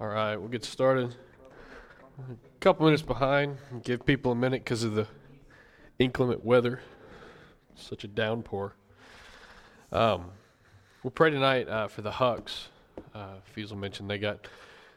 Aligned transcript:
All 0.00 0.08
right, 0.08 0.34
we'll 0.34 0.48
get 0.48 0.64
started. 0.64 1.14
A 2.18 2.58
couple 2.58 2.86
minutes 2.86 3.02
behind. 3.02 3.58
Give 3.82 4.02
people 4.02 4.32
a 4.32 4.34
minute 4.34 4.64
because 4.64 4.82
of 4.82 4.94
the 4.94 5.06
inclement 5.98 6.42
weather. 6.42 6.80
Such 7.74 8.04
a 8.04 8.08
downpour. 8.08 8.74
Um, 9.92 10.30
we'll 11.02 11.10
pray 11.10 11.28
tonight 11.28 11.68
uh, 11.68 11.88
for 11.88 12.00
the 12.00 12.12
Hucks. 12.12 12.68
Uh, 13.14 13.34
Fiesel 13.54 13.76
mentioned 13.76 14.08
they 14.08 14.16
got. 14.16 14.48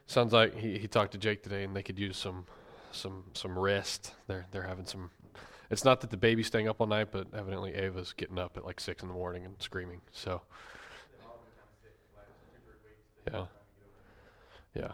Sounds 0.08 0.32
like 0.32 0.58
he, 0.58 0.78
he 0.78 0.88
talked 0.88 1.12
to 1.12 1.18
Jake 1.18 1.44
today, 1.44 1.66
and 1.66 1.76
they 1.76 1.84
could 1.84 2.00
use 2.00 2.16
some 2.16 2.46
some 2.94 3.26
some 3.34 3.60
rest. 3.60 4.14
They're 4.28 4.46
they're 4.52 4.64
having 4.64 4.86
some. 4.86 5.12
It's 5.70 5.84
not 5.84 6.00
that 6.00 6.12
the 6.12 6.18
baby's 6.18 6.48
staying 6.48 6.70
up 6.70 6.80
all 6.80 6.88
night, 6.88 7.10
but 7.12 7.28
evidently 7.34 7.74
Ava's 7.74 8.14
getting 8.14 8.40
up 8.40 8.56
at 8.56 8.64
like 8.64 8.80
six 8.80 9.02
in 9.02 9.10
the 9.10 9.16
morning 9.16 9.44
and 9.44 9.56
screaming. 9.60 10.00
So. 10.14 10.44
Yeah. 13.30 13.46
Yeah. 14.76 14.92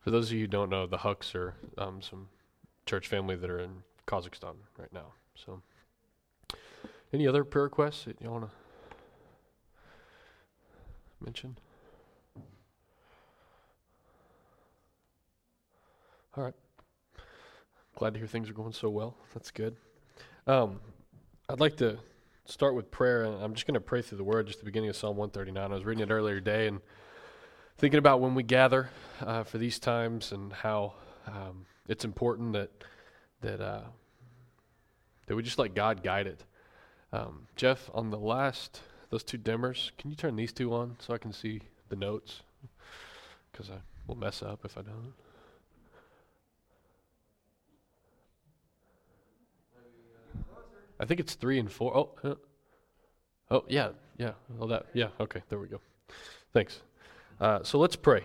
For 0.00 0.10
those 0.10 0.28
of 0.28 0.32
you 0.34 0.40
who 0.40 0.46
don't 0.48 0.70
know, 0.70 0.86
the 0.86 0.98
Hucks 0.98 1.34
are 1.34 1.54
um, 1.78 2.02
some 2.02 2.28
church 2.86 3.06
family 3.06 3.36
that 3.36 3.48
are 3.48 3.60
in 3.60 3.82
Kazakhstan 4.06 4.56
right 4.78 4.92
now. 4.92 5.12
So, 5.34 5.62
any 7.12 7.26
other 7.28 7.44
prayer 7.44 7.64
requests 7.64 8.04
that 8.04 8.20
you 8.20 8.30
want 8.30 8.44
to 8.44 8.50
mention? 11.24 11.56
All 16.36 16.44
right. 16.44 16.54
Glad 17.94 18.14
to 18.14 18.18
hear 18.18 18.26
things 18.26 18.48
are 18.48 18.54
going 18.54 18.72
so 18.72 18.88
well. 18.88 19.14
That's 19.34 19.50
good. 19.50 19.76
Um, 20.46 20.80
I'd 21.48 21.60
like 21.60 21.76
to 21.76 21.98
start 22.46 22.74
with 22.74 22.90
prayer, 22.90 23.24
and 23.24 23.42
I'm 23.42 23.54
just 23.54 23.66
going 23.66 23.74
to 23.74 23.80
pray 23.80 24.02
through 24.02 24.18
the 24.18 24.24
word, 24.24 24.46
just 24.46 24.58
the 24.58 24.64
beginning 24.64 24.88
of 24.88 24.96
Psalm 24.96 25.16
139. 25.16 25.70
I 25.70 25.74
was 25.74 25.84
reading 25.84 26.02
it 26.02 26.10
earlier 26.10 26.36
today, 26.36 26.66
and 26.66 26.80
thinking 27.82 27.98
about 27.98 28.20
when 28.20 28.36
we 28.36 28.44
gather 28.44 28.90
uh, 29.20 29.42
for 29.42 29.58
these 29.58 29.80
times 29.80 30.30
and 30.30 30.52
how 30.52 30.92
um, 31.26 31.66
it's 31.88 32.04
important 32.04 32.52
that 32.52 32.70
that 33.40 33.60
uh, 33.60 33.82
that 35.26 35.34
we 35.34 35.42
just 35.42 35.58
let 35.58 35.74
God 35.74 36.00
guide 36.04 36.28
it. 36.28 36.44
Um, 37.12 37.48
Jeff, 37.56 37.90
on 37.92 38.10
the 38.10 38.20
last 38.20 38.82
those 39.10 39.24
two 39.24 39.36
dimmers, 39.36 39.90
can 39.98 40.10
you 40.10 40.16
turn 40.16 40.36
these 40.36 40.52
two 40.52 40.72
on 40.72 40.94
so 41.00 41.12
I 41.12 41.18
can 41.18 41.32
see 41.32 41.60
the 41.88 41.96
notes? 41.96 42.42
Because 43.50 43.68
I 43.68 43.80
will 44.06 44.14
mess 44.14 44.44
up 44.44 44.60
if 44.64 44.78
I 44.78 44.82
don't. 44.82 45.12
I 51.00 51.04
think 51.04 51.18
it's 51.18 51.34
three 51.34 51.58
and 51.58 51.70
four. 51.70 51.96
Oh, 51.96 52.38
oh 53.50 53.64
yeah, 53.66 53.88
yeah. 54.18 54.34
Well, 54.56 54.68
that 54.68 54.86
yeah. 54.94 55.08
Okay, 55.18 55.42
there 55.48 55.58
we 55.58 55.66
go. 55.66 55.80
Thanks. 56.52 56.80
Uh, 57.42 57.60
so 57.64 57.76
let's 57.76 57.96
pray. 57.96 58.24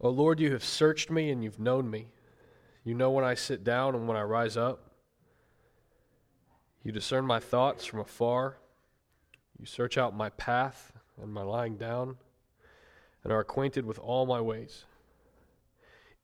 Oh 0.00 0.08
Lord, 0.08 0.40
you 0.40 0.50
have 0.52 0.64
searched 0.64 1.10
me 1.10 1.30
and 1.30 1.44
you've 1.44 1.60
known 1.60 1.90
me. 1.90 2.08
You 2.82 2.94
know 2.94 3.10
when 3.10 3.22
I 3.22 3.34
sit 3.34 3.64
down 3.64 3.94
and 3.94 4.08
when 4.08 4.16
I 4.16 4.22
rise 4.22 4.56
up. 4.56 4.92
You 6.82 6.90
discern 6.90 7.26
my 7.26 7.38
thoughts 7.38 7.84
from 7.84 8.00
afar. 8.00 8.56
You 9.60 9.66
search 9.66 9.98
out 9.98 10.16
my 10.16 10.30
path 10.30 10.94
and 11.20 11.34
my 11.34 11.42
lying 11.42 11.76
down, 11.76 12.16
and 13.22 13.30
are 13.30 13.40
acquainted 13.40 13.84
with 13.84 13.98
all 13.98 14.24
my 14.24 14.40
ways. 14.40 14.86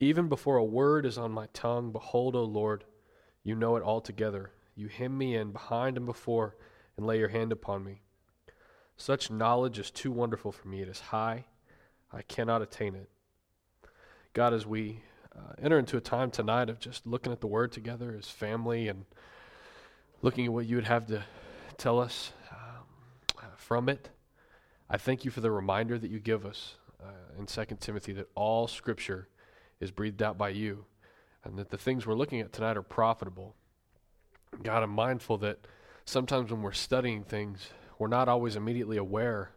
Even 0.01 0.31
before 0.31 0.57
a 0.57 0.65
word 0.65 1.05
is 1.05 1.19
on 1.19 1.33
my 1.33 1.49
tongue, 1.53 1.93
behold, 1.93 2.35
O 2.35 2.45
Lord, 2.45 2.85
you 3.45 3.55
know 3.55 3.77
it 3.77 3.83
altogether. 3.83 4.53
You 4.75 4.89
hem 4.89 5.19
me 5.19 5.37
in 5.37 5.53
behind 5.53 5.99
and 5.99 6.07
before, 6.07 6.57
and 6.97 7.07
lay 7.07 7.19
your 7.19 7.29
hand 7.29 7.53
upon 7.53 7.85
me. 7.85 8.01
Such 8.99 9.31
knowledge 9.31 9.79
is 9.79 9.93
too 9.93 10.11
wonderful 10.11 10.51
for 10.51 10.67
me. 10.67 10.83
It 10.83 10.89
is 10.89 10.99
high, 10.99 11.45
I 12.13 12.23
cannot 12.23 12.63
attain 12.63 12.97
it. 12.97 13.09
God, 14.35 14.53
as 14.53 14.67
we 14.67 15.01
uh, 15.35 15.53
enter 15.63 15.79
into 15.79 15.97
a 15.97 16.01
time 16.01 16.33
tonight 16.33 16.69
of 16.69 16.81
just 16.81 17.07
looking 17.07 17.33
at 17.33 17.41
the 17.41 17.47
Word 17.47 17.71
together 17.71 18.15
as 18.19 18.29
family 18.29 18.89
and 18.89 19.05
looking 20.21 20.47
at 20.47 20.53
what 20.53 20.67
you 20.67 20.75
would 20.77 20.87
have 20.87 21.07
to 21.07 21.23
tell 21.77 22.01
us 22.01 22.33
um, 22.51 23.41
from 23.57 23.89
it, 23.89 24.11
I 24.91 24.97
thank 24.97 25.25
you 25.25 25.31
for 25.31 25.41
the 25.41 25.51
reminder 25.53 25.97
that 25.97 26.11
you 26.11 26.19
give 26.19 26.45
us 26.45 26.75
uh, 27.01 27.39
in 27.39 27.47
2 27.47 27.65
Timothy 27.79 28.13
that 28.15 28.29
all 28.35 28.67
Scripture 28.67 29.29
is 29.79 29.93
breathed 29.93 30.23
out 30.23 30.37
by 30.37 30.49
you 30.49 30.85
and 31.45 31.57
that 31.57 31.71
the 31.71 31.79
things 31.79 32.05
we're 32.05 32.15
looking 32.15 32.41
at 32.41 32.53
tonight 32.53 32.77
are 32.77 32.83
profitable. 32.83 33.55
God, 34.61 34.83
I'm 34.83 34.91
mindful 34.91 35.39
that 35.39 35.59
sometimes 36.05 36.51
when 36.51 36.63
we're 36.63 36.73
studying 36.73 37.23
things, 37.23 37.69
we're 37.99 38.09
not 38.09 38.29
always 38.29 38.57
immediately 38.57 38.97
aware 38.97 39.53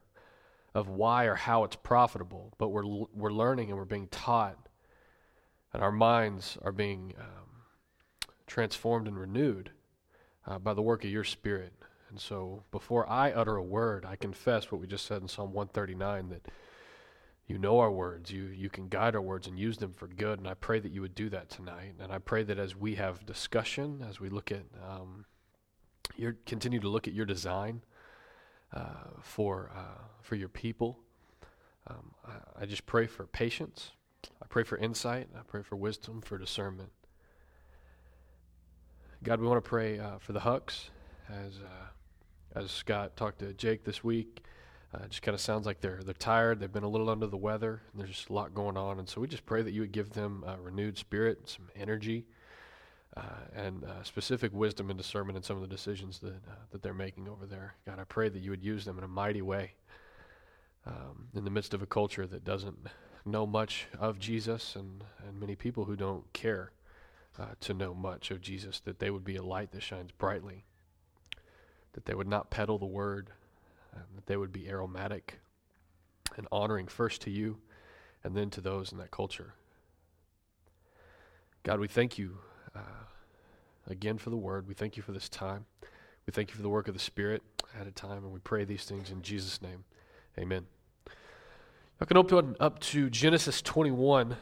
of 0.73 0.87
why 0.87 1.25
or 1.25 1.35
how 1.35 1.63
it's 1.63 1.75
profitable, 1.75 2.53
but 2.57 2.69
we're, 2.69 2.85
we're 3.13 3.31
learning 3.31 3.69
and 3.69 3.77
we're 3.77 3.85
being 3.85 4.07
taught, 4.07 4.57
and 5.73 5.83
our 5.83 5.91
minds 5.91 6.57
are 6.61 6.71
being 6.71 7.13
um, 7.19 8.25
transformed 8.47 9.07
and 9.07 9.19
renewed 9.19 9.71
uh, 10.47 10.59
by 10.59 10.73
the 10.73 10.81
work 10.81 11.03
of 11.03 11.09
your 11.09 11.23
Spirit. 11.23 11.73
And 12.09 12.19
so, 12.19 12.63
before 12.71 13.09
I 13.09 13.31
utter 13.31 13.55
a 13.55 13.63
word, 13.63 14.05
I 14.05 14.15
confess 14.15 14.71
what 14.71 14.81
we 14.81 14.87
just 14.87 15.05
said 15.05 15.21
in 15.21 15.27
Psalm 15.27 15.53
139 15.53 16.29
that 16.29 16.47
you 17.47 17.57
know 17.57 17.79
our 17.79 17.91
words, 17.91 18.31
you, 18.31 18.43
you 18.43 18.69
can 18.69 18.87
guide 18.87 19.15
our 19.15 19.21
words 19.21 19.47
and 19.47 19.57
use 19.57 19.77
them 19.77 19.93
for 19.93 20.07
good. 20.07 20.39
And 20.39 20.47
I 20.47 20.53
pray 20.53 20.79
that 20.79 20.91
you 20.91 21.01
would 21.01 21.15
do 21.15 21.29
that 21.29 21.49
tonight. 21.49 21.95
And 21.99 22.11
I 22.11 22.17
pray 22.17 22.43
that 22.43 22.57
as 22.57 22.75
we 22.75 22.95
have 22.95 23.25
discussion, 23.25 24.05
as 24.07 24.19
we 24.19 24.29
look 24.29 24.51
at 24.51 24.63
um, 24.85 25.25
your 26.15 26.37
continue 26.45 26.79
to 26.79 26.89
look 26.89 27.07
at 27.07 27.13
your 27.13 27.25
design, 27.25 27.81
for 29.21 29.71
uh, 29.75 30.03
for 30.21 30.35
your 30.35 30.49
people. 30.49 30.99
Um, 31.87 32.13
I, 32.25 32.63
I, 32.63 32.65
just 32.65 32.85
pray 32.85 33.07
for 33.07 33.25
patience. 33.25 33.91
I 34.41 34.45
pray 34.47 34.63
for 34.63 34.77
insight. 34.77 35.27
I 35.35 35.41
pray 35.47 35.63
for 35.63 35.75
wisdom, 35.75 36.21
for 36.21 36.37
discernment. 36.37 36.91
God, 39.23 39.41
we 39.41 39.47
want 39.47 39.63
to 39.63 39.67
pray 39.67 39.99
uh, 39.99 40.19
for 40.19 40.33
the 40.33 40.41
Hucks, 40.41 40.89
as 41.29 41.59
uh, 41.59 42.59
as 42.59 42.71
Scott 42.71 43.15
talked 43.15 43.39
to 43.39 43.53
Jake 43.53 43.83
this 43.83 44.03
week. 44.03 44.43
Uh, 44.93 45.03
it 45.03 45.09
just 45.09 45.21
kind 45.21 45.33
of 45.33 45.41
sounds 45.41 45.65
like 45.65 45.81
they're 45.81 46.01
they're 46.03 46.13
tired. 46.13 46.59
They've 46.59 46.71
been 46.71 46.83
a 46.83 46.89
little 46.89 47.09
under 47.09 47.27
the 47.27 47.37
weather. 47.37 47.81
And 47.91 48.01
there's 48.01 48.11
just 48.11 48.29
a 48.29 48.33
lot 48.33 48.53
going 48.53 48.77
on, 48.77 48.99
and 48.99 49.09
so 49.09 49.21
we 49.21 49.27
just 49.27 49.45
pray 49.45 49.61
that 49.63 49.71
you 49.71 49.81
would 49.81 49.91
give 49.91 50.11
them 50.11 50.43
a 50.47 50.61
renewed 50.61 50.97
spirit, 50.97 51.49
some 51.49 51.69
energy 51.75 52.25
uh, 53.17 53.21
and 53.53 53.83
uh, 53.83 54.03
specific 54.03 54.53
wisdom 54.53 54.89
and 54.89 54.97
discernment 54.97 55.35
in 55.35 55.43
some 55.43 55.57
of 55.57 55.61
the 55.61 55.67
decisions 55.67 56.19
that 56.19 56.35
uh, 56.47 56.55
that 56.71 56.81
they're 56.81 56.93
making 56.93 57.27
over 57.27 57.45
there. 57.45 57.75
God, 57.85 57.99
I 57.99 58.05
pray 58.05 58.29
that 58.29 58.39
you 58.39 58.51
would 58.51 58.63
use 58.63 58.85
them 58.85 58.97
in 58.97 59.03
a 59.03 59.07
mighty 59.07 59.41
way 59.41 59.73
um, 60.85 61.27
in 61.35 61.43
the 61.43 61.49
midst 61.49 61.73
of 61.73 61.81
a 61.81 61.85
culture 61.85 62.25
that 62.25 62.45
doesn't 62.45 62.77
know 63.25 63.45
much 63.45 63.87
of 63.99 64.17
Jesus 64.17 64.75
and 64.75 65.03
and 65.27 65.39
many 65.39 65.55
people 65.55 65.85
who 65.85 65.97
don't 65.97 66.31
care 66.31 66.71
uh, 67.37 67.47
to 67.59 67.73
know 67.73 67.93
much 67.93 68.31
of 68.31 68.39
Jesus. 68.39 68.79
That 68.79 68.99
they 68.99 69.09
would 69.09 69.25
be 69.25 69.35
a 69.35 69.43
light 69.43 69.71
that 69.73 69.83
shines 69.83 70.11
brightly. 70.11 70.63
That 71.93 72.05
they 72.05 72.13
would 72.13 72.29
not 72.29 72.49
peddle 72.49 72.77
the 72.77 72.85
word. 72.85 73.31
that 74.15 74.25
they 74.27 74.37
would 74.37 74.53
be 74.53 74.69
aromatic 74.69 75.41
and 76.37 76.47
honoring 76.49 76.87
first 76.87 77.21
to 77.23 77.29
you, 77.29 77.57
and 78.23 78.37
then 78.37 78.49
to 78.51 78.61
those 78.61 78.93
in 78.93 78.97
that 78.99 79.11
culture. 79.11 79.53
God, 81.63 81.81
we 81.81 81.89
thank 81.89 82.17
you 82.17 82.37
uh, 82.75 82.79
again 83.87 84.17
for 84.17 84.29
the 84.29 84.37
word. 84.37 84.67
We 84.67 84.73
thank 84.73 84.97
you 84.97 85.03
for 85.03 85.11
this 85.11 85.29
time. 85.29 85.65
We 86.25 86.31
thank 86.31 86.49
you 86.49 86.55
for 86.55 86.61
the 86.61 86.69
work 86.69 86.87
of 86.87 86.93
the 86.93 86.99
Spirit 86.99 87.41
at 87.79 87.87
a 87.87 87.91
time, 87.91 88.23
and 88.23 88.31
we 88.31 88.39
pray 88.39 88.63
these 88.63 88.85
things 88.85 89.09
in 89.11 89.21
Jesus' 89.21 89.61
name. 89.61 89.83
Amen. 90.37 90.65
I 91.99 92.05
can 92.05 92.17
open 92.17 92.55
up 92.59 92.79
to 92.79 93.09
Genesis 93.09 93.61
21. 93.61 94.35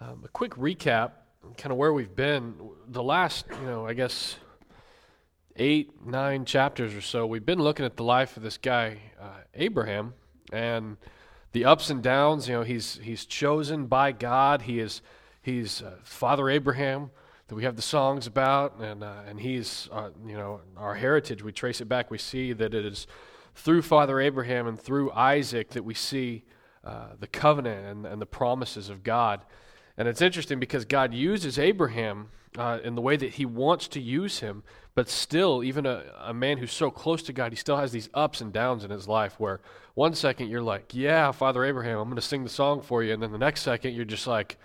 Um, 0.00 0.22
a 0.24 0.28
quick 0.28 0.52
recap 0.54 1.10
kind 1.56 1.72
of 1.72 1.78
where 1.78 1.92
we've 1.92 2.14
been. 2.14 2.54
The 2.88 3.02
last, 3.02 3.46
you 3.50 3.66
know, 3.66 3.86
I 3.86 3.94
guess 3.94 4.36
eight, 5.56 6.04
nine 6.04 6.44
chapters 6.44 6.94
or 6.94 7.00
so, 7.00 7.26
we've 7.26 7.46
been 7.46 7.60
looking 7.60 7.84
at 7.84 7.96
the 7.96 8.04
life 8.04 8.36
of 8.36 8.42
this 8.42 8.58
guy, 8.58 8.98
uh, 9.20 9.42
Abraham, 9.54 10.14
and 10.52 10.96
the 11.52 11.64
ups 11.64 11.90
and 11.90 12.02
downs. 12.02 12.48
You 12.48 12.54
know, 12.54 12.62
he's 12.62 12.98
he's 13.02 13.24
chosen 13.24 13.86
by 13.86 14.12
God. 14.12 14.62
He 14.62 14.78
is 14.78 15.02
he's 15.42 15.82
uh, 15.82 15.96
Father 16.02 16.48
Abraham 16.48 17.10
that 17.48 17.54
we 17.54 17.64
have 17.64 17.76
the 17.76 17.82
songs 17.82 18.26
about, 18.26 18.78
and 18.80 19.02
uh, 19.02 19.22
and 19.26 19.40
he's 19.40 19.88
uh, 19.92 20.10
you 20.24 20.36
know 20.36 20.60
our 20.76 20.94
heritage. 20.94 21.42
We 21.42 21.52
trace 21.52 21.80
it 21.80 21.88
back. 21.88 22.10
We 22.10 22.18
see 22.18 22.52
that 22.52 22.74
it 22.74 22.84
is 22.84 23.06
through 23.54 23.82
Father 23.82 24.20
Abraham 24.20 24.66
and 24.66 24.80
through 24.80 25.10
Isaac 25.12 25.70
that 25.70 25.84
we 25.84 25.94
see 25.94 26.44
uh, 26.84 27.08
the 27.18 27.26
covenant 27.26 27.86
and, 27.86 28.06
and 28.06 28.22
the 28.22 28.26
promises 28.26 28.88
of 28.88 29.02
God. 29.02 29.44
And 29.98 30.06
it's 30.06 30.22
interesting 30.22 30.60
because 30.60 30.84
God 30.84 31.12
uses 31.12 31.58
Abraham 31.58 32.28
uh, 32.56 32.78
in 32.84 32.94
the 32.94 33.02
way 33.02 33.16
that 33.16 33.34
he 33.34 33.44
wants 33.44 33.88
to 33.88 34.00
use 34.00 34.38
him, 34.38 34.62
but 34.94 35.08
still, 35.08 35.62
even 35.64 35.86
a, 35.86 36.04
a 36.20 36.32
man 36.32 36.58
who's 36.58 36.72
so 36.72 36.88
close 36.88 37.20
to 37.24 37.32
God, 37.32 37.50
he 37.50 37.56
still 37.56 37.76
has 37.76 37.90
these 37.90 38.08
ups 38.14 38.40
and 38.40 38.52
downs 38.52 38.84
in 38.84 38.90
his 38.90 39.08
life 39.08 39.38
where 39.38 39.60
one 39.94 40.14
second 40.14 40.48
you're 40.48 40.62
like, 40.62 40.94
Yeah, 40.94 41.32
Father 41.32 41.64
Abraham, 41.64 41.98
I'm 41.98 42.08
going 42.08 42.16
to 42.16 42.22
sing 42.22 42.44
the 42.44 42.48
song 42.48 42.80
for 42.80 43.02
you. 43.02 43.12
And 43.12 43.20
then 43.20 43.32
the 43.32 43.38
next 43.38 43.62
second 43.62 43.94
you're 43.94 44.04
just 44.04 44.28
like, 44.28 44.56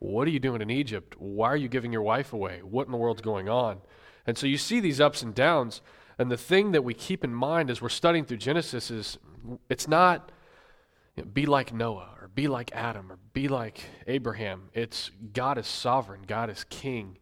What 0.00 0.28
are 0.28 0.30
you 0.30 0.38
doing 0.38 0.60
in 0.60 0.70
Egypt? 0.70 1.14
Why 1.18 1.48
are 1.48 1.56
you 1.56 1.68
giving 1.68 1.92
your 1.92 2.02
wife 2.02 2.34
away? 2.34 2.60
What 2.62 2.86
in 2.86 2.92
the 2.92 2.98
world's 2.98 3.22
going 3.22 3.48
on? 3.48 3.78
And 4.26 4.36
so 4.36 4.46
you 4.46 4.58
see 4.58 4.80
these 4.80 5.00
ups 5.00 5.22
and 5.22 5.34
downs. 5.34 5.80
And 6.18 6.30
the 6.30 6.36
thing 6.36 6.72
that 6.72 6.84
we 6.84 6.92
keep 6.92 7.24
in 7.24 7.34
mind 7.34 7.70
as 7.70 7.80
we're 7.80 7.88
studying 7.88 8.26
through 8.26 8.36
Genesis 8.36 8.90
is 8.90 9.18
it's 9.70 9.88
not 9.88 10.30
you 11.16 11.24
know, 11.24 11.30
be 11.32 11.46
like 11.46 11.72
Noah 11.72 12.13
be 12.34 12.48
like 12.48 12.72
Adam 12.72 13.12
or 13.12 13.18
be 13.32 13.48
like 13.48 13.80
Abraham. 14.06 14.70
It's 14.72 15.10
God 15.32 15.58
is 15.58 15.66
sovereign, 15.66 16.22
God 16.26 16.50
is 16.50 16.64
king. 16.64 17.18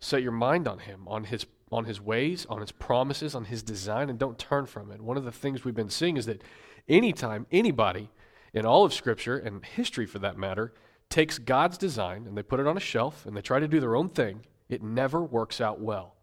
Set 0.00 0.22
your 0.22 0.32
mind 0.32 0.68
on 0.68 0.80
him, 0.80 1.06
on 1.06 1.24
his 1.24 1.46
on 1.72 1.84
his 1.84 2.00
ways, 2.00 2.46
on 2.48 2.60
his 2.60 2.70
promises, 2.70 3.34
on 3.34 3.46
his 3.46 3.62
design, 3.62 4.08
and 4.08 4.18
don't 4.18 4.38
turn 4.38 4.66
from 4.66 4.92
it. 4.92 5.00
One 5.00 5.16
of 5.16 5.24
the 5.24 5.32
things 5.32 5.64
we've 5.64 5.74
been 5.74 5.90
seeing 5.90 6.16
is 6.16 6.26
that 6.26 6.42
anytime 6.88 7.46
anybody 7.50 8.08
in 8.54 8.64
all 8.64 8.84
of 8.84 8.94
Scripture, 8.94 9.36
and 9.36 9.64
history 9.64 10.06
for 10.06 10.18
that 10.20 10.38
matter, 10.38 10.72
takes 11.10 11.38
God's 11.38 11.76
design 11.76 12.26
and 12.26 12.36
they 12.36 12.42
put 12.42 12.60
it 12.60 12.66
on 12.66 12.76
a 12.76 12.80
shelf 12.80 13.26
and 13.26 13.36
they 13.36 13.42
try 13.42 13.60
to 13.60 13.68
do 13.68 13.80
their 13.80 13.94
own 13.94 14.08
thing, 14.08 14.46
it 14.68 14.82
never 14.82 15.22
works 15.22 15.60
out 15.60 15.80
well. 15.80 16.14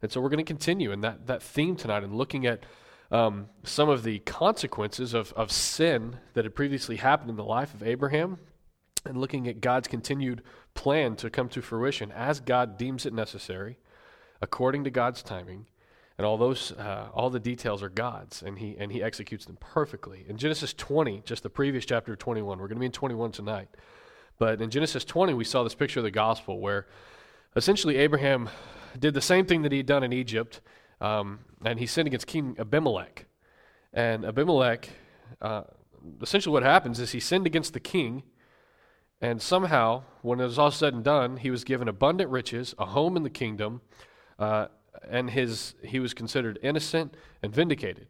And 0.00 0.10
so 0.10 0.20
we're 0.20 0.30
going 0.30 0.38
to 0.38 0.44
continue 0.44 0.92
in 0.92 1.02
that, 1.02 1.26
that 1.26 1.42
theme 1.42 1.76
tonight 1.76 2.02
and 2.02 2.14
looking 2.14 2.46
at 2.46 2.64
um, 3.10 3.48
some 3.62 3.88
of 3.88 4.02
the 4.02 4.20
consequences 4.20 5.14
of, 5.14 5.32
of 5.34 5.52
sin 5.52 6.18
that 6.34 6.44
had 6.44 6.54
previously 6.54 6.96
happened 6.96 7.30
in 7.30 7.36
the 7.36 7.44
life 7.44 7.74
of 7.74 7.82
Abraham 7.82 8.38
and 9.04 9.18
looking 9.18 9.46
at 9.46 9.60
God's 9.60 9.88
continued 9.88 10.42
plan 10.74 11.16
to 11.16 11.30
come 11.30 11.48
to 11.50 11.62
fruition 11.62 12.10
as 12.12 12.40
God 12.40 12.76
deems 12.76 13.06
it 13.06 13.12
necessary 13.12 13.78
according 14.44 14.84
to 14.84 14.90
God's 14.90 15.22
timing, 15.22 15.66
and 16.18 16.26
all 16.26 16.36
those 16.36 16.72
uh, 16.72 17.08
all 17.12 17.30
the 17.30 17.40
details 17.40 17.82
are 17.82 17.88
God's, 17.88 18.42
and 18.42 18.58
he 18.58 18.76
and 18.78 18.92
he 18.92 19.02
executes 19.02 19.46
them 19.46 19.56
perfectly. 19.58 20.24
In 20.28 20.36
Genesis 20.36 20.72
20, 20.74 21.22
just 21.24 21.42
the 21.42 21.50
previous 21.50 21.84
chapter 21.84 22.12
of 22.12 22.18
21, 22.18 22.58
we're 22.58 22.68
going 22.68 22.76
to 22.76 22.80
be 22.80 22.86
in 22.86 22.92
21 22.92 23.32
tonight, 23.32 23.68
but 24.38 24.60
in 24.60 24.70
Genesis 24.70 25.04
20 25.04 25.34
we 25.34 25.44
saw 25.44 25.62
this 25.64 25.74
picture 25.74 26.00
of 26.00 26.04
the 26.04 26.10
gospel 26.10 26.60
where 26.60 26.86
essentially 27.56 27.96
Abraham 27.96 28.48
did 28.98 29.14
the 29.14 29.20
same 29.20 29.46
thing 29.46 29.62
that 29.62 29.72
he 29.72 29.78
had 29.78 29.86
done 29.86 30.04
in 30.04 30.12
Egypt, 30.12 30.60
um, 31.00 31.40
and 31.64 31.78
he 31.78 31.86
sinned 31.86 32.06
against 32.06 32.26
King 32.26 32.56
Abimelech, 32.58 33.26
and 33.92 34.24
Abimelech. 34.24 34.88
Uh, 35.40 35.62
essentially, 36.22 36.52
what 36.52 36.62
happens 36.62 37.00
is 37.00 37.12
he 37.12 37.20
sinned 37.20 37.46
against 37.46 37.72
the 37.72 37.80
king, 37.80 38.22
and 39.20 39.40
somehow, 39.40 40.02
when 40.22 40.40
it 40.40 40.44
was 40.44 40.58
all 40.58 40.70
said 40.70 40.94
and 40.94 41.04
done, 41.04 41.38
he 41.38 41.50
was 41.50 41.64
given 41.64 41.88
abundant 41.88 42.30
riches, 42.30 42.74
a 42.78 42.86
home 42.86 43.16
in 43.16 43.22
the 43.22 43.30
kingdom, 43.30 43.80
uh, 44.38 44.66
and 45.08 45.30
his, 45.30 45.74
he 45.82 45.98
was 45.98 46.14
considered 46.14 46.58
innocent 46.62 47.16
and 47.42 47.54
vindicated. 47.54 48.08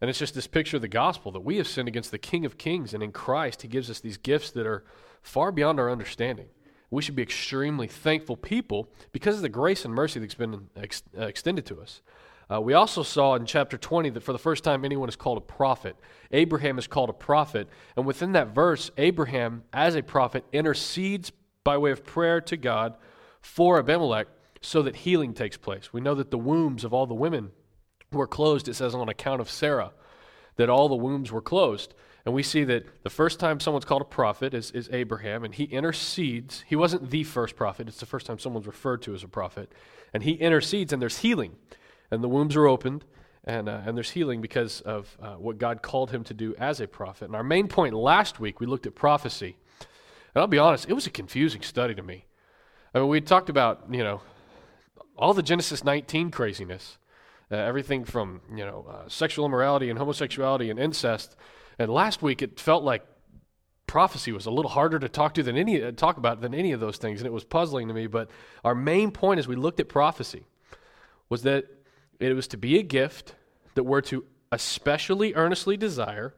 And 0.00 0.10
it's 0.10 0.18
just 0.18 0.34
this 0.34 0.46
picture 0.46 0.76
of 0.76 0.82
the 0.82 0.88
gospel 0.88 1.32
that 1.32 1.40
we 1.40 1.56
have 1.56 1.66
sinned 1.66 1.88
against 1.88 2.10
the 2.10 2.18
King 2.18 2.44
of 2.44 2.58
Kings, 2.58 2.94
and 2.94 3.02
in 3.02 3.12
Christ, 3.12 3.62
he 3.62 3.68
gives 3.68 3.90
us 3.90 4.00
these 4.00 4.16
gifts 4.16 4.50
that 4.50 4.66
are 4.66 4.84
far 5.22 5.50
beyond 5.50 5.80
our 5.80 5.90
understanding. 5.90 6.48
We 6.94 7.02
should 7.02 7.16
be 7.16 7.22
extremely 7.22 7.88
thankful 7.88 8.36
people 8.36 8.88
because 9.10 9.36
of 9.36 9.42
the 9.42 9.48
grace 9.48 9.84
and 9.84 9.92
mercy 9.92 10.20
that's 10.20 10.34
been 10.34 10.68
ex- 10.76 11.02
uh, 11.18 11.26
extended 11.26 11.66
to 11.66 11.80
us. 11.80 12.02
Uh, 12.48 12.60
we 12.60 12.72
also 12.72 13.02
saw 13.02 13.34
in 13.34 13.46
chapter 13.46 13.76
20 13.76 14.10
that 14.10 14.22
for 14.22 14.32
the 14.32 14.38
first 14.38 14.62
time 14.62 14.84
anyone 14.84 15.08
is 15.08 15.16
called 15.16 15.38
a 15.38 15.40
prophet. 15.40 15.96
Abraham 16.30 16.78
is 16.78 16.86
called 16.86 17.10
a 17.10 17.14
prophet. 17.14 17.68
And 17.96 18.06
within 18.06 18.32
that 18.32 18.54
verse, 18.54 18.92
Abraham, 18.96 19.64
as 19.72 19.96
a 19.96 20.02
prophet, 20.02 20.44
intercedes 20.52 21.32
by 21.64 21.78
way 21.78 21.90
of 21.90 22.04
prayer 22.04 22.40
to 22.42 22.56
God 22.56 22.94
for 23.40 23.78
Abimelech 23.80 24.28
so 24.60 24.82
that 24.82 24.96
healing 24.96 25.34
takes 25.34 25.56
place. 25.56 25.92
We 25.92 26.00
know 26.00 26.14
that 26.14 26.30
the 26.30 26.38
wombs 26.38 26.84
of 26.84 26.94
all 26.94 27.06
the 27.06 27.14
women 27.14 27.50
were 28.12 28.28
closed, 28.28 28.68
it 28.68 28.74
says 28.74 28.94
on 28.94 29.08
account 29.08 29.40
of 29.40 29.50
Sarah, 29.50 29.92
that 30.56 30.70
all 30.70 30.88
the 30.88 30.94
wombs 30.94 31.32
were 31.32 31.42
closed. 31.42 31.92
And 32.24 32.34
we 32.34 32.42
see 32.42 32.64
that 32.64 33.02
the 33.02 33.10
first 33.10 33.38
time 33.38 33.60
someone's 33.60 33.84
called 33.84 34.02
a 34.02 34.06
prophet 34.06 34.54
is, 34.54 34.70
is 34.70 34.88
Abraham, 34.92 35.44
and 35.44 35.54
he 35.54 35.64
intercedes. 35.64 36.64
He 36.66 36.74
wasn't 36.74 37.10
the 37.10 37.24
first 37.24 37.54
prophet, 37.56 37.88
it's 37.88 38.00
the 38.00 38.06
first 38.06 38.26
time 38.26 38.38
someone's 38.38 38.66
referred 38.66 39.02
to 39.02 39.14
as 39.14 39.22
a 39.22 39.28
prophet. 39.28 39.70
And 40.12 40.22
he 40.22 40.32
intercedes, 40.32 40.92
and 40.92 41.02
there's 41.02 41.18
healing. 41.18 41.56
And 42.10 42.22
the 42.22 42.28
wombs 42.28 42.56
are 42.56 42.66
opened, 42.66 43.04
and, 43.44 43.68
uh, 43.68 43.82
and 43.84 43.96
there's 43.96 44.10
healing 44.10 44.40
because 44.40 44.80
of 44.82 45.16
uh, 45.20 45.34
what 45.34 45.58
God 45.58 45.82
called 45.82 46.12
him 46.12 46.24
to 46.24 46.34
do 46.34 46.54
as 46.58 46.80
a 46.80 46.86
prophet. 46.86 47.26
And 47.26 47.36
our 47.36 47.42
main 47.42 47.68
point 47.68 47.94
last 47.94 48.40
week, 48.40 48.60
we 48.60 48.66
looked 48.66 48.86
at 48.86 48.94
prophecy. 48.94 49.56
And 50.34 50.40
I'll 50.40 50.46
be 50.46 50.58
honest, 50.58 50.88
it 50.88 50.94
was 50.94 51.06
a 51.06 51.10
confusing 51.10 51.62
study 51.62 51.94
to 51.94 52.02
me. 52.02 52.24
I 52.94 53.00
mean, 53.00 53.08
we 53.08 53.20
talked 53.20 53.50
about, 53.50 53.84
you 53.90 54.02
know, 54.02 54.22
all 55.16 55.34
the 55.34 55.42
Genesis 55.42 55.84
19 55.84 56.30
craziness, 56.30 56.98
uh, 57.50 57.56
everything 57.56 58.04
from 58.04 58.40
you 58.50 58.64
know 58.64 58.86
uh, 58.88 59.08
sexual 59.08 59.46
immorality 59.46 59.90
and 59.90 59.98
homosexuality 59.98 60.70
and 60.70 60.78
incest. 60.78 61.36
And 61.78 61.90
last 61.90 62.22
week 62.22 62.42
it 62.42 62.58
felt 62.58 62.84
like 62.84 63.04
prophecy 63.86 64.32
was 64.32 64.46
a 64.46 64.50
little 64.50 64.70
harder 64.70 64.98
to 64.98 65.08
talk 65.08 65.34
to 65.34 65.42
than 65.42 65.56
any 65.56 65.82
uh, 65.82 65.92
talk 65.92 66.16
about 66.16 66.40
than 66.40 66.54
any 66.54 66.72
of 66.72 66.80
those 66.80 66.96
things, 66.96 67.20
and 67.20 67.26
it 67.26 67.32
was 67.32 67.44
puzzling 67.44 67.88
to 67.88 67.94
me. 67.94 68.06
But 68.06 68.30
our 68.64 68.74
main 68.74 69.10
point 69.10 69.38
as 69.38 69.48
we 69.48 69.56
looked 69.56 69.80
at 69.80 69.88
prophecy 69.88 70.44
was 71.28 71.42
that 71.42 71.66
it 72.18 72.32
was 72.34 72.48
to 72.48 72.56
be 72.56 72.78
a 72.78 72.82
gift 72.82 73.34
that 73.74 73.84
we're 73.84 74.00
to 74.02 74.24
especially 74.52 75.34
earnestly 75.34 75.76
desire. 75.76 76.34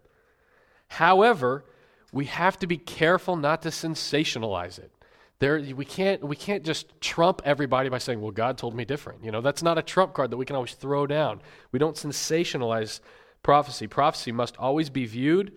However, 0.89 1.65
we 2.13 2.27
have 2.27 2.59
to 2.61 2.67
be 2.67 2.79
careful 2.79 3.37
not 3.37 3.63
to 3.63 3.69
sensationalize 3.69 4.79
it. 4.79 4.91
There, 5.39 5.61
we 5.61 5.85
can't 5.85 6.23
we 6.23 6.37
can't 6.37 6.65
just 6.65 6.99
trump 7.01 7.43
everybody 7.45 7.91
by 7.91 7.99
saying, 7.99 8.23
"Well, 8.23 8.31
God 8.31 8.57
told 8.57 8.75
me 8.75 8.87
different." 8.87 9.23
You 9.23 9.31
know, 9.31 9.43
that's 9.43 9.63
not 9.63 9.77
a 9.77 9.83
trump 9.83 10.15
card 10.15 10.31
that 10.31 10.39
we 10.39 10.47
can 10.47 10.57
always 10.57 10.73
throw 10.73 11.07
down. 11.07 11.43
We 11.73 11.79
don't 11.79 11.97
sensationalize 11.97 13.01
prophecy. 13.47 13.87
Prophecy 13.87 14.33
must 14.33 14.57
always 14.57 14.91
be 14.91 15.07
viewed 15.07 15.53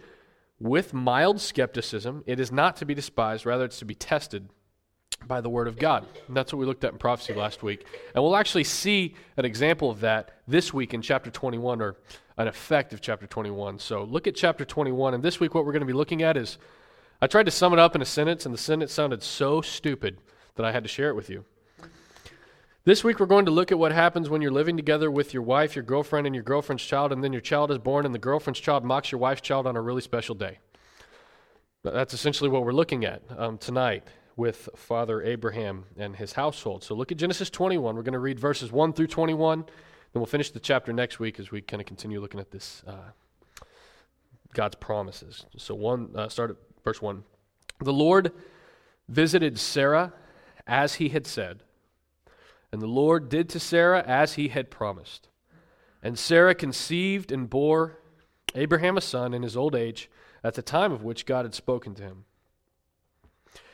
with 0.59 0.93
mild 0.93 1.41
skepticism. 1.41 2.23
It 2.27 2.39
is 2.39 2.51
not 2.51 2.75
to 2.75 2.85
be 2.85 2.93
despised; 2.93 3.47
rather, 3.47 3.65
it's 3.65 3.79
to 3.79 3.85
be 3.85 3.95
tested 3.95 4.47
by 5.25 5.41
the 5.41 5.49
Word 5.49 5.67
of 5.67 5.79
God. 5.79 6.05
And 6.27 6.37
that's 6.37 6.53
what 6.53 6.59
we 6.59 6.67
looked 6.67 6.83
at 6.83 6.91
in 6.91 6.99
prophecy 6.99 7.33
last 7.33 7.63
week, 7.63 7.87
and 8.13 8.23
we'll 8.23 8.35
actually 8.35 8.65
see 8.65 9.15
an 9.37 9.43
example 9.43 9.89
of 9.89 10.01
that 10.01 10.29
this 10.47 10.71
week 10.71 10.93
in 10.93 11.01
chapter 11.01 11.31
21, 11.31 11.81
or 11.81 11.95
an 12.37 12.47
effect 12.47 12.93
of 12.93 13.01
chapter 13.01 13.25
21. 13.25 13.79
So, 13.79 14.03
look 14.03 14.27
at 14.27 14.35
chapter 14.35 14.65
21, 14.65 15.15
and 15.15 15.23
this 15.23 15.39
week 15.39 15.55
what 15.55 15.65
we're 15.65 15.73
going 15.73 15.79
to 15.79 15.87
be 15.87 15.93
looking 15.93 16.21
at 16.21 16.37
is 16.37 16.59
I 17.23 17.25
tried 17.25 17.47
to 17.47 17.51
sum 17.51 17.73
it 17.73 17.79
up 17.79 17.95
in 17.95 18.03
a 18.03 18.05
sentence, 18.05 18.45
and 18.45 18.53
the 18.53 18.59
sentence 18.59 18.93
sounded 18.93 19.23
so 19.23 19.61
stupid 19.61 20.19
that 20.57 20.63
I 20.63 20.71
had 20.71 20.83
to 20.83 20.89
share 20.89 21.09
it 21.09 21.15
with 21.15 21.31
you. 21.31 21.43
This 22.89 23.03
week, 23.03 23.19
we're 23.19 23.27
going 23.27 23.45
to 23.45 23.51
look 23.51 23.71
at 23.71 23.77
what 23.77 23.91
happens 23.91 24.31
when 24.31 24.41
you're 24.41 24.49
living 24.49 24.75
together 24.75 25.11
with 25.11 25.31
your 25.31 25.43
wife, 25.43 25.75
your 25.75 25.83
girlfriend, 25.83 26.25
and 26.25 26.35
your 26.35 26.43
girlfriend's 26.43 26.83
child, 26.83 27.11
and 27.11 27.23
then 27.23 27.31
your 27.31 27.39
child 27.39 27.69
is 27.69 27.77
born, 27.77 28.03
and 28.03 28.15
the 28.15 28.17
girlfriend's 28.17 28.59
child 28.59 28.83
mocks 28.83 29.11
your 29.11 29.21
wife's 29.21 29.41
child 29.41 29.67
on 29.67 29.75
a 29.75 29.81
really 29.83 30.01
special 30.01 30.33
day. 30.33 30.57
That's 31.83 32.15
essentially 32.15 32.49
what 32.49 32.65
we're 32.65 32.71
looking 32.71 33.05
at 33.05 33.21
um, 33.37 33.59
tonight 33.59 34.07
with 34.35 34.69
Father 34.75 35.21
Abraham 35.21 35.85
and 35.97 36.15
his 36.15 36.33
household. 36.33 36.83
So 36.83 36.95
look 36.95 37.11
at 37.11 37.19
Genesis 37.19 37.51
21. 37.51 37.95
We're 37.95 38.01
going 38.01 38.13
to 38.13 38.17
read 38.17 38.39
verses 38.39 38.71
1 38.71 38.93
through 38.93 39.05
21. 39.05 39.59
Then 39.59 39.67
we'll 40.15 40.25
finish 40.25 40.49
the 40.49 40.59
chapter 40.59 40.91
next 40.91 41.19
week 41.19 41.39
as 41.39 41.51
we 41.51 41.61
kind 41.61 41.81
of 41.81 41.85
continue 41.85 42.19
looking 42.19 42.39
at 42.39 42.49
this 42.49 42.81
uh, 42.87 43.11
God's 44.55 44.77
promises. 44.77 45.45
So 45.57 45.75
one, 45.75 46.09
uh, 46.15 46.27
start 46.27 46.49
at 46.49 46.55
Verse 46.83 47.03
1 47.03 47.23
The 47.81 47.93
Lord 47.93 48.31
visited 49.07 49.59
Sarah 49.59 50.11
as 50.65 50.95
he 50.95 51.09
had 51.09 51.27
said, 51.27 51.61
and 52.71 52.81
the 52.81 52.87
Lord 52.87 53.29
did 53.29 53.49
to 53.49 53.59
Sarah 53.59 54.03
as 54.05 54.33
he 54.33 54.49
had 54.49 54.69
promised. 54.69 55.29
And 56.01 56.17
Sarah 56.17 56.55
conceived 56.55 57.31
and 57.31 57.49
bore 57.49 57.99
Abraham 58.55 58.97
a 58.97 59.01
son 59.01 59.33
in 59.33 59.43
his 59.43 59.57
old 59.57 59.75
age 59.75 60.09
at 60.43 60.53
the 60.53 60.61
time 60.61 60.91
of 60.91 61.03
which 61.03 61.25
God 61.25 61.45
had 61.45 61.53
spoken 61.53 61.95
to 61.95 62.03
him. 62.03 62.25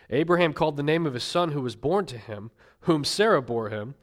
Abraham 0.09 0.53
called 0.53 0.77
the 0.77 0.83
name 0.83 1.05
of 1.05 1.13
his 1.13 1.23
son 1.23 1.51
who 1.51 1.61
was 1.61 1.75
born 1.75 2.05
to 2.07 2.17
him, 2.17 2.51
whom 2.81 3.03
Sarah 3.03 3.41
bore 3.41 3.69
him, 3.69 3.95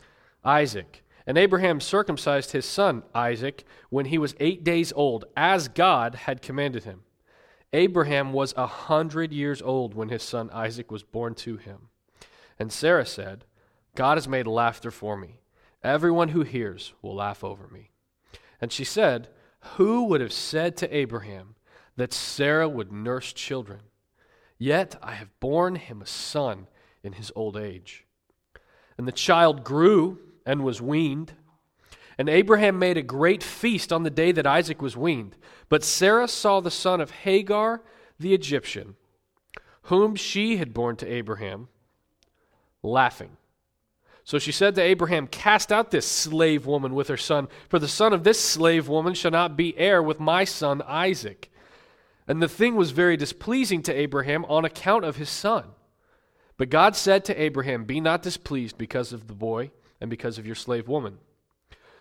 Isaac. 0.45 1.05
And 1.27 1.39
Abraham 1.39 1.81
circumcised 1.81 2.51
his 2.51 2.67
son, 2.67 3.05
Isaac, 3.15 3.65
when 3.91 4.07
he 4.07 4.19
was 4.19 4.35
eight 4.41 4.65
days 4.65 4.93
old, 4.95 5.25
as 5.37 5.69
God 5.69 6.17
had 6.17 6.43
commanded 6.43 6.85
him. 6.85 7.03
Abraham 7.73 8.33
was 8.33 8.53
a 8.57 8.67
hundred 8.67 9.33
years 9.33 9.63
old 9.63 9.95
when 9.95 10.09
his 10.09 10.23
son 10.23 10.51
Isaac 10.51 10.91
was 10.91 11.05
born 11.05 11.35
to 11.37 11.57
him. 11.57 11.89
And 12.59 12.73
Sarah 12.73 13.07
said, 13.07 13.45
God 13.95 14.17
has 14.17 14.29
made 14.29 14.47
laughter 14.47 14.91
for 14.91 15.17
me. 15.17 15.41
Everyone 15.83 16.29
who 16.29 16.43
hears 16.43 16.95
will 17.03 17.15
laugh 17.15 17.43
over 17.43 17.69
me. 17.69 17.91
And 18.61 18.73
she 18.73 18.85
said, 18.85 19.29
Who 19.77 20.05
would 20.05 20.21
have 20.21 20.33
said 20.33 20.77
to 20.79 20.97
Abraham 20.97 21.57
that 21.97 22.13
Sarah 22.13 22.69
would 22.69 22.93
nurse 22.93 23.33
children? 23.33 23.81
Yet 24.59 24.97
I 25.03 25.13
have 25.13 25.39
borne 25.41 25.75
him 25.75 26.01
a 26.01 26.07
son 26.07 26.69
in 27.03 27.15
his 27.15 27.33
old 27.35 27.57
age. 27.57 28.07
And 28.97 29.09
the 29.09 29.13
child 29.13 29.65
grew 29.65 30.21
and 30.47 30.63
was 30.63 30.81
weaned. 30.81 31.33
And 32.17 32.29
Abraham 32.29 32.79
made 32.79 32.97
a 32.97 33.03
great 33.03 33.43
feast 33.43 33.93
on 33.93 34.05
the 34.05 34.11
day 34.11 34.33
that 34.33 34.47
Isaac 34.47 34.81
was 34.81 34.97
weaned. 34.97 35.37
But 35.69 35.83
Sarah 35.83 36.29
saw 36.29 36.61
the 36.61 36.71
son 36.71 37.01
of 37.01 37.11
Hagar 37.11 37.83
the 38.21 38.35
Egyptian, 38.35 38.95
whom 39.83 40.15
she 40.15 40.59
had 40.59 40.73
borne 40.73 40.97
to 40.97 41.13
Abraham, 41.13 41.69
laughing. 42.83 43.37
So 44.25 44.39
she 44.39 44.53
said 44.53 44.75
to 44.77 44.83
Abraham, 44.83 45.27
Cast 45.27 45.73
out 45.73 45.91
this 45.91 46.07
slave 46.07 46.65
woman 46.67 46.95
with 46.95 47.09
her 47.09 47.17
son, 47.17 47.49
for 47.69 47.79
the 47.79 47.89
son 47.89 48.13
of 48.13 48.25
this 48.25 48.41
slave 48.41 48.89
woman 48.89 49.15
shall 49.15 49.33
not 49.33 49.57
be 49.57 49.77
heir 49.77 50.03
with 50.03 50.21
my 50.21 50.45
son 50.45 50.83
Isaac. 50.87 51.51
And 52.29 52.41
the 52.41 52.49
thing 52.49 52.77
was 52.77 52.93
very 52.93 53.17
displeasing 53.17 53.83
to 53.83 53.93
Abraham 53.93 54.45
on 54.45 54.65
account 54.65 55.05
of 55.05 55.17
his 55.17 55.29
son. 55.29 55.65
But 56.57 56.71
God 56.71 56.95
said 56.95 57.25
to 57.25 57.41
Abraham, 57.41 57.85
Be 57.85 58.01
not 58.01 58.23
displeased 58.23 58.79
because 58.79 59.13
of 59.13 59.27
the 59.27 59.35
boy 59.35 59.73
and 60.01 60.09
because 60.09 60.39
of 60.39 60.47
your 60.47 60.55
slave 60.55 60.87
woman. 60.87 61.19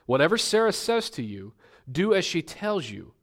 Whatever 0.06 0.38
Sarah 0.38 0.74
says 0.74 1.10
to 1.12 1.24
you, 1.24 1.54
do 1.92 2.14
as 2.14 2.26
she 2.26 2.42
tells 2.42 2.90
you, 2.90 3.14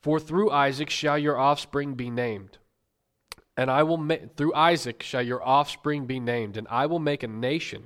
for 0.00 0.20
through 0.20 0.50
Isaac 0.50 0.90
shall 0.90 1.18
your 1.18 1.38
offspring 1.38 1.94
be 1.94 2.10
named. 2.10 2.58
And 3.56 3.70
I 3.70 3.82
will 3.82 3.96
ma- 3.96 4.16
through 4.36 4.54
Isaac 4.54 5.02
shall 5.02 5.22
your 5.22 5.44
offspring 5.44 6.06
be 6.06 6.20
named, 6.20 6.56
and 6.56 6.68
I 6.68 6.86
will 6.86 6.98
make 6.98 7.22
a 7.22 7.28
nation 7.28 7.84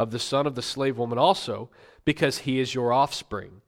of 0.00 0.12
the 0.12 0.18
son 0.18 0.46
of 0.46 0.54
the 0.54 0.62
slave 0.62 0.96
woman 0.96 1.18
also, 1.18 1.68
because 2.06 2.38
he 2.38 2.58
is 2.58 2.74
your 2.74 2.90
offspring. 2.90 3.60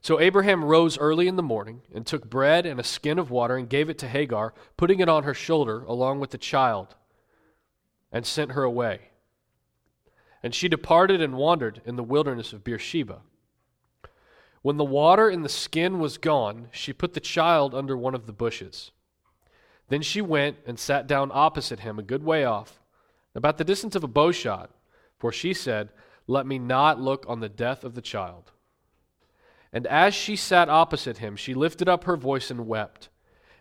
So 0.00 0.18
Abraham 0.18 0.64
rose 0.64 0.96
early 0.96 1.28
in 1.28 1.36
the 1.36 1.42
morning 1.42 1.82
and 1.94 2.06
took 2.06 2.30
bread 2.30 2.64
and 2.64 2.80
a 2.80 2.84
skin 2.84 3.18
of 3.18 3.30
water 3.30 3.58
and 3.58 3.68
gave 3.68 3.90
it 3.90 3.98
to 3.98 4.08
Hagar, 4.08 4.54
putting 4.78 5.00
it 5.00 5.08
on 5.10 5.24
her 5.24 5.34
shoulder 5.34 5.82
along 5.82 6.18
with 6.18 6.30
the 6.30 6.38
child, 6.38 6.96
and 8.10 8.24
sent 8.24 8.52
her 8.52 8.62
away. 8.62 9.10
And 10.42 10.54
she 10.54 10.66
departed 10.66 11.20
and 11.20 11.34
wandered 11.36 11.82
in 11.84 11.96
the 11.96 12.02
wilderness 12.02 12.54
of 12.54 12.64
Beersheba. 12.64 13.20
When 14.62 14.78
the 14.78 14.84
water 14.84 15.28
in 15.28 15.42
the 15.42 15.48
skin 15.50 15.98
was 15.98 16.16
gone, 16.16 16.68
she 16.72 16.94
put 16.94 17.12
the 17.12 17.20
child 17.20 17.74
under 17.74 17.98
one 17.98 18.14
of 18.14 18.26
the 18.26 18.32
bushes. 18.32 18.92
Then 19.90 20.00
she 20.00 20.22
went 20.22 20.56
and 20.66 20.78
sat 20.78 21.06
down 21.06 21.30
opposite 21.34 21.80
him, 21.80 21.98
a 21.98 22.02
good 22.02 22.24
way 22.24 22.46
off, 22.46 22.80
about 23.34 23.58
the 23.58 23.64
distance 23.64 23.94
of 23.94 24.02
a 24.02 24.08
bowshot. 24.08 24.70
For 25.18 25.32
she 25.32 25.54
said, 25.54 25.90
Let 26.26 26.46
me 26.46 26.58
not 26.58 27.00
look 27.00 27.24
on 27.28 27.40
the 27.40 27.48
death 27.48 27.84
of 27.84 27.94
the 27.94 28.02
child. 28.02 28.52
And 29.72 29.86
as 29.86 30.14
she 30.14 30.36
sat 30.36 30.68
opposite 30.68 31.18
him, 31.18 31.36
she 31.36 31.54
lifted 31.54 31.88
up 31.88 32.04
her 32.04 32.16
voice 32.16 32.50
and 32.50 32.66
wept. 32.66 33.08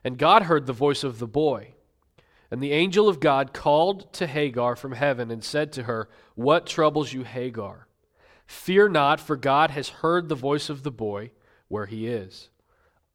And 0.03 0.17
God 0.17 0.43
heard 0.43 0.65
the 0.65 0.73
voice 0.73 1.03
of 1.03 1.19
the 1.19 1.27
boy. 1.27 1.73
And 2.51 2.61
the 2.61 2.73
angel 2.73 3.09
of 3.09 3.19
God 3.19 3.53
called 3.53 4.13
to 4.13 4.27
Hagar 4.27 4.75
from 4.75 4.93
heaven 4.93 5.31
and 5.31 5.43
said 5.43 5.73
to 5.73 5.83
her, 5.83 6.07
What 6.35 6.67
troubles 6.67 7.11
you, 7.11 7.23
Hagar? 7.23 7.87
Fear 8.45 8.89
not, 8.89 9.19
for 9.19 9.35
God 9.35 9.71
has 9.71 9.89
heard 9.89 10.29
the 10.29 10.35
voice 10.35 10.69
of 10.69 10.83
the 10.83 10.91
boy 10.91 11.31
where 11.67 11.87
he 11.87 12.07
is. 12.07 12.49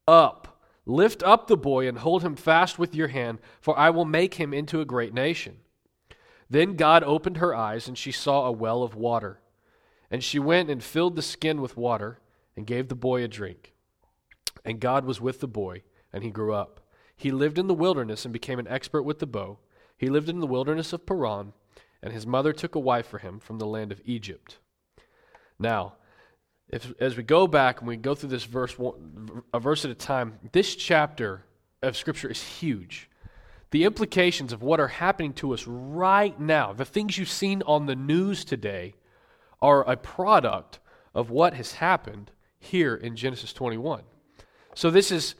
Up, 0.07 0.61
lift 0.85 1.23
up 1.23 1.47
the 1.47 1.57
boy 1.57 1.87
and 1.87 1.99
hold 1.99 2.23
him 2.23 2.35
fast 2.35 2.77
with 2.77 2.93
your 2.93 3.07
hand, 3.07 3.39
for 3.61 3.77
I 3.79 3.89
will 3.89 4.05
make 4.05 4.33
him 4.33 4.53
into 4.53 4.81
a 4.81 4.85
great 4.85 5.13
nation. 5.13 5.57
Then 6.51 6.75
God 6.75 7.01
opened 7.05 7.37
her 7.37 7.55
eyes, 7.55 7.87
and 7.87 7.97
she 7.97 8.11
saw 8.11 8.45
a 8.45 8.51
well 8.51 8.83
of 8.83 8.93
water. 8.93 9.39
And 10.11 10.21
she 10.21 10.37
went 10.37 10.69
and 10.69 10.83
filled 10.83 11.15
the 11.15 11.21
skin 11.21 11.61
with 11.61 11.77
water, 11.77 12.19
and 12.57 12.67
gave 12.67 12.89
the 12.89 12.95
boy 12.95 13.23
a 13.23 13.29
drink. 13.29 13.73
And 14.65 14.81
God 14.81 15.05
was 15.05 15.21
with 15.21 15.39
the 15.39 15.47
boy, 15.47 15.83
and 16.11 16.25
he 16.25 16.29
grew 16.29 16.53
up. 16.53 16.81
He 17.15 17.31
lived 17.31 17.57
in 17.57 17.67
the 17.67 17.73
wilderness 17.73 18.25
and 18.25 18.33
became 18.33 18.59
an 18.59 18.67
expert 18.67 19.03
with 19.03 19.19
the 19.19 19.25
bow. 19.25 19.59
He 19.97 20.09
lived 20.09 20.27
in 20.27 20.41
the 20.41 20.45
wilderness 20.45 20.91
of 20.91 21.05
Paran, 21.05 21.53
and 22.03 22.11
his 22.11 22.27
mother 22.27 22.51
took 22.51 22.75
a 22.75 22.79
wife 22.79 23.07
for 23.07 23.19
him 23.19 23.39
from 23.39 23.57
the 23.57 23.65
land 23.65 23.93
of 23.93 24.01
Egypt. 24.03 24.57
Now, 25.57 25.93
if, 26.67 26.93
as 26.99 27.15
we 27.15 27.23
go 27.23 27.47
back 27.47 27.79
and 27.79 27.87
we 27.87 27.95
go 27.95 28.13
through 28.13 28.27
this 28.27 28.43
verse, 28.43 28.75
a 29.53 29.59
verse 29.61 29.85
at 29.85 29.91
a 29.91 29.95
time, 29.95 30.37
this 30.51 30.75
chapter 30.75 31.45
of 31.81 31.95
Scripture 31.95 32.29
is 32.29 32.43
huge 32.43 33.07
the 33.71 33.85
implications 33.85 34.53
of 34.53 34.61
what 34.61 34.79
are 34.79 34.87
happening 34.87 35.33
to 35.33 35.53
us 35.53 35.65
right 35.65 36.37
now, 36.39 36.73
the 36.73 36.85
things 36.85 37.17
you've 37.17 37.29
seen 37.29 37.63
on 37.65 37.85
the 37.85 37.95
news 37.95 38.45
today, 38.45 38.93
are 39.61 39.89
a 39.89 39.95
product 39.95 40.79
of 41.13 41.29
what 41.29 41.53
has 41.53 41.73
happened 41.73 42.31
here 42.59 42.95
in 42.95 43.15
Genesis 43.15 43.53
21. 43.53 44.03
So 44.75 44.91
this 44.91 45.11
is 45.11 45.35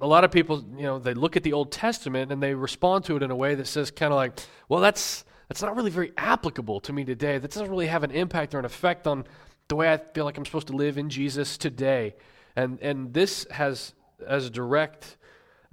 a 0.00 0.06
lot 0.06 0.24
of 0.24 0.30
people, 0.30 0.64
you 0.76 0.84
know, 0.84 0.98
they 0.98 1.14
look 1.14 1.36
at 1.36 1.42
the 1.42 1.52
Old 1.52 1.72
Testament 1.72 2.30
and 2.30 2.42
they 2.42 2.54
respond 2.54 3.04
to 3.06 3.16
it 3.16 3.22
in 3.22 3.30
a 3.30 3.36
way 3.36 3.54
that 3.54 3.66
says 3.66 3.90
kind 3.90 4.12
of 4.12 4.16
like, 4.16 4.38
well, 4.68 4.80
that's 4.80 5.24
that's 5.48 5.62
not 5.62 5.74
really 5.76 5.90
very 5.90 6.12
applicable 6.18 6.78
to 6.80 6.92
me 6.92 7.04
today. 7.04 7.38
That 7.38 7.50
doesn't 7.50 7.70
really 7.70 7.86
have 7.86 8.04
an 8.04 8.10
impact 8.10 8.54
or 8.54 8.58
an 8.58 8.66
effect 8.66 9.06
on 9.06 9.24
the 9.68 9.76
way 9.76 9.90
I 9.90 9.96
feel 9.96 10.26
like 10.26 10.36
I'm 10.36 10.44
supposed 10.44 10.66
to 10.66 10.76
live 10.76 10.98
in 10.98 11.08
Jesus 11.08 11.56
today. 11.56 12.14
And 12.54 12.78
and 12.80 13.12
this 13.14 13.46
has 13.50 13.94
as 14.26 14.50
direct 14.50 15.16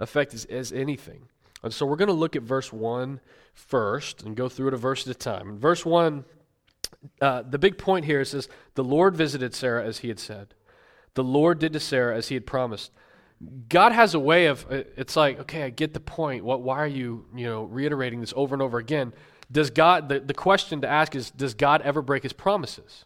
effect 0.00 0.34
as, 0.34 0.44
as 0.46 0.72
anything. 0.72 1.28
And 1.66 1.74
so 1.74 1.84
we're 1.84 1.96
going 1.96 2.08
to 2.08 2.14
look 2.14 2.36
at 2.36 2.42
verse 2.42 2.72
1 2.72 3.20
first 3.52 4.22
and 4.22 4.34
go 4.36 4.48
through 4.48 4.68
it 4.68 4.74
a 4.74 4.78
verse 4.78 5.06
at 5.06 5.14
a 5.14 5.18
time. 5.18 5.50
In 5.50 5.58
verse 5.58 5.84
1, 5.84 6.24
uh, 7.20 7.42
the 7.42 7.58
big 7.58 7.78
point 7.78 8.04
here 8.04 8.24
says, 8.24 8.48
The 8.74 8.84
Lord 8.84 9.16
visited 9.16 9.54
Sarah 9.54 9.84
as 9.84 9.98
he 9.98 10.08
had 10.08 10.18
said. 10.18 10.54
The 11.14 11.24
Lord 11.24 11.58
did 11.58 11.72
to 11.72 11.80
Sarah 11.80 12.16
as 12.16 12.28
he 12.28 12.34
had 12.34 12.46
promised. 12.46 12.92
God 13.68 13.92
has 13.92 14.14
a 14.14 14.20
way 14.20 14.46
of, 14.46 14.64
uh, 14.70 14.84
it's 14.96 15.16
like, 15.16 15.40
okay, 15.40 15.62
I 15.62 15.70
get 15.70 15.92
the 15.92 16.00
point. 16.00 16.44
What, 16.44 16.62
why 16.62 16.78
are 16.78 16.86
you, 16.86 17.26
you 17.34 17.46
know, 17.46 17.64
reiterating 17.64 18.20
this 18.20 18.32
over 18.36 18.54
and 18.54 18.62
over 18.62 18.78
again? 18.78 19.12
Does 19.50 19.70
God, 19.70 20.08
the, 20.08 20.20
the 20.20 20.34
question 20.34 20.80
to 20.80 20.88
ask 20.88 21.14
is, 21.14 21.30
does 21.30 21.54
God 21.54 21.82
ever 21.82 22.02
break 22.02 22.22
his 22.22 22.32
promises? 22.32 23.04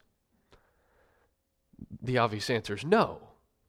The 2.02 2.18
obvious 2.18 2.48
answer 2.48 2.74
is 2.74 2.84
no. 2.84 3.18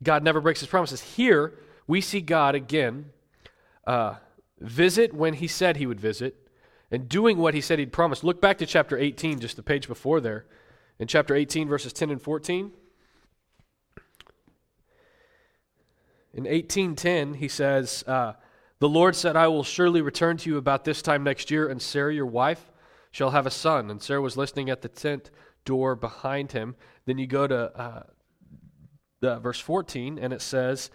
God 0.03 0.24
never 0.24 0.41
breaks 0.41 0.60
his 0.60 0.69
promises. 0.69 1.01
Here, 1.01 1.53
we 1.88 2.01
see 2.01 2.21
God 2.21 2.55
again 2.55 3.12
uh, 3.86 4.15
visit 4.62 5.13
when 5.13 5.36
he 5.36 5.48
said 5.48 5.77
he 5.77 5.86
would 5.86 6.00
visit, 6.00 6.48
and 6.89 7.10
doing 7.10 7.38
what 7.38 7.53
he 7.53 7.62
said 7.62 7.80
he'd 7.80 7.91
promised. 7.91 8.24
Look 8.24 8.39
back 8.39 8.58
to 8.60 8.65
chapter 8.65 8.98
18, 8.98 9.39
just 9.39 9.56
the 9.56 9.63
page 9.63 9.88
before 9.88 10.22
there. 10.22 10.46
In 11.00 11.08
chapter 11.08 11.36
18, 11.36 11.68
verses 11.68 11.94
10 11.94 12.12
and 12.12 12.22
14. 12.22 12.72
In 16.34 16.46
18:10, 16.46 17.36
he 17.36 17.48
says, 17.50 18.06
uh, 18.08 18.34
"The 18.80 18.88
Lord 18.88 19.15
said, 19.15 19.36
I 19.36 19.48
will 19.48 19.63
surely 19.63 20.01
return 20.01 20.38
to 20.38 20.50
you 20.50 20.58
about 20.58 20.86
this 20.86 21.01
time 21.01 21.24
next 21.24 21.51
year, 21.51 21.68
and 21.68 21.82
Sarah, 21.82 22.13
your 22.13 22.25
wife, 22.25 22.72
shall 23.12 23.32
have 23.32 23.46
a 23.46 23.51
son." 23.51 23.89
And 23.89 24.01
Sarah 24.01 24.22
was 24.22 24.38
listening 24.38 24.70
at 24.70 24.82
the 24.82 24.88
tent 24.88 25.30
door 25.65 25.96
behind 25.96 26.53
him. 26.53 26.75
Then 27.06 27.18
you 27.18 27.27
go 27.27 27.48
to 27.48 28.06
uh, 29.25 29.39
verse 29.39 29.60
14, 29.60 30.18
and 30.18 30.32
it 30.32 30.41
says, 30.41 30.89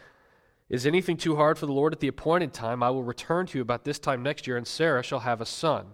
is 0.68 0.86
anything 0.86 1.16
too 1.16 1.36
hard 1.36 1.58
for 1.58 1.66
the 1.66 1.72
Lord 1.72 1.92
at 1.92 2.00
the 2.00 2.08
appointed 2.08 2.52
time? 2.52 2.82
I 2.82 2.90
will 2.90 3.04
return 3.04 3.46
to 3.46 3.58
you 3.58 3.62
about 3.62 3.84
this 3.84 3.98
time 3.98 4.22
next 4.22 4.46
year, 4.46 4.56
and 4.56 4.66
Sarah 4.66 5.02
shall 5.02 5.20
have 5.20 5.40
a 5.40 5.46
son. 5.46 5.86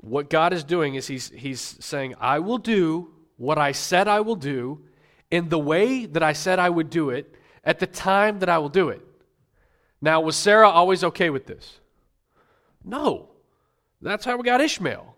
What 0.00 0.28
God 0.28 0.52
is 0.52 0.64
doing 0.64 0.96
is 0.96 1.06
He's, 1.06 1.30
he's 1.30 1.60
saying, 1.60 2.14
I 2.20 2.40
will 2.40 2.58
do 2.58 3.12
what 3.36 3.58
I 3.58 3.72
said 3.72 4.08
I 4.08 4.20
will 4.20 4.36
do 4.36 4.82
in 5.30 5.48
the 5.48 5.58
way 5.58 6.06
that 6.06 6.22
I 6.22 6.32
said 6.32 6.58
I 6.58 6.68
would 6.68 6.90
do 6.90 7.10
it 7.10 7.34
at 7.64 7.78
the 7.78 7.86
time 7.86 8.40
that 8.40 8.48
I 8.48 8.58
will 8.58 8.68
do 8.68 8.88
it. 8.88 9.02
Now, 10.00 10.20
was 10.20 10.36
Sarah 10.36 10.68
always 10.68 11.04
okay 11.04 11.30
with 11.30 11.46
this? 11.46 11.80
No. 12.84 13.30
That's 14.00 14.24
how 14.24 14.36
we 14.36 14.44
got 14.44 14.60
Ishmael. 14.60 15.16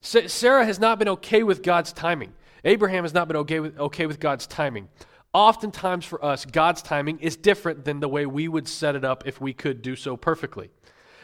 Sarah 0.00 0.66
has 0.66 0.78
not 0.78 0.98
been 0.98 1.08
okay 1.08 1.42
with 1.42 1.62
God's 1.62 1.92
timing. 1.92 2.34
Abraham 2.64 3.04
has 3.04 3.14
not 3.14 3.28
been 3.28 3.38
okay 3.38 3.60
with, 3.60 3.78
okay 3.78 4.06
with 4.06 4.20
God's 4.20 4.46
timing 4.46 4.88
oftentimes 5.34 6.06
for 6.06 6.24
us, 6.24 6.46
God's 6.46 6.80
timing 6.80 7.18
is 7.18 7.36
different 7.36 7.84
than 7.84 8.00
the 8.00 8.08
way 8.08 8.24
we 8.24 8.48
would 8.48 8.68
set 8.68 8.96
it 8.96 9.04
up 9.04 9.26
if 9.26 9.40
we 9.40 9.52
could 9.52 9.82
do 9.82 9.96
so 9.96 10.16
perfectly. 10.16 10.70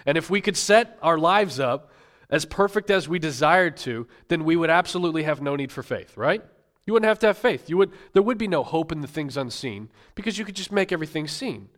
And 0.04 0.18
if 0.18 0.28
we 0.28 0.40
could 0.40 0.56
set 0.56 0.98
our 1.00 1.16
lives 1.16 1.60
up 1.60 1.92
as 2.28 2.44
perfect 2.44 2.90
as 2.90 3.08
we 3.08 3.18
desired 3.18 3.76
to, 3.78 4.06
then 4.28 4.44
we 4.44 4.56
would 4.56 4.70
absolutely 4.70 5.22
have 5.22 5.40
no 5.40 5.56
need 5.56 5.72
for 5.72 5.82
faith, 5.82 6.16
right? 6.16 6.42
You 6.86 6.92
wouldn't 6.92 7.08
have 7.08 7.18
to 7.20 7.28
have 7.28 7.38
faith. 7.38 7.70
You 7.70 7.76
would, 7.76 7.92
there 8.12 8.22
would 8.22 8.38
be 8.38 8.48
no 8.48 8.64
hope 8.64 8.90
in 8.92 9.00
the 9.00 9.08
things 9.08 9.36
unseen 9.36 9.90
because 10.14 10.38
you 10.38 10.44
could 10.44 10.56
just 10.56 10.72
make 10.72 10.92
everything 10.92 11.28
seen. 11.28 11.68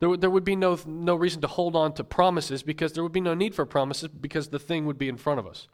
There, 0.00 0.16
there 0.16 0.30
would 0.30 0.44
be 0.44 0.56
no, 0.56 0.78
no 0.86 1.14
reason 1.14 1.40
to 1.40 1.46
hold 1.46 1.74
on 1.74 1.94
to 1.94 2.04
promises 2.04 2.62
because 2.62 2.92
there 2.92 3.02
would 3.02 3.12
be 3.12 3.20
no 3.20 3.34
need 3.34 3.54
for 3.54 3.64
promises 3.64 4.08
because 4.08 4.48
the 4.48 4.58
thing 4.58 4.86
would 4.86 4.98
be 4.98 5.08
in 5.08 5.16
front 5.16 5.40
of 5.40 5.46
us. 5.46 5.68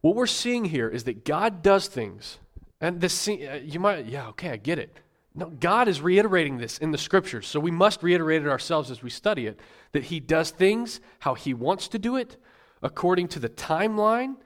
What 0.00 0.14
we're 0.14 0.26
seeing 0.26 0.66
here 0.66 0.88
is 0.88 1.04
that 1.04 1.24
God 1.24 1.62
does 1.62 1.86
things 1.86 2.38
and 2.80 3.00
this, 3.00 3.28
uh, 3.28 3.60
you 3.62 3.80
might, 3.80 4.06
yeah, 4.06 4.28
okay, 4.28 4.50
I 4.50 4.56
get 4.56 4.78
it. 4.78 4.98
No, 5.34 5.50
God 5.50 5.86
is 5.86 6.00
reiterating 6.00 6.56
this 6.56 6.78
in 6.78 6.92
the 6.92 6.98
scriptures, 6.98 7.46
so 7.46 7.60
we 7.60 7.70
must 7.70 8.02
reiterate 8.02 8.42
it 8.42 8.48
ourselves 8.48 8.90
as 8.90 9.02
we 9.02 9.10
study 9.10 9.46
it 9.46 9.60
that 9.92 10.04
He 10.04 10.18
does 10.18 10.50
things 10.50 11.00
how 11.20 11.34
He 11.34 11.52
wants 11.52 11.88
to 11.88 11.98
do 11.98 12.16
it, 12.16 12.38
according 12.82 13.28
to 13.28 13.38
the 13.38 13.50
timeline, 13.50 14.36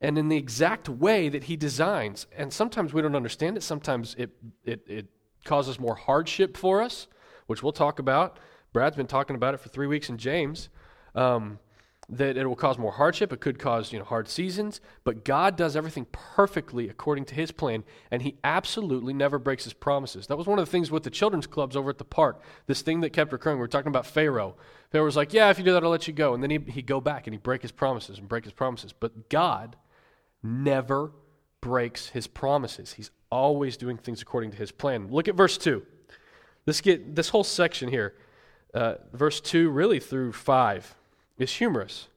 and 0.00 0.18
in 0.18 0.28
the 0.28 0.36
exact 0.36 0.88
way 0.88 1.28
that 1.28 1.44
He 1.44 1.56
designs. 1.56 2.26
And 2.36 2.52
sometimes 2.52 2.92
we 2.92 3.02
don't 3.02 3.14
understand 3.14 3.56
it, 3.56 3.62
sometimes 3.62 4.16
it, 4.18 4.30
it, 4.64 4.82
it 4.88 5.06
causes 5.44 5.78
more 5.78 5.94
hardship 5.94 6.56
for 6.56 6.82
us, 6.82 7.06
which 7.46 7.62
we'll 7.62 7.72
talk 7.72 8.00
about. 8.00 8.38
Brad's 8.72 8.96
been 8.96 9.06
talking 9.06 9.36
about 9.36 9.54
it 9.54 9.60
for 9.60 9.68
three 9.68 9.86
weeks 9.86 10.08
in 10.08 10.18
James. 10.18 10.70
Um, 11.14 11.58
that 12.08 12.36
it 12.36 12.46
will 12.46 12.56
cause 12.56 12.78
more 12.78 12.92
hardship. 12.92 13.32
It 13.32 13.40
could 13.40 13.58
cause 13.58 13.92
you 13.92 13.98
know 13.98 14.04
hard 14.04 14.28
seasons, 14.28 14.80
but 15.04 15.24
God 15.24 15.56
does 15.56 15.76
everything 15.76 16.06
perfectly 16.12 16.88
according 16.88 17.24
to 17.26 17.34
His 17.34 17.52
plan, 17.52 17.84
and 18.10 18.22
He 18.22 18.36
absolutely 18.44 19.12
never 19.12 19.38
breaks 19.38 19.64
His 19.64 19.72
promises. 19.72 20.26
That 20.26 20.36
was 20.36 20.46
one 20.46 20.58
of 20.58 20.66
the 20.66 20.70
things 20.70 20.90
with 20.90 21.04
the 21.04 21.10
children's 21.10 21.46
clubs 21.46 21.76
over 21.76 21.90
at 21.90 21.98
the 21.98 22.04
park. 22.04 22.42
This 22.66 22.82
thing 22.82 23.00
that 23.00 23.10
kept 23.10 23.32
recurring. 23.32 23.58
We 23.58 23.62
were 23.62 23.68
talking 23.68 23.88
about 23.88 24.06
Pharaoh. 24.06 24.56
Pharaoh 24.90 25.04
was 25.04 25.16
like, 25.16 25.32
"Yeah, 25.32 25.50
if 25.50 25.58
you 25.58 25.64
do 25.64 25.72
that, 25.72 25.84
I'll 25.84 25.90
let 25.90 26.06
you 26.06 26.12
go," 26.12 26.34
and 26.34 26.42
then 26.42 26.50
he 26.50 26.58
he 26.58 26.82
go 26.82 27.00
back 27.00 27.26
and 27.26 27.34
he 27.34 27.38
break 27.38 27.62
His 27.62 27.72
promises 27.72 28.18
and 28.18 28.28
break 28.28 28.44
His 28.44 28.52
promises. 28.52 28.92
But 28.92 29.28
God 29.28 29.76
never 30.42 31.12
breaks 31.60 32.08
His 32.08 32.26
promises. 32.26 32.94
He's 32.94 33.10
always 33.30 33.76
doing 33.76 33.96
things 33.96 34.20
according 34.20 34.50
to 34.50 34.56
His 34.56 34.72
plan. 34.72 35.08
Look 35.08 35.28
at 35.28 35.34
verse 35.34 35.56
two. 35.56 35.86
Let's 36.66 36.80
get 36.80 37.16
this 37.16 37.30
whole 37.30 37.44
section 37.44 37.88
here, 37.88 38.14
uh, 38.74 38.96
verse 39.12 39.40
two, 39.40 39.70
really 39.70 39.98
through 39.98 40.32
five 40.32 40.94
is 41.42 41.54
humorous. 41.54 42.08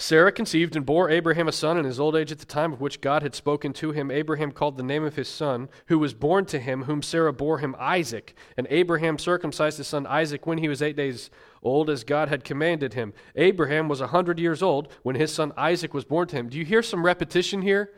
Sarah 0.00 0.32
conceived 0.32 0.76
and 0.76 0.86
bore 0.86 1.10
Abraham 1.10 1.46
a 1.46 1.52
son 1.52 1.76
in 1.76 1.84
his 1.84 2.00
old 2.00 2.16
age 2.16 2.32
at 2.32 2.38
the 2.38 2.46
time 2.46 2.72
of 2.72 2.80
which 2.80 3.02
God 3.02 3.22
had 3.22 3.34
spoken 3.34 3.74
to 3.74 3.92
him. 3.92 4.10
Abraham 4.10 4.50
called 4.50 4.78
the 4.78 4.82
name 4.82 5.04
of 5.04 5.16
his 5.16 5.28
son, 5.28 5.68
who 5.88 5.98
was 5.98 6.14
born 6.14 6.46
to 6.46 6.58
him, 6.58 6.84
whom 6.84 7.02
Sarah 7.02 7.34
bore 7.34 7.58
him 7.58 7.76
Isaac. 7.78 8.34
And 8.56 8.66
Abraham 8.70 9.18
circumcised 9.18 9.76
his 9.76 9.88
son 9.88 10.06
Isaac 10.06 10.46
when 10.46 10.56
he 10.56 10.68
was 10.68 10.80
eight 10.80 10.96
days 10.96 11.28
old, 11.62 11.90
as 11.90 12.02
God 12.02 12.30
had 12.30 12.44
commanded 12.44 12.94
him. 12.94 13.12
Abraham 13.36 13.88
was 13.88 14.00
a 14.00 14.06
hundred 14.06 14.38
years 14.38 14.62
old 14.62 14.90
when 15.02 15.16
his 15.16 15.34
son 15.34 15.52
Isaac 15.58 15.92
was 15.92 16.06
born 16.06 16.28
to 16.28 16.36
him. 16.36 16.48
Do 16.48 16.56
you 16.56 16.64
hear 16.64 16.82
some 16.82 17.04
repetition 17.04 17.60
here? 17.60 17.92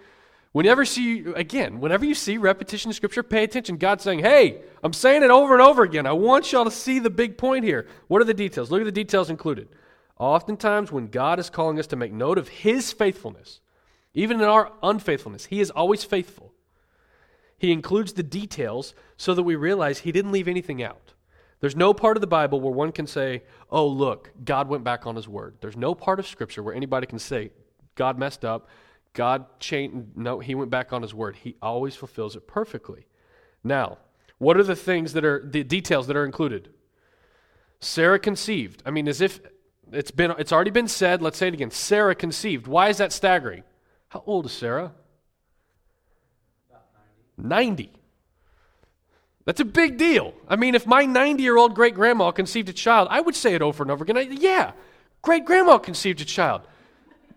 Whenever 0.52 0.84
see 0.84 1.24
again, 1.34 1.80
whenever 1.80 2.04
you 2.04 2.14
see 2.14 2.36
repetition 2.36 2.90
in 2.90 2.94
scripture, 2.94 3.22
pay 3.22 3.42
attention. 3.42 3.78
God's 3.78 4.04
saying, 4.04 4.18
"Hey, 4.18 4.62
I'm 4.82 4.92
saying 4.92 5.22
it 5.22 5.30
over 5.30 5.54
and 5.54 5.62
over 5.62 5.82
again. 5.82 6.06
I 6.06 6.12
want 6.12 6.52
y'all 6.52 6.64
to 6.66 6.70
see 6.70 6.98
the 6.98 7.10
big 7.10 7.38
point 7.38 7.64
here. 7.64 7.86
What 8.08 8.20
are 8.20 8.26
the 8.26 8.34
details? 8.34 8.70
Look 8.70 8.82
at 8.82 8.84
the 8.84 8.92
details 8.92 9.30
included. 9.30 9.68
Oftentimes, 10.18 10.92
when 10.92 11.06
God 11.08 11.38
is 11.38 11.48
calling 11.48 11.78
us 11.78 11.86
to 11.88 11.96
make 11.96 12.12
note 12.12 12.36
of 12.36 12.48
His 12.48 12.92
faithfulness, 12.92 13.60
even 14.12 14.40
in 14.40 14.46
our 14.46 14.72
unfaithfulness, 14.82 15.46
He 15.46 15.60
is 15.60 15.70
always 15.70 16.04
faithful. 16.04 16.52
He 17.56 17.72
includes 17.72 18.12
the 18.12 18.22
details 18.22 18.94
so 19.16 19.32
that 19.34 19.44
we 19.44 19.56
realize 19.56 20.00
He 20.00 20.12
didn't 20.12 20.32
leave 20.32 20.48
anything 20.48 20.82
out. 20.82 21.14
There's 21.60 21.76
no 21.76 21.94
part 21.94 22.16
of 22.18 22.20
the 22.20 22.26
Bible 22.26 22.60
where 22.60 22.72
one 22.72 22.92
can 22.92 23.06
say, 23.06 23.44
"Oh, 23.70 23.86
look, 23.86 24.32
God 24.44 24.68
went 24.68 24.84
back 24.84 25.06
on 25.06 25.16
His 25.16 25.28
word." 25.28 25.56
There's 25.62 25.78
no 25.78 25.94
part 25.94 26.18
of 26.18 26.26
Scripture 26.26 26.62
where 26.62 26.74
anybody 26.74 27.06
can 27.06 27.18
say, 27.18 27.52
"God 27.94 28.18
messed 28.18 28.44
up." 28.44 28.68
God 29.14 29.60
changed, 29.60 30.16
no, 30.16 30.40
he 30.40 30.54
went 30.54 30.70
back 30.70 30.92
on 30.92 31.02
his 31.02 31.12
word. 31.12 31.36
He 31.36 31.56
always 31.60 31.94
fulfills 31.94 32.36
it 32.36 32.46
perfectly. 32.46 33.06
Now, 33.62 33.98
what 34.38 34.56
are 34.56 34.62
the 34.62 34.76
things 34.76 35.12
that 35.12 35.24
are, 35.24 35.42
the 35.44 35.62
details 35.62 36.06
that 36.06 36.16
are 36.16 36.24
included? 36.24 36.70
Sarah 37.80 38.18
conceived. 38.18 38.82
I 38.86 38.90
mean, 38.90 39.08
as 39.08 39.20
if 39.20 39.40
it's 39.92 40.10
been, 40.10 40.30
it's 40.38 40.52
already 40.52 40.70
been 40.70 40.88
said. 40.88 41.20
Let's 41.20 41.36
say 41.36 41.48
it 41.48 41.54
again. 41.54 41.70
Sarah 41.70 42.14
conceived. 42.14 42.66
Why 42.66 42.88
is 42.88 42.98
that 42.98 43.12
staggering? 43.12 43.64
How 44.08 44.22
old 44.26 44.46
is 44.46 44.52
Sarah? 44.52 44.92
90. 47.36 47.48
90. 47.48 47.92
That's 49.44 49.60
a 49.60 49.64
big 49.64 49.98
deal. 49.98 50.34
I 50.48 50.56
mean, 50.56 50.74
if 50.74 50.86
my 50.86 51.04
90 51.04 51.42
year 51.42 51.56
old 51.56 51.74
great 51.74 51.94
grandma 51.94 52.30
conceived 52.30 52.68
a 52.68 52.72
child, 52.72 53.08
I 53.10 53.20
would 53.20 53.34
say 53.34 53.54
it 53.54 53.62
over 53.62 53.82
and 53.82 53.90
over 53.90 54.04
again. 54.04 54.16
I, 54.16 54.22
yeah, 54.22 54.72
great 55.20 55.44
grandma 55.44 55.78
conceived 55.78 56.20
a 56.20 56.24
child. 56.24 56.62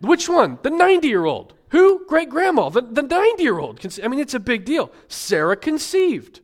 Which 0.00 0.28
one? 0.28 0.58
The 0.62 0.70
90 0.70 1.08
year 1.08 1.24
old. 1.24 1.54
Who? 1.76 2.06
Great 2.06 2.30
grandma, 2.30 2.70
the, 2.70 2.80
the 2.80 3.02
90 3.02 3.42
year 3.42 3.58
old. 3.58 3.86
I 4.02 4.08
mean, 4.08 4.18
it's 4.18 4.32
a 4.32 4.40
big 4.40 4.64
deal. 4.64 4.90
Sarah 5.08 5.56
conceived. 5.56 6.40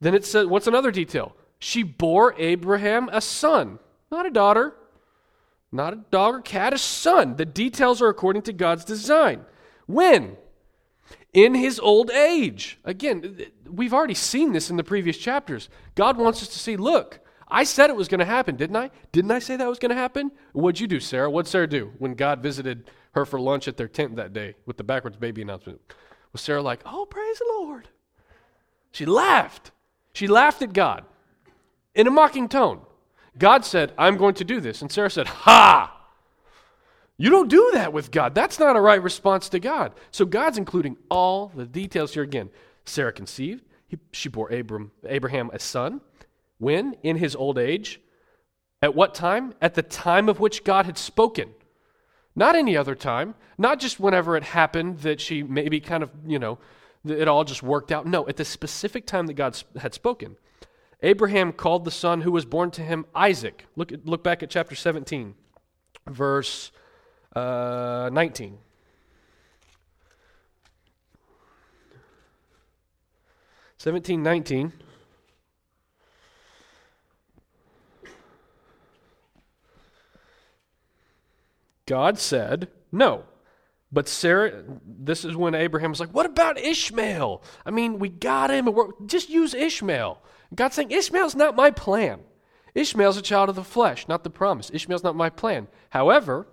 Then 0.00 0.16
it 0.16 0.24
says, 0.24 0.46
what's 0.46 0.66
another 0.66 0.90
detail? 0.90 1.36
She 1.60 1.84
bore 1.84 2.34
Abraham 2.36 3.08
a 3.12 3.20
son, 3.20 3.78
not 4.10 4.26
a 4.26 4.30
daughter, 4.30 4.74
not 5.70 5.92
a 5.92 6.04
dog 6.10 6.34
or 6.34 6.40
cat, 6.40 6.72
a 6.72 6.78
son. 6.78 7.36
The 7.36 7.44
details 7.44 8.02
are 8.02 8.08
according 8.08 8.42
to 8.42 8.52
God's 8.52 8.84
design. 8.84 9.44
When? 9.86 10.36
In 11.32 11.54
his 11.54 11.78
old 11.78 12.10
age. 12.10 12.80
Again, 12.84 13.46
we've 13.70 13.94
already 13.94 14.14
seen 14.14 14.50
this 14.50 14.70
in 14.70 14.76
the 14.76 14.82
previous 14.82 15.18
chapters. 15.18 15.68
God 15.94 16.16
wants 16.16 16.42
us 16.42 16.48
to 16.48 16.58
see 16.58 16.76
look, 16.76 17.20
I 17.46 17.62
said 17.62 17.90
it 17.90 17.96
was 17.96 18.08
going 18.08 18.18
to 18.18 18.24
happen, 18.24 18.56
didn't 18.56 18.76
I? 18.76 18.90
Didn't 19.12 19.30
I 19.30 19.38
say 19.38 19.54
that 19.54 19.68
was 19.68 19.78
going 19.78 19.90
to 19.90 19.94
happen? 19.94 20.32
What'd 20.52 20.80
you 20.80 20.88
do, 20.88 20.98
Sarah? 20.98 21.30
What'd 21.30 21.48
Sarah 21.48 21.68
do 21.68 21.92
when 21.98 22.14
God 22.14 22.42
visited 22.42 22.90
her 23.16 23.26
for 23.26 23.40
lunch 23.40 23.66
at 23.66 23.76
their 23.76 23.88
tent 23.88 24.16
that 24.16 24.32
day 24.32 24.54
with 24.66 24.76
the 24.76 24.84
backwards 24.84 25.16
baby 25.16 25.42
announcement? 25.42 25.80
Was 26.32 26.42
Sarah 26.42 26.62
like, 26.62 26.80
oh, 26.86 27.06
praise 27.06 27.38
the 27.38 27.46
Lord? 27.58 27.88
She 28.92 29.06
laughed. 29.06 29.72
She 30.12 30.28
laughed 30.28 30.62
at 30.62 30.72
God 30.72 31.04
in 31.94 32.06
a 32.06 32.10
mocking 32.10 32.48
tone. 32.48 32.80
God 33.38 33.64
said, 33.64 33.92
I'm 33.98 34.16
going 34.16 34.34
to 34.34 34.44
do 34.44 34.60
this. 34.60 34.82
And 34.82 34.92
Sarah 34.92 35.10
said, 35.10 35.26
Ha! 35.26 35.92
You 37.18 37.30
don't 37.30 37.48
do 37.48 37.70
that 37.72 37.92
with 37.92 38.10
God. 38.10 38.34
That's 38.34 38.58
not 38.58 38.76
a 38.76 38.80
right 38.80 39.02
response 39.02 39.48
to 39.50 39.58
God. 39.58 39.92
So 40.10 40.26
God's 40.26 40.58
including 40.58 40.98
all 41.10 41.50
the 41.54 41.64
details 41.64 42.12
here 42.12 42.22
again. 42.22 42.50
Sarah 42.84 43.12
conceived. 43.12 43.64
He, 43.88 43.98
she 44.12 44.28
bore 44.28 44.52
Abram, 44.52 44.90
Abraham 45.06 45.50
a 45.52 45.58
son. 45.58 46.02
When? 46.58 46.94
In 47.02 47.16
his 47.16 47.34
old 47.34 47.58
age. 47.58 48.00
At 48.82 48.94
what 48.94 49.14
time? 49.14 49.54
At 49.62 49.74
the 49.74 49.82
time 49.82 50.28
of 50.28 50.40
which 50.40 50.64
God 50.64 50.84
had 50.84 50.98
spoken. 50.98 51.50
Not 52.36 52.54
any 52.54 52.76
other 52.76 52.94
time. 52.94 53.34
Not 53.56 53.80
just 53.80 53.98
whenever 53.98 54.36
it 54.36 54.44
happened 54.44 54.98
that 55.00 55.20
she 55.20 55.42
maybe 55.42 55.80
kind 55.80 56.02
of, 56.02 56.10
you 56.26 56.38
know, 56.38 56.58
it 57.04 57.26
all 57.26 57.44
just 57.44 57.62
worked 57.62 57.90
out. 57.90 58.06
No, 58.06 58.28
at 58.28 58.36
the 58.36 58.44
specific 58.44 59.06
time 59.06 59.26
that 59.26 59.34
God 59.34 59.60
had 59.78 59.94
spoken. 59.94 60.36
Abraham 61.02 61.52
called 61.52 61.84
the 61.84 61.90
son 61.90 62.20
who 62.20 62.30
was 62.30 62.44
born 62.44 62.70
to 62.72 62.82
him 62.82 63.06
Isaac. 63.14 63.64
Look, 63.74 63.92
look 64.04 64.22
back 64.22 64.42
at 64.42 64.50
chapter 64.50 64.74
17, 64.74 65.34
verse 66.06 66.70
uh, 67.34 68.10
19. 68.12 68.58
Seventeen 73.78 74.22
nineteen. 74.22 74.72
God 81.86 82.18
said, 82.18 82.68
no. 82.90 83.24
But 83.92 84.08
Sarah, 84.08 84.64
this 84.84 85.24
is 85.24 85.36
when 85.36 85.54
Abraham 85.54 85.90
was 85.90 86.00
like, 86.00 86.12
what 86.12 86.26
about 86.26 86.58
Ishmael? 86.58 87.42
I 87.64 87.70
mean, 87.70 87.98
we 87.98 88.08
got 88.08 88.50
him. 88.50 88.68
just 89.06 89.30
use 89.30 89.54
Ishmael. 89.54 90.20
God's 90.54 90.74
saying, 90.74 90.90
Ishmael's 90.90 91.36
not 91.36 91.56
my 91.56 91.70
plan. 91.70 92.20
Ishmael's 92.74 93.16
a 93.16 93.22
child 93.22 93.48
of 93.48 93.56
the 93.56 93.64
flesh, 93.64 94.06
not 94.06 94.22
the 94.22 94.30
promise. 94.30 94.70
Ishmael's 94.72 95.04
not 95.04 95.16
my 95.16 95.30
plan. 95.30 95.68
However, 95.90 96.46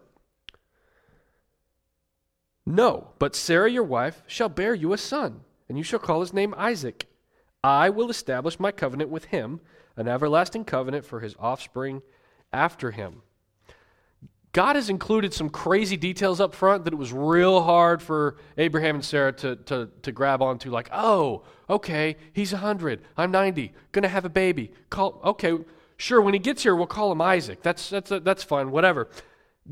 no, 2.65 3.09
but 3.19 3.35
Sarah, 3.35 3.69
your 3.69 3.83
wife, 3.83 4.23
shall 4.25 4.49
bear 4.49 4.73
you 4.73 4.93
a 4.93 4.97
son, 4.97 5.41
and 5.67 5.77
you 5.77 5.83
shall 5.83 5.99
call 5.99 6.21
his 6.21 6.33
name 6.33 6.55
Isaac. 6.57 7.07
I 7.63 7.89
will 7.89 8.09
establish 8.09 8.59
my 8.59 8.71
covenant 8.71 9.09
with 9.09 9.25
him, 9.25 9.59
an 9.97 10.07
everlasting 10.07 10.65
covenant 10.65 11.05
for 11.05 11.19
his 11.19 11.35
offspring 11.39 12.03
after 12.53 12.91
him. 12.91 13.23
God 14.53 14.75
has 14.75 14.87
included 14.89 15.33
some 15.33 15.49
crazy 15.49 15.97
details 15.97 16.39
up 16.39 16.53
front 16.53 16.85
that 16.85 16.93
it 16.93 16.97
was 16.97 17.11
real 17.11 17.63
hard 17.63 18.03
for 18.03 18.37
Abraham 18.55 18.95
and 18.95 19.03
Sarah 19.03 19.33
to, 19.33 19.55
to, 19.55 19.89
to 20.03 20.11
grab 20.11 20.43
onto, 20.43 20.69
like, 20.69 20.89
oh, 20.93 21.43
okay, 21.67 22.15
he's 22.33 22.53
100, 22.53 23.01
I'm 23.17 23.31
90, 23.31 23.73
gonna 23.91 24.07
have 24.07 24.25
a 24.25 24.29
baby. 24.29 24.71
Call, 24.91 25.19
okay, 25.23 25.57
sure, 25.97 26.21
when 26.21 26.35
he 26.35 26.39
gets 26.39 26.61
here, 26.61 26.75
we'll 26.75 26.85
call 26.85 27.11
him 27.11 27.19
Isaac. 27.19 27.63
That's, 27.63 27.89
that's, 27.89 28.11
that's 28.21 28.43
fine, 28.43 28.69
whatever. 28.69 29.09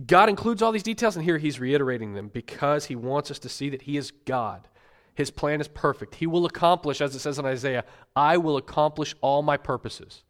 God 0.07 0.29
includes 0.29 0.63
all 0.63 0.71
these 0.71 0.81
details, 0.81 1.15
and 1.15 1.23
here 1.23 1.37
he's 1.37 1.59
reiterating 1.59 2.15
them 2.15 2.29
because 2.29 2.85
he 2.85 2.95
wants 2.95 3.29
us 3.29 3.37
to 3.39 3.49
see 3.49 3.69
that 3.69 3.83
he 3.83 3.97
is 3.97 4.11
God. 4.25 4.67
His 5.13 5.29
plan 5.29 5.61
is 5.61 5.67
perfect. 5.67 6.15
He 6.15 6.25
will 6.25 6.45
accomplish, 6.47 7.01
as 7.01 7.13
it 7.13 7.19
says 7.19 7.37
in 7.37 7.45
Isaiah, 7.45 7.83
I 8.15 8.37
will 8.37 8.57
accomplish 8.57 9.13
all 9.21 9.43
my 9.43 9.57
purposes. 9.57 10.23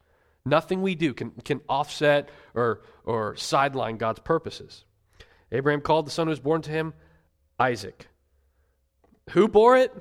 Nothing 0.45 0.81
we 0.81 0.95
do 0.95 1.13
can, 1.13 1.31
can 1.45 1.61
offset 1.69 2.29
or, 2.55 2.81
or 3.05 3.35
sideline 3.35 3.97
God's 3.97 4.19
purposes. 4.19 4.85
Abraham 5.51 5.81
called 5.81 6.07
the 6.07 6.11
son 6.11 6.27
who 6.27 6.31
was 6.31 6.39
born 6.39 6.61
to 6.63 6.71
him 6.71 6.93
Isaac. 7.59 8.07
Who 9.31 9.47
bore 9.47 9.77
it? 9.77 9.93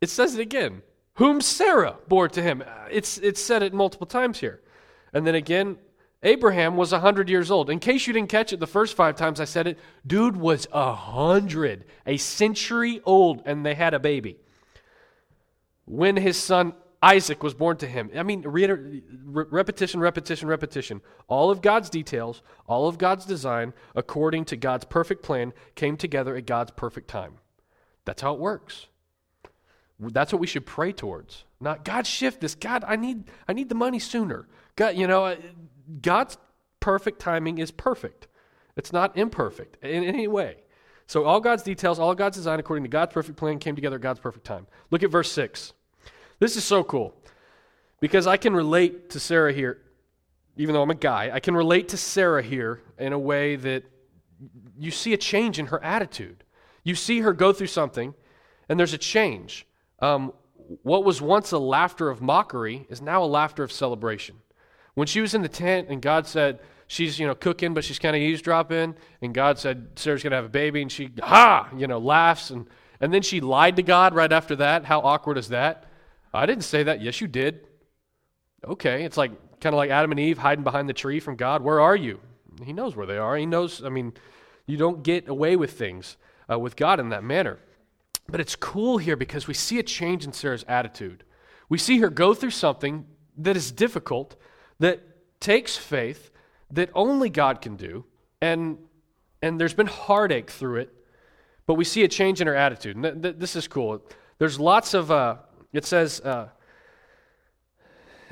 It 0.00 0.08
says 0.08 0.34
it 0.34 0.40
again. 0.40 0.82
Whom 1.14 1.40
Sarah 1.40 1.96
bore 2.08 2.28
to 2.28 2.42
him. 2.42 2.62
Uh, 2.62 2.88
it's, 2.90 3.18
it's 3.18 3.40
said 3.40 3.62
it 3.62 3.74
multiple 3.74 4.06
times 4.06 4.40
here. 4.40 4.62
And 5.12 5.26
then 5.26 5.34
again, 5.34 5.76
Abraham 6.22 6.76
was 6.76 6.92
100 6.92 7.28
years 7.28 7.50
old. 7.50 7.68
In 7.68 7.78
case 7.78 8.06
you 8.06 8.12
didn't 8.12 8.30
catch 8.30 8.52
it 8.52 8.60
the 8.60 8.66
first 8.66 8.96
five 8.96 9.16
times 9.16 9.40
I 9.40 9.44
said 9.44 9.66
it, 9.66 9.78
dude 10.06 10.36
was 10.36 10.66
100, 10.70 11.84
a 12.06 12.16
century 12.16 13.00
old, 13.04 13.42
and 13.44 13.66
they 13.66 13.74
had 13.74 13.92
a 13.92 13.98
baby. 13.98 14.38
When 15.84 16.16
his 16.16 16.36
son 16.36 16.74
Isaac 17.02 17.42
was 17.42 17.52
born 17.52 17.76
to 17.78 17.86
him. 17.88 18.10
I 18.14 18.22
mean, 18.22 18.44
repetition, 18.46 19.98
repetition, 19.98 20.48
repetition. 20.48 21.00
All 21.26 21.50
of 21.50 21.60
God's 21.60 21.90
details, 21.90 22.42
all 22.68 22.86
of 22.86 22.96
God's 22.96 23.26
design, 23.26 23.72
according 23.96 24.44
to 24.46 24.56
God's 24.56 24.84
perfect 24.84 25.22
plan, 25.22 25.52
came 25.74 25.96
together 25.96 26.36
at 26.36 26.46
God's 26.46 26.70
perfect 26.70 27.08
time. 27.08 27.38
That's 28.04 28.22
how 28.22 28.34
it 28.34 28.40
works. 28.40 28.86
That's 29.98 30.32
what 30.32 30.40
we 30.40 30.46
should 30.46 30.64
pray 30.64 30.92
towards. 30.92 31.44
Not 31.60 31.84
God 31.84 32.06
shift 32.06 32.40
this. 32.40 32.54
God, 32.54 32.84
I 32.86 32.96
need 32.96 33.24
I 33.46 33.52
need 33.52 33.68
the 33.68 33.74
money 33.74 33.98
sooner. 33.98 34.48
God, 34.74 34.96
you 34.96 35.06
know, 35.06 35.26
uh, 35.26 35.36
God's 36.00 36.38
perfect 36.80 37.20
timing 37.20 37.58
is 37.58 37.70
perfect. 37.70 38.26
It's 38.76 38.92
not 38.92 39.16
imperfect 39.16 39.76
in 39.84 40.02
any 40.04 40.26
way. 40.26 40.56
So 41.06 41.24
all 41.24 41.40
God's 41.40 41.62
details, 41.62 41.98
all 41.98 42.14
God's 42.14 42.36
design 42.36 42.58
according 42.58 42.84
to 42.84 42.88
God's 42.88 43.12
perfect 43.12 43.38
plan 43.38 43.58
came 43.58 43.76
together 43.76 43.96
at 43.96 44.02
God's 44.02 44.20
perfect 44.20 44.46
time. 44.46 44.66
Look 44.90 45.02
at 45.02 45.10
verse 45.10 45.30
6. 45.30 45.72
This 46.42 46.56
is 46.56 46.64
so 46.64 46.82
cool 46.82 47.14
because 48.00 48.26
I 48.26 48.36
can 48.36 48.52
relate 48.52 49.10
to 49.10 49.20
Sarah 49.20 49.52
here, 49.52 49.78
even 50.56 50.72
though 50.74 50.82
I'm 50.82 50.90
a 50.90 50.96
guy. 50.96 51.30
I 51.32 51.38
can 51.38 51.54
relate 51.54 51.90
to 51.90 51.96
Sarah 51.96 52.42
here 52.42 52.82
in 52.98 53.12
a 53.12 53.18
way 53.18 53.54
that 53.54 53.84
you 54.76 54.90
see 54.90 55.12
a 55.12 55.16
change 55.16 55.60
in 55.60 55.66
her 55.66 55.80
attitude. 55.84 56.42
You 56.82 56.96
see 56.96 57.20
her 57.20 57.32
go 57.32 57.52
through 57.52 57.68
something, 57.68 58.12
and 58.68 58.76
there's 58.76 58.92
a 58.92 58.98
change. 58.98 59.68
Um, 60.00 60.32
what 60.82 61.04
was 61.04 61.22
once 61.22 61.52
a 61.52 61.58
laughter 61.58 62.10
of 62.10 62.20
mockery 62.20 62.88
is 62.90 63.00
now 63.00 63.22
a 63.22 63.30
laughter 63.38 63.62
of 63.62 63.70
celebration. 63.70 64.34
When 64.94 65.06
she 65.06 65.20
was 65.20 65.34
in 65.34 65.42
the 65.42 65.48
tent 65.48 65.90
and 65.90 66.02
God 66.02 66.26
said, 66.26 66.58
she's, 66.88 67.20
you 67.20 67.26
know, 67.28 67.36
cooking, 67.36 67.72
but 67.72 67.84
she's 67.84 68.00
kind 68.00 68.16
of 68.16 68.22
eavesdropping, 68.22 68.96
and 69.20 69.32
God 69.32 69.60
said, 69.60 69.90
Sarah's 69.94 70.24
going 70.24 70.32
to 70.32 70.38
have 70.38 70.46
a 70.46 70.48
baby, 70.48 70.82
and 70.82 70.90
she, 70.90 71.08
ha, 71.22 71.68
you 71.76 71.86
know, 71.86 71.98
laughs, 71.98 72.50
and, 72.50 72.66
and 73.00 73.14
then 73.14 73.22
she 73.22 73.40
lied 73.40 73.76
to 73.76 73.84
God 73.84 74.12
right 74.12 74.32
after 74.32 74.56
that. 74.56 74.86
How 74.86 75.02
awkward 75.02 75.38
is 75.38 75.50
that? 75.50 75.86
I 76.32 76.46
didn't 76.46 76.64
say 76.64 76.82
that. 76.84 77.02
Yes, 77.02 77.20
you 77.20 77.28
did. 77.28 77.66
Okay. 78.64 79.04
It's 79.04 79.16
like 79.16 79.32
kind 79.60 79.74
of 79.74 79.78
like 79.78 79.90
Adam 79.90 80.10
and 80.10 80.20
Eve 80.20 80.38
hiding 80.38 80.64
behind 80.64 80.88
the 80.88 80.94
tree 80.94 81.20
from 81.20 81.36
God. 81.36 81.62
Where 81.62 81.80
are 81.80 81.96
you? 81.96 82.20
He 82.64 82.72
knows 82.72 82.96
where 82.96 83.06
they 83.06 83.18
are. 83.18 83.36
He 83.36 83.46
knows, 83.46 83.82
I 83.84 83.88
mean, 83.88 84.12
you 84.66 84.76
don't 84.76 85.02
get 85.02 85.28
away 85.28 85.56
with 85.56 85.72
things 85.72 86.16
uh, 86.50 86.58
with 86.58 86.76
God 86.76 87.00
in 87.00 87.10
that 87.10 87.24
manner. 87.24 87.58
But 88.28 88.40
it's 88.40 88.56
cool 88.56 88.98
here 88.98 89.16
because 89.16 89.48
we 89.48 89.54
see 89.54 89.78
a 89.78 89.82
change 89.82 90.24
in 90.24 90.32
Sarah's 90.32 90.64
attitude. 90.68 91.24
We 91.68 91.78
see 91.78 91.98
her 91.98 92.10
go 92.10 92.34
through 92.34 92.50
something 92.50 93.06
that 93.38 93.56
is 93.56 93.72
difficult, 93.72 94.36
that 94.78 95.00
takes 95.40 95.76
faith, 95.76 96.30
that 96.70 96.90
only 96.94 97.30
God 97.30 97.60
can 97.60 97.76
do, 97.76 98.04
and, 98.40 98.78
and 99.40 99.60
there's 99.60 99.74
been 99.74 99.86
heartache 99.86 100.50
through 100.50 100.80
it, 100.80 100.92
but 101.66 101.74
we 101.74 101.84
see 101.84 102.04
a 102.04 102.08
change 102.08 102.40
in 102.40 102.46
her 102.46 102.54
attitude. 102.54 102.96
And 102.96 103.04
th- 103.04 103.22
th- 103.22 103.36
this 103.38 103.56
is 103.56 103.68
cool. 103.68 104.02
There's 104.38 104.60
lots 104.60 104.94
of, 104.94 105.10
uh, 105.10 105.36
it 105.72 105.84
says, 105.84 106.20
uh, 106.20 106.48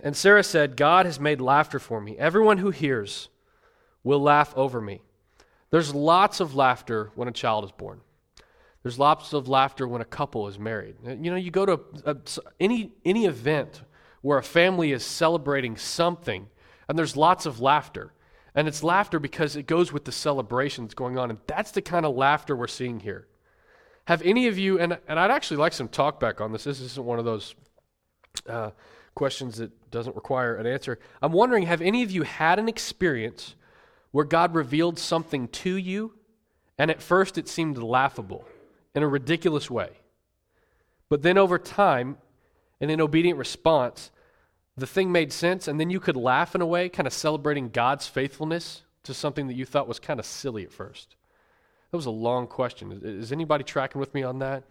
and 0.03 0.16
Sarah 0.16 0.44
said, 0.44 0.76
God 0.76 1.07
has 1.07 1.20
made 1.20 1.40
laughter 1.40 1.79
for 1.79 2.00
me. 2.00 2.16
Everyone 2.18 2.59
who 2.59 2.70
hears 2.70 3.29
will 4.03 4.20
laugh 4.20 4.53
over 4.57 4.81
me. 4.81 5.03
There's 5.70 5.94
lots 5.94 6.40
of 6.40 6.55
laughter 6.55 7.11
when 7.14 7.29
a 7.29 7.33
child 7.33 7.64
is 7.64 7.72
born. 7.72 8.00
There's 8.83 8.98
lots 8.98 9.33
of 9.33 9.46
laughter 9.46 9.87
when 9.87 10.00
a 10.00 10.07
couple 10.07 10.48
is 10.48 10.59
married. 10.59 10.96
You 11.05 11.31
know, 11.31 11.37
you 11.37 11.50
go 11.50 11.66
to 11.66 11.81
a, 12.07 12.16
any, 12.59 12.92
any 13.05 13.26
event 13.26 13.83
where 14.22 14.38
a 14.38 14.42
family 14.42 14.92
is 14.92 15.05
celebrating 15.05 15.76
something, 15.76 16.48
and 16.88 16.98
there's 16.98 17.16
lots 17.16 17.46
of 17.46 17.61
laughter. 17.61 18.12
And 18.55 18.66
it's 18.66 18.83
laughter 18.83 19.20
because 19.20 19.55
it 19.55 19.66
goes 19.66 19.92
with 19.92 20.05
the 20.05 20.12
celebration 20.12 20.85
that's 20.85 20.94
going 20.94 21.18
on. 21.18 21.31
And 21.31 21.38
that's 21.46 21.70
the 21.70 21.83
kind 21.83 22.05
of 22.05 22.16
laughter 22.16 22.57
we're 22.57 22.66
seeing 22.66 23.00
here. 23.00 23.29
Have 24.11 24.23
any 24.23 24.49
of 24.49 24.59
you, 24.59 24.81
and, 24.81 24.99
and 25.07 25.20
I'd 25.20 25.31
actually 25.31 25.59
like 25.59 25.73
some 25.73 25.87
talk 25.87 26.18
back 26.18 26.40
on 26.40 26.51
this. 26.51 26.64
This 26.64 26.81
isn't 26.81 27.07
one 27.07 27.20
of 27.20 27.25
those 27.25 27.55
uh, 28.49 28.70
questions 29.14 29.59
that 29.59 29.88
doesn't 29.92 30.16
require 30.16 30.57
an 30.57 30.66
answer. 30.66 30.99
I'm 31.23 31.31
wondering 31.31 31.62
have 31.66 31.81
any 31.81 32.03
of 32.03 32.11
you 32.11 32.25
had 32.25 32.59
an 32.59 32.68
experience 32.68 33.55
where 34.11 34.25
God 34.25 34.53
revealed 34.57 34.99
something 34.99 35.46
to 35.46 35.77
you, 35.77 36.14
and 36.77 36.90
at 36.90 37.01
first 37.01 37.38
it 37.38 37.46
seemed 37.46 37.79
laughable 37.79 38.44
in 38.96 39.05
a 39.05 39.07
ridiculous 39.07 39.70
way? 39.70 39.90
But 41.09 41.23
then 41.23 41.38
over 41.38 41.57
time, 41.57 42.18
and 42.81 42.90
in 42.90 43.01
obedient 43.01 43.38
response, 43.38 44.11
the 44.77 44.88
thing 44.88 45.12
made 45.12 45.33
sense, 45.33 45.68
and 45.68 45.79
then 45.79 45.88
you 45.88 46.01
could 46.01 46.16
laugh 46.16 46.57
in 46.57 46.61
a 46.61 46.66
way, 46.66 46.88
kind 46.88 47.07
of 47.07 47.12
celebrating 47.12 47.68
God's 47.68 48.09
faithfulness 48.09 48.83
to 49.05 49.14
something 49.14 49.46
that 49.46 49.55
you 49.55 49.64
thought 49.64 49.87
was 49.87 50.01
kind 50.01 50.18
of 50.18 50.27
silly 50.27 50.64
at 50.64 50.73
first. 50.73 51.14
That 51.90 51.96
was 51.96 52.07
a 52.07 52.11
long 52.11 52.46
question. 52.46 53.00
Is 53.03 53.33
anybody 53.33 53.64
tracking 53.64 54.00
with 54.00 54.14
me 54.14 54.22
on 54.22 54.38
that? 54.38 54.64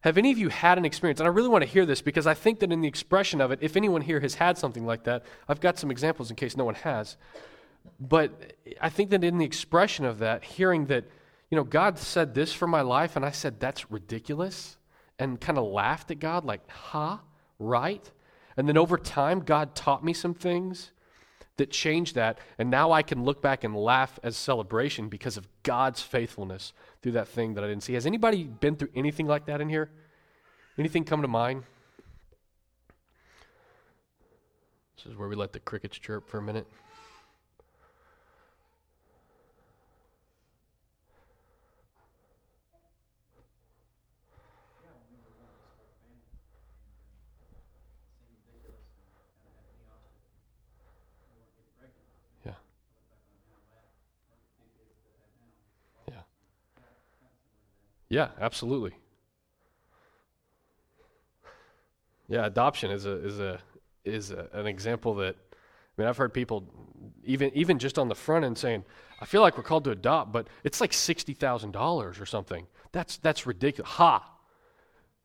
Have 0.00 0.18
any 0.18 0.30
of 0.30 0.38
you 0.38 0.48
had 0.48 0.78
an 0.78 0.84
experience? 0.84 1.20
And 1.20 1.26
I 1.26 1.30
really 1.30 1.48
want 1.48 1.62
to 1.62 1.68
hear 1.68 1.86
this 1.86 2.02
because 2.02 2.26
I 2.26 2.34
think 2.34 2.60
that 2.60 2.72
in 2.72 2.80
the 2.80 2.88
expression 2.88 3.40
of 3.40 3.50
it, 3.52 3.58
if 3.62 3.76
anyone 3.76 4.02
here 4.02 4.20
has 4.20 4.34
had 4.34 4.58
something 4.58 4.84
like 4.84 5.04
that, 5.04 5.24
I've 5.48 5.60
got 5.60 5.78
some 5.78 5.90
examples 5.90 6.30
in 6.30 6.36
case 6.36 6.56
no 6.56 6.64
one 6.64 6.74
has. 6.76 7.16
But 8.00 8.54
I 8.80 8.90
think 8.90 9.10
that 9.10 9.24
in 9.24 9.38
the 9.38 9.44
expression 9.44 10.04
of 10.04 10.18
that, 10.18 10.44
hearing 10.44 10.86
that, 10.86 11.04
you 11.50 11.56
know, 11.56 11.64
God 11.64 11.98
said 11.98 12.34
this 12.34 12.52
for 12.52 12.66
my 12.66 12.80
life, 12.80 13.16
and 13.16 13.24
I 13.24 13.30
said, 13.30 13.60
that's 13.60 13.90
ridiculous, 13.90 14.76
and 15.18 15.40
kind 15.40 15.58
of 15.58 15.64
laughed 15.64 16.10
at 16.10 16.18
God, 16.18 16.44
like, 16.44 16.68
huh, 16.68 17.18
right? 17.58 18.10
And 18.56 18.68
then 18.68 18.78
over 18.78 18.96
time, 18.96 19.40
God 19.40 19.74
taught 19.74 20.04
me 20.04 20.12
some 20.12 20.34
things 20.34 20.90
that 21.56 21.70
changed 21.70 22.14
that. 22.16 22.38
And 22.58 22.70
now 22.70 22.92
I 22.92 23.02
can 23.02 23.24
look 23.24 23.40
back 23.40 23.64
and 23.64 23.76
laugh 23.76 24.18
as 24.22 24.36
celebration 24.36 25.08
because 25.08 25.36
of 25.36 25.46
God's 25.62 26.02
faithfulness 26.02 26.72
through 27.02 27.12
that 27.12 27.28
thing 27.28 27.54
that 27.54 27.64
I 27.64 27.68
didn't 27.68 27.82
see. 27.82 27.94
Has 27.94 28.06
anybody 28.06 28.44
been 28.44 28.76
through 28.76 28.90
anything 28.94 29.26
like 29.26 29.46
that 29.46 29.60
in 29.60 29.68
here? 29.68 29.90
Anything 30.78 31.04
come 31.04 31.22
to 31.22 31.28
mind? 31.28 31.62
This 34.96 35.06
is 35.06 35.16
where 35.16 35.28
we 35.28 35.36
let 35.36 35.52
the 35.52 35.60
crickets 35.60 35.98
chirp 35.98 36.28
for 36.28 36.38
a 36.38 36.42
minute. 36.42 36.66
Yeah, 58.14 58.28
absolutely. 58.40 58.92
Yeah, 62.28 62.46
adoption 62.46 62.92
is 62.92 63.06
a 63.06 63.16
is 63.26 63.40
a 63.40 63.58
is 64.04 64.30
a, 64.30 64.48
an 64.52 64.68
example 64.68 65.16
that 65.16 65.34
I 65.52 66.00
mean 66.00 66.06
I've 66.06 66.16
heard 66.16 66.32
people 66.32 66.62
even 67.24 67.50
even 67.54 67.80
just 67.80 67.98
on 67.98 68.06
the 68.06 68.14
front 68.14 68.44
end 68.44 68.56
saying 68.56 68.84
I 69.20 69.24
feel 69.24 69.40
like 69.40 69.56
we're 69.56 69.64
called 69.64 69.82
to 69.84 69.90
adopt, 69.90 70.30
but 70.30 70.46
it's 70.62 70.80
like 70.80 70.92
sixty 70.92 71.34
thousand 71.34 71.72
dollars 71.72 72.20
or 72.20 72.26
something. 72.26 72.68
That's 72.92 73.16
that's 73.16 73.46
ridiculous. 73.48 73.90
Ha! 73.94 74.30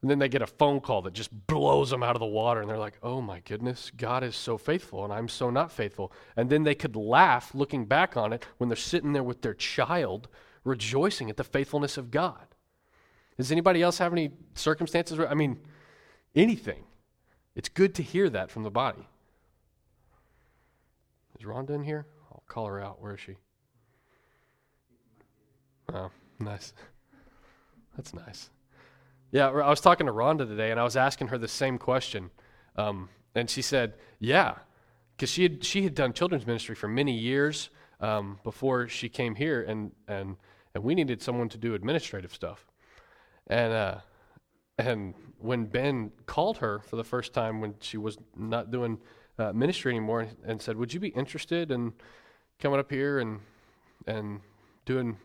And 0.01 0.09
then 0.09 0.17
they 0.17 0.27
get 0.27 0.41
a 0.41 0.47
phone 0.47 0.79
call 0.79 1.03
that 1.03 1.13
just 1.13 1.29
blows 1.45 1.91
them 1.91 2.01
out 2.01 2.15
of 2.15 2.21
the 2.21 2.25
water, 2.25 2.61
and 2.61 2.67
they're 2.67 2.79
like, 2.79 2.97
"Oh 3.03 3.21
my 3.21 3.41
goodness, 3.41 3.91
God 3.95 4.23
is 4.23 4.35
so 4.35 4.57
faithful, 4.57 5.03
and 5.03 5.13
I'm 5.13 5.27
so 5.27 5.51
not 5.51 5.71
faithful." 5.71 6.11
And 6.35 6.49
then 6.49 6.63
they 6.63 6.73
could 6.73 6.95
laugh 6.95 7.53
looking 7.53 7.85
back 7.85 8.17
on 8.17 8.33
it 8.33 8.47
when 8.57 8.67
they're 8.67 8.75
sitting 8.75 9.13
there 9.13 9.21
with 9.21 9.43
their 9.43 9.53
child, 9.53 10.27
rejoicing 10.63 11.29
at 11.29 11.37
the 11.37 11.43
faithfulness 11.43 11.95
of 11.95 12.09
God. 12.09 12.48
Does 13.39 13.53
anybody 13.53 13.81
else 13.81 13.99
have 13.99 14.11
any 14.11 14.31
circumstances? 14.53 15.17
I 15.17 15.33
mean, 15.33 15.61
anything. 16.35 16.83
It's 17.55 17.69
good 17.69 17.95
to 17.95 18.03
hear 18.03 18.29
that 18.29 18.51
from 18.51 18.63
the 18.63 18.69
body. 18.69 19.07
Is 21.39 21.45
Rhonda 21.45 21.69
in 21.69 21.83
here? 21.83 22.05
I'll 22.29 22.43
call 22.49 22.65
her 22.65 22.81
out. 22.81 23.01
Where 23.01 23.13
is 23.13 23.21
she? 23.21 23.37
Oh, 25.93 26.11
nice. 26.37 26.73
That's 27.95 28.13
nice. 28.13 28.49
Yeah, 29.31 29.47
I 29.47 29.69
was 29.69 29.79
talking 29.79 30.07
to 30.07 30.11
Rhonda 30.11 30.45
today, 30.45 30.71
and 30.71 30.79
I 30.79 30.83
was 30.83 30.97
asking 30.97 31.29
her 31.29 31.37
the 31.37 31.47
same 31.47 31.77
question, 31.77 32.31
um, 32.75 33.07
and 33.35 33.49
she 33.49 33.61
said, 33.61 33.93
"Yeah," 34.19 34.55
because 35.15 35.29
she 35.29 35.43
had 35.43 35.63
she 35.63 35.83
had 35.83 35.95
done 35.95 36.11
children's 36.11 36.45
ministry 36.45 36.75
for 36.75 36.89
many 36.89 37.17
years 37.17 37.69
um, 38.01 38.39
before 38.43 38.89
she 38.89 39.07
came 39.07 39.35
here, 39.35 39.61
and 39.61 39.93
and 40.09 40.35
and 40.75 40.83
we 40.83 40.93
needed 40.93 41.21
someone 41.21 41.47
to 41.49 41.57
do 41.57 41.73
administrative 41.73 42.33
stuff. 42.33 42.68
And 43.49 43.73
uh, 43.73 43.95
and 44.77 45.13
when 45.39 45.65
Ben 45.65 46.11
called 46.25 46.59
her 46.59 46.79
for 46.79 46.95
the 46.95 47.03
first 47.03 47.33
time 47.33 47.61
when 47.61 47.75
she 47.79 47.97
was 47.97 48.17
not 48.35 48.71
doing 48.71 48.99
uh, 49.37 49.53
ministry 49.53 49.91
anymore 49.91 50.27
and 50.45 50.61
said, 50.61 50.77
"Would 50.77 50.93
you 50.93 50.99
be 50.99 51.09
interested 51.09 51.71
in 51.71 51.93
coming 52.59 52.79
up 52.79 52.91
here 52.91 53.19
and 53.19 53.39
and 54.05 54.41
doing 54.85 55.17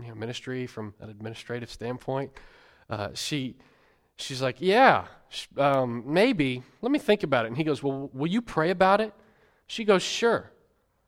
you 0.00 0.08
know, 0.08 0.14
ministry 0.14 0.66
from 0.66 0.94
an 1.00 1.10
administrative 1.10 1.70
standpoint?" 1.70 2.30
Uh, 2.88 3.08
she 3.14 3.56
she's 4.16 4.40
like, 4.40 4.56
"Yeah, 4.60 5.06
um, 5.56 6.04
maybe. 6.06 6.62
Let 6.82 6.92
me 6.92 6.98
think 6.98 7.22
about 7.22 7.46
it." 7.46 7.48
And 7.48 7.56
he 7.56 7.64
goes, 7.64 7.82
"Well, 7.82 8.10
will 8.12 8.30
you 8.30 8.42
pray 8.42 8.70
about 8.70 9.00
it?" 9.00 9.12
She 9.66 9.84
goes, 9.84 10.02
"Sure." 10.02 10.50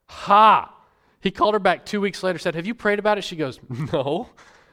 Ha! 0.09 0.72
He 1.20 1.31
called 1.31 1.55
her 1.55 1.61
back 1.61 1.85
two 1.85 2.01
weeks 2.01 2.22
later, 2.22 2.38
said, 2.38 2.55
"Have 2.55 2.66
you 2.66 2.75
prayed 2.75 2.99
about 2.99 3.18
it?" 3.18 3.25
She 3.25 3.37
goes, 3.37 3.61
"No." 3.92 4.31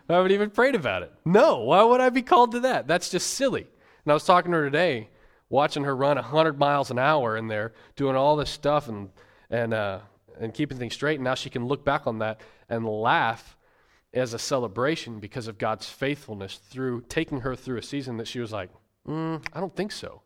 I 0.10 0.14
haven't 0.14 0.32
even 0.32 0.50
prayed 0.50 0.76
about 0.76 1.04
it. 1.04 1.14
No, 1.26 1.60
why 1.60 1.84
would 1.84 2.02
I 2.02 2.10
be 2.10 2.22
called 2.22 2.52
to 2.52 2.60
that? 2.62 2.88
That's 2.88 3.10
just 3.10 3.34
silly. 3.36 3.68
And 4.06 4.12
I 4.12 4.14
was 4.14 4.26
talking 4.26 4.52
to 4.52 4.58
her 4.58 4.66
today, 4.66 5.10
watching 5.50 5.86
her 5.86 5.96
run 5.96 6.18
100 6.18 6.60
miles 6.60 6.92
an 6.92 7.00
hour 7.00 7.38
in 7.38 7.48
there, 7.48 7.74
doing 7.96 8.16
all 8.16 8.36
this 8.36 8.50
stuff 8.50 8.90
and, 8.90 9.10
and, 9.50 9.74
uh, 9.74 10.00
and 10.40 10.54
keeping 10.54 10.78
things 10.78 10.94
straight. 10.94 11.16
And 11.16 11.24
now 11.24 11.36
she 11.36 11.50
can 11.50 11.66
look 11.66 11.86
back 11.86 12.06
on 12.06 12.20
that 12.20 12.42
and 12.70 12.86
laugh 12.86 13.58
as 14.14 14.34
a 14.34 14.40
celebration 14.40 15.20
because 15.20 15.48
of 15.48 15.58
God's 15.58 15.90
faithfulness 15.90 16.58
through 16.58 17.02
taking 17.08 17.42
her 17.42 17.56
through 17.56 17.78
a 17.78 17.84
season 17.84 18.18
that 18.18 18.28
she 18.28 18.40
was 18.40 18.52
like, 18.52 18.70
mm, 19.08 19.44
I 19.54 19.60
don't 19.60 19.76
think 19.76 19.92
so 19.92 20.22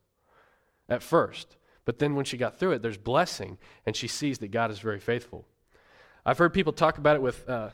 at 0.90 1.04
first. 1.04 1.56
But 1.86 2.00
then 2.00 2.16
when 2.16 2.26
she 2.26 2.36
got 2.36 2.60
through 2.60 2.72
it, 2.72 2.82
there's 2.82 2.98
blessing, 2.98 3.58
and 3.86 3.96
she 3.96 4.08
sees 4.08 4.40
that 4.40 4.50
God 4.50 4.72
is 4.72 4.80
very 4.80 5.00
faithful. 5.00 5.48
I've 6.26 6.38
heard 6.38 6.54
people 6.54 6.74
talk 6.74 6.98
about 6.98 7.16
it 7.16 7.22
with 7.22 7.48
uh, 7.48 7.70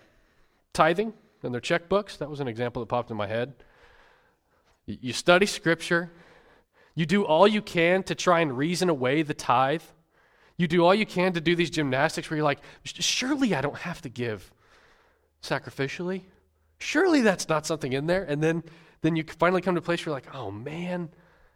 tithing 0.74 1.14
and 1.44 1.54
their 1.54 1.62
checkbooks. 1.62 2.18
That 2.18 2.30
was 2.30 2.40
an 2.40 2.48
example 2.48 2.82
that 2.82 2.88
popped 2.88 3.12
in 3.12 3.18
my 3.18 3.28
head. 3.28 3.54
You 4.86 5.14
study 5.14 5.46
scripture, 5.46 6.12
you 6.96 7.06
do 7.06 7.26
all 7.26 7.48
you 7.48 7.62
can 7.62 8.04
to 8.04 8.16
try 8.16 8.42
and 8.42 8.58
reason 8.58 8.90
away 8.90 9.22
the 9.22 9.34
tithe. 9.34 9.82
You 10.58 10.68
do 10.68 10.84
all 10.86 10.94
you 10.94 11.06
can 11.06 11.34
to 11.34 11.42
do 11.42 11.56
these 11.56 11.70
gymnastics 11.70 12.30
where 12.30 12.38
you're 12.38 12.46
like, 12.46 12.60
surely 12.84 13.56
I 13.56 13.62
don't 13.62 13.78
have 13.78 14.02
to 14.04 14.10
give 14.10 14.52
sacrificially. 15.42 16.24
Surely 16.80 17.22
that's 17.22 17.48
not 17.50 17.66
something 17.66 17.94
in 17.94 18.08
there. 18.08 18.24
And 18.24 18.44
then, 18.44 18.64
then 19.02 19.16
you 19.16 19.24
finally 19.40 19.62
come 19.62 19.76
to 19.76 19.80
a 19.80 19.82
place 19.82 20.06
where 20.06 20.12
you're 20.12 20.18
like, 20.18 20.36
oh 20.36 20.52
man, 20.52 21.10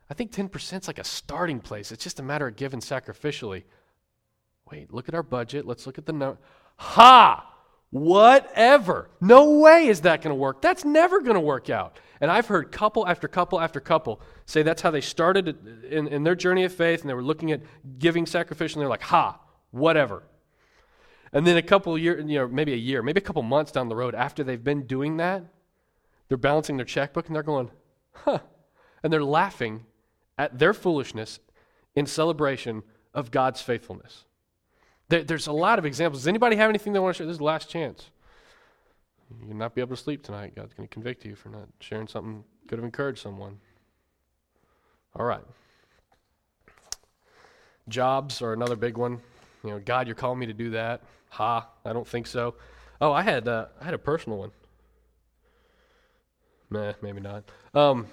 I 0.09 0.13
think 0.13 0.31
10% 0.31 0.81
is 0.81 0.87
like 0.87 0.99
a 0.99 1.03
starting 1.03 1.59
place. 1.59 1.91
It's 1.91 2.03
just 2.03 2.19
a 2.19 2.23
matter 2.23 2.47
of 2.47 2.55
giving 2.55 2.79
sacrificially. 2.79 3.63
Wait, 4.71 4.93
look 4.93 5.07
at 5.07 5.15
our 5.15 5.23
budget. 5.23 5.65
Let's 5.65 5.85
look 5.85 5.97
at 5.97 6.05
the 6.05 6.13
number. 6.13 6.39
Ha! 6.77 7.56
Whatever. 7.89 9.09
No 9.21 9.59
way 9.59 9.87
is 9.87 10.01
that 10.01 10.21
going 10.21 10.31
to 10.31 10.39
work. 10.39 10.61
That's 10.61 10.83
never 10.83 11.21
going 11.21 11.35
to 11.35 11.41
work 11.41 11.69
out. 11.69 11.99
And 12.19 12.31
I've 12.31 12.47
heard 12.47 12.71
couple 12.71 13.07
after 13.07 13.27
couple 13.27 13.61
after 13.61 13.79
couple 13.79 14.21
say 14.45 14.63
that's 14.63 14.81
how 14.81 14.91
they 14.91 15.01
started 15.01 15.85
in, 15.85 16.07
in 16.07 16.23
their 16.23 16.35
journey 16.35 16.63
of 16.63 16.73
faith, 16.73 17.01
and 17.01 17.09
they 17.09 17.13
were 17.13 17.23
looking 17.23 17.51
at 17.51 17.61
giving 17.99 18.25
sacrificial, 18.25 18.79
and 18.79 18.83
they're 18.83 18.89
like, 18.89 19.03
ha, 19.03 19.39
whatever. 19.71 20.23
And 21.31 21.45
then 21.45 21.57
a 21.57 21.61
couple 21.61 21.97
years, 21.97 22.23
you 22.27 22.39
know, 22.39 22.47
maybe 22.47 22.73
a 22.73 22.77
year, 22.77 23.03
maybe 23.03 23.19
a 23.19 23.23
couple 23.23 23.43
months 23.43 23.71
down 23.71 23.89
the 23.89 23.95
road 23.95 24.15
after 24.15 24.43
they've 24.43 24.63
been 24.63 24.87
doing 24.87 25.17
that, 25.17 25.43
they're 26.27 26.37
balancing 26.37 26.77
their 26.77 26.85
checkbook 26.85 27.27
and 27.27 27.35
they're 27.35 27.43
going, 27.43 27.69
huh. 28.13 28.39
And 29.03 29.13
they're 29.13 29.23
laughing 29.23 29.85
at 30.37 30.57
their 30.57 30.73
foolishness 30.73 31.39
in 31.95 32.05
celebration 32.05 32.83
of 33.13 33.31
God's 33.31 33.61
faithfulness. 33.61 34.25
There, 35.09 35.23
there's 35.23 35.47
a 35.47 35.53
lot 35.53 35.79
of 35.79 35.85
examples. 35.85 36.21
Does 36.21 36.27
anybody 36.27 36.55
have 36.55 36.69
anything 36.69 36.93
they 36.93 36.99
want 36.99 37.15
to 37.15 37.17
share? 37.19 37.27
This 37.27 37.35
is 37.35 37.39
the 37.39 37.43
last 37.45 37.69
chance. 37.69 38.09
You'll 39.45 39.57
not 39.57 39.75
be 39.75 39.81
able 39.81 39.95
to 39.95 40.01
sleep 40.01 40.23
tonight. 40.23 40.55
God's 40.55 40.73
going 40.73 40.87
to 40.87 40.93
convict 40.93 41.25
you 41.25 41.35
for 41.35 41.49
not 41.49 41.67
sharing 41.79 42.07
something 42.07 42.43
could 42.67 42.77
have 42.77 42.85
encouraged 42.85 43.19
someone. 43.19 43.59
All 45.15 45.25
right. 45.25 45.43
Jobs 47.87 48.41
are 48.41 48.53
another 48.53 48.75
big 48.75 48.97
one. 48.97 49.21
You 49.63 49.71
know, 49.71 49.79
God, 49.79 50.07
you're 50.07 50.15
calling 50.15 50.39
me 50.39 50.45
to 50.45 50.53
do 50.53 50.71
that. 50.71 51.01
Ha, 51.29 51.67
I 51.85 51.93
don't 51.93 52.07
think 52.07 52.27
so. 52.27 52.55
Oh, 52.99 53.11
I 53.11 53.21
had 53.21 53.47
uh, 53.47 53.67
I 53.79 53.85
had 53.85 53.93
a 53.93 53.99
personal 53.99 54.37
one. 54.37 54.51
Meh, 56.69 56.93
maybe 57.01 57.21
not. 57.21 57.43
Um, 57.73 58.07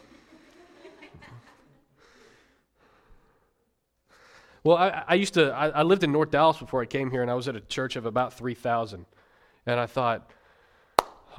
well, 4.65 4.77
I, 4.77 5.05
I 5.07 5.15
used 5.15 5.35
to. 5.35 5.53
I, 5.53 5.69
I 5.69 5.83
lived 5.83 6.03
in 6.03 6.13
North 6.13 6.31
Dallas 6.31 6.57
before 6.57 6.83
I 6.83 6.87
came 6.87 7.11
here, 7.11 7.23
and 7.23 7.31
I 7.31 7.35
was 7.35 7.49
at 7.49 7.57
a 7.57 7.61
church 7.61 7.97
of 7.97 8.07
about 8.07 8.33
three 8.33 8.55
thousand, 8.55 9.07
and 9.67 9.79
I 9.79 9.87
thought 9.87 10.31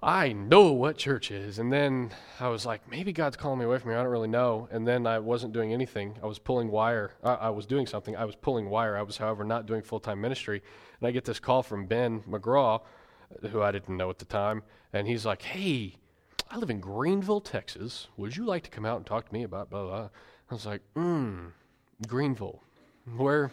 I 0.02 0.34
know 0.34 0.72
what 0.72 0.98
church 0.98 1.32
is. 1.32 1.60
And 1.60 1.72
then 1.72 2.12
I 2.40 2.50
was 2.50 2.66
like, 2.66 2.90
maybe 2.90 3.14
God's 3.14 3.38
calling 3.38 3.60
me 3.60 3.66
away 3.66 3.78
from 3.80 3.92
here. 3.92 4.00
I 4.00 4.04
don't 4.04 4.12
really 4.12 4.28
know. 4.28 4.68
And 4.72 4.88
then 4.88 5.08
I 5.08 5.20
wasn't 5.20 5.54
doing 5.54 5.74
anything. 5.74 6.18
I 6.22 6.26
was 6.26 6.40
pulling 6.40 6.70
wire. 6.70 7.12
I, 7.24 7.34
I 7.34 7.50
was 7.50 7.66
doing 7.66 7.88
something. 7.88 8.16
I 8.16 8.26
was 8.26 8.36
pulling 8.36 8.70
wire. 8.70 8.98
I 8.98 9.02
was, 9.02 9.18
however, 9.18 9.44
not 9.44 9.66
doing 9.66 9.82
full 9.82 10.00
time 10.00 10.22
ministry. 10.22 10.62
And 11.00 11.08
I 11.08 11.12
get 11.12 11.26
this 11.26 11.40
call 11.40 11.64
from 11.64 11.86
Ben 11.86 12.22
McGraw, 12.22 12.82
who 13.52 13.62
I 13.62 13.72
didn't 13.72 13.98
know 13.98 14.10
at 14.10 14.20
the 14.20 14.26
time. 14.26 14.64
And 14.94 15.08
he's 15.08 15.26
like, 15.26 15.42
hey, 15.42 15.96
I 16.52 16.58
live 16.58 16.70
in 16.70 16.80
Greenville, 16.80 17.42
Texas. 17.42 18.08
Would 18.18 18.38
you 18.38 18.46
like 18.46 18.64
to 18.64 18.70
come 18.70 18.86
out 18.86 18.98
and 18.98 19.06
talk 19.06 19.28
to 19.28 19.34
me 19.34 19.44
about 19.44 19.70
blah, 19.70 19.86
blah? 19.86 20.10
I 20.50 20.54
was 20.54 20.66
like, 20.66 20.82
hmm, 20.94 21.48
Greenville. 22.08 22.62
Where? 23.18 23.52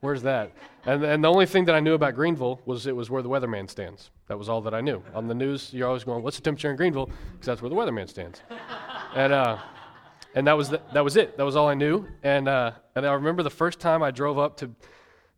Where's 0.00 0.22
that? 0.22 0.52
And, 0.84 1.02
and 1.02 1.24
the 1.24 1.28
only 1.28 1.46
thing 1.46 1.64
that 1.64 1.74
I 1.74 1.80
knew 1.80 1.94
about 1.94 2.14
Greenville 2.14 2.60
was 2.66 2.86
it 2.86 2.94
was 2.94 3.08
where 3.08 3.22
the 3.22 3.28
weatherman 3.28 3.70
stands. 3.70 4.10
That 4.28 4.38
was 4.38 4.48
all 4.48 4.60
that 4.62 4.74
I 4.74 4.80
knew. 4.80 5.02
On 5.14 5.26
the 5.28 5.34
news, 5.34 5.72
you're 5.72 5.88
always 5.88 6.04
going, 6.04 6.22
"What's 6.22 6.36
the 6.36 6.42
temperature 6.42 6.70
in 6.70 6.76
Greenville?" 6.76 7.08
Because 7.32 7.46
that's 7.46 7.62
where 7.62 7.70
the 7.70 7.74
weatherman 7.74 8.08
stands. 8.08 8.42
and 9.14 9.32
uh, 9.32 9.58
and 10.34 10.46
that 10.46 10.56
was 10.56 10.68
the, 10.68 10.82
that 10.92 11.02
was 11.02 11.16
it. 11.16 11.36
That 11.36 11.44
was 11.44 11.56
all 11.56 11.68
I 11.68 11.74
knew. 11.74 12.06
And 12.22 12.48
uh, 12.48 12.72
and 12.94 13.06
I 13.06 13.14
remember 13.14 13.42
the 13.42 13.50
first 13.50 13.80
time 13.80 14.02
I 14.02 14.10
drove 14.10 14.38
up 14.38 14.58
to, 14.58 14.70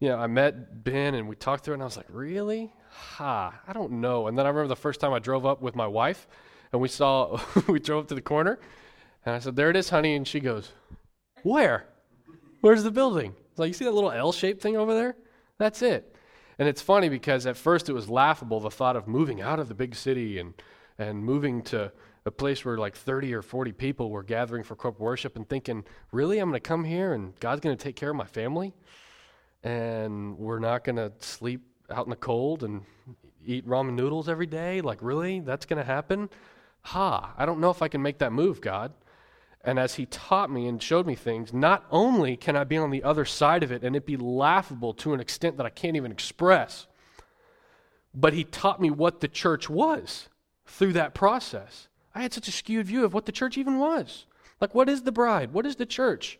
you 0.00 0.08
know, 0.08 0.18
I 0.18 0.26
met 0.26 0.82
Ben 0.82 1.14
and 1.14 1.28
we 1.28 1.36
talked 1.36 1.64
through 1.64 1.74
it, 1.74 1.76
and 1.76 1.82
I 1.82 1.86
was 1.86 1.96
like, 1.96 2.06
"Really? 2.08 2.72
Ha, 2.90 3.60
I 3.66 3.72
don't 3.72 3.92
know." 3.92 4.26
And 4.26 4.36
then 4.36 4.46
I 4.46 4.48
remember 4.48 4.68
the 4.68 4.76
first 4.76 5.00
time 5.00 5.12
I 5.12 5.18
drove 5.18 5.46
up 5.46 5.62
with 5.62 5.76
my 5.76 5.86
wife, 5.86 6.26
and 6.72 6.80
we 6.80 6.88
saw 6.88 7.40
we 7.68 7.78
drove 7.78 8.04
up 8.04 8.08
to 8.08 8.14
the 8.14 8.20
corner, 8.20 8.58
and 9.24 9.34
I 9.34 9.38
said, 9.38 9.54
"There 9.54 9.70
it 9.70 9.76
is, 9.76 9.90
honey," 9.90 10.16
and 10.16 10.26
she 10.26 10.40
goes, 10.40 10.72
"Where? 11.44 11.86
Where's 12.62 12.82
the 12.82 12.90
building?" 12.90 13.36
Like, 13.58 13.68
you 13.68 13.74
see 13.74 13.84
that 13.84 13.92
little 13.92 14.12
L 14.12 14.32
shaped 14.32 14.62
thing 14.62 14.76
over 14.76 14.94
there? 14.94 15.16
That's 15.58 15.82
it. 15.82 16.14
And 16.58 16.68
it's 16.68 16.80
funny 16.80 17.08
because 17.08 17.46
at 17.46 17.56
first 17.56 17.88
it 17.88 17.92
was 17.92 18.08
laughable, 18.08 18.60
the 18.60 18.70
thought 18.70 18.96
of 18.96 19.06
moving 19.06 19.40
out 19.40 19.60
of 19.60 19.68
the 19.68 19.74
big 19.74 19.94
city 19.94 20.38
and, 20.38 20.54
and 20.98 21.22
moving 21.22 21.62
to 21.64 21.92
a 22.24 22.30
place 22.30 22.64
where 22.64 22.78
like 22.78 22.96
30 22.96 23.34
or 23.34 23.42
40 23.42 23.72
people 23.72 24.10
were 24.10 24.22
gathering 24.22 24.64
for 24.64 24.74
corporate 24.74 25.00
worship 25.00 25.36
and 25.36 25.48
thinking, 25.48 25.84
really, 26.12 26.38
I'm 26.38 26.48
going 26.48 26.60
to 26.60 26.68
come 26.68 26.84
here 26.84 27.12
and 27.12 27.38
God's 27.40 27.60
going 27.60 27.76
to 27.76 27.82
take 27.82 27.96
care 27.96 28.10
of 28.10 28.16
my 28.16 28.24
family? 28.24 28.74
And 29.62 30.38
we're 30.38 30.58
not 30.58 30.84
going 30.84 30.96
to 30.96 31.12
sleep 31.20 31.62
out 31.90 32.06
in 32.06 32.10
the 32.10 32.16
cold 32.16 32.64
and 32.64 32.82
eat 33.44 33.66
ramen 33.66 33.94
noodles 33.94 34.28
every 34.28 34.46
day? 34.46 34.80
Like, 34.80 34.98
really? 35.00 35.40
That's 35.40 35.66
going 35.66 35.78
to 35.78 35.84
happen? 35.84 36.28
Ha, 36.82 37.34
I 37.36 37.46
don't 37.46 37.60
know 37.60 37.70
if 37.70 37.82
I 37.82 37.88
can 37.88 38.02
make 38.02 38.18
that 38.18 38.32
move, 38.32 38.60
God. 38.60 38.92
And 39.66 39.80
as 39.80 39.96
he 39.96 40.06
taught 40.06 40.48
me 40.48 40.68
and 40.68 40.80
showed 40.80 41.06
me 41.06 41.16
things, 41.16 41.52
not 41.52 41.84
only 41.90 42.36
can 42.36 42.56
I 42.56 42.62
be 42.62 42.76
on 42.76 42.92
the 42.92 43.02
other 43.02 43.24
side 43.24 43.64
of 43.64 43.72
it 43.72 43.82
and 43.82 43.96
it 43.96 44.06
be 44.06 44.16
laughable 44.16 44.94
to 44.94 45.12
an 45.12 45.18
extent 45.18 45.56
that 45.56 45.66
I 45.66 45.70
can't 45.70 45.96
even 45.96 46.12
express, 46.12 46.86
but 48.14 48.32
he 48.32 48.44
taught 48.44 48.80
me 48.80 48.90
what 48.90 49.20
the 49.20 49.28
church 49.28 49.68
was 49.68 50.28
through 50.66 50.92
that 50.92 51.14
process. 51.14 51.88
I 52.14 52.22
had 52.22 52.32
such 52.32 52.46
a 52.46 52.52
skewed 52.52 52.86
view 52.86 53.04
of 53.04 53.12
what 53.12 53.26
the 53.26 53.32
church 53.32 53.58
even 53.58 53.80
was. 53.80 54.26
Like, 54.60 54.72
what 54.72 54.88
is 54.88 55.02
the 55.02 55.12
bride? 55.12 55.52
What 55.52 55.66
is 55.66 55.76
the 55.76 55.84
church? 55.84 56.38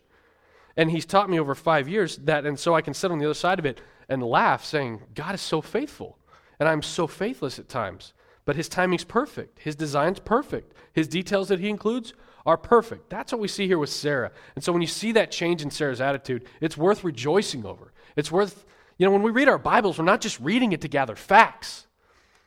And 0.77 0.89
he's 0.89 1.05
taught 1.05 1.29
me 1.29 1.37
over 1.37 1.53
five 1.53 1.89
years 1.89 2.17
that, 2.23 2.45
and 2.45 2.57
so 2.57 2.75
I 2.75 2.81
can 2.81 2.93
sit 2.93 3.11
on 3.11 3.19
the 3.19 3.25
other 3.25 3.33
side 3.33 3.59
of 3.59 3.65
it 3.65 3.81
and 4.07 4.23
laugh, 4.23 4.63
saying, 4.63 5.01
God 5.13 5.35
is 5.35 5.41
so 5.41 5.61
faithful. 5.61 6.17
And 6.59 6.69
I'm 6.69 6.81
so 6.81 7.07
faithless 7.07 7.59
at 7.59 7.67
times. 7.67 8.13
But 8.45 8.55
his 8.55 8.69
timing's 8.69 9.03
perfect. 9.03 9.59
His 9.59 9.75
design's 9.75 10.19
perfect. 10.19 10.73
His 10.93 11.09
details 11.09 11.49
that 11.49 11.59
he 11.59 11.69
includes 11.69 12.13
are 12.47 12.57
perfect. 12.57 13.09
That's 13.09 13.33
what 13.33 13.41
we 13.41 13.49
see 13.49 13.67
here 13.67 13.77
with 13.77 13.89
Sarah. 13.89 14.31
And 14.55 14.63
so 14.63 14.71
when 14.71 14.81
you 14.81 14.87
see 14.87 15.11
that 15.11 15.31
change 15.31 15.61
in 15.61 15.69
Sarah's 15.69 15.99
attitude, 15.99 16.45
it's 16.61 16.77
worth 16.77 17.03
rejoicing 17.03 17.65
over. 17.65 17.91
It's 18.15 18.31
worth, 18.31 18.65
you 18.97 19.05
know, 19.05 19.11
when 19.11 19.21
we 19.21 19.31
read 19.31 19.49
our 19.49 19.57
Bibles, 19.57 19.99
we're 19.99 20.05
not 20.05 20.21
just 20.21 20.39
reading 20.39 20.71
it 20.71 20.79
to 20.81 20.87
gather 20.87 21.17
facts. 21.17 21.87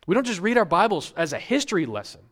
We 0.07 0.15
don't 0.15 0.27
just 0.27 0.41
read 0.41 0.57
our 0.57 0.65
Bibles 0.65 1.13
as 1.19 1.35
a 1.35 1.39
history 1.39 1.85
lesson. 1.85 2.23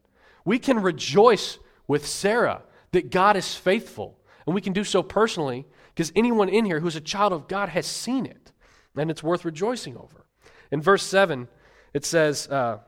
We 0.46 0.58
can 0.58 0.80
rejoice 0.80 1.58
with 1.86 2.06
Sarah 2.06 2.62
that 2.92 3.10
God 3.10 3.36
is 3.36 3.54
faithful. 3.54 4.18
And 4.46 4.54
we 4.54 4.62
can 4.62 4.72
do 4.72 4.82
so 4.82 5.02
personally 5.02 5.66
because 5.94 6.10
anyone 6.16 6.48
in 6.48 6.64
here 6.64 6.80
who's 6.80 6.96
a 6.96 7.02
child 7.02 7.34
of 7.34 7.48
God 7.48 7.68
has 7.68 7.86
seen 7.86 8.24
it. 8.24 8.50
And 8.96 9.10
it's 9.10 9.22
worth 9.22 9.44
rejoicing 9.44 9.94
over. 9.94 10.24
In 10.72 10.80
verse 10.80 11.02
7, 11.02 11.48
it 11.92 12.06
says, 12.06 12.48
uh, 12.48 12.78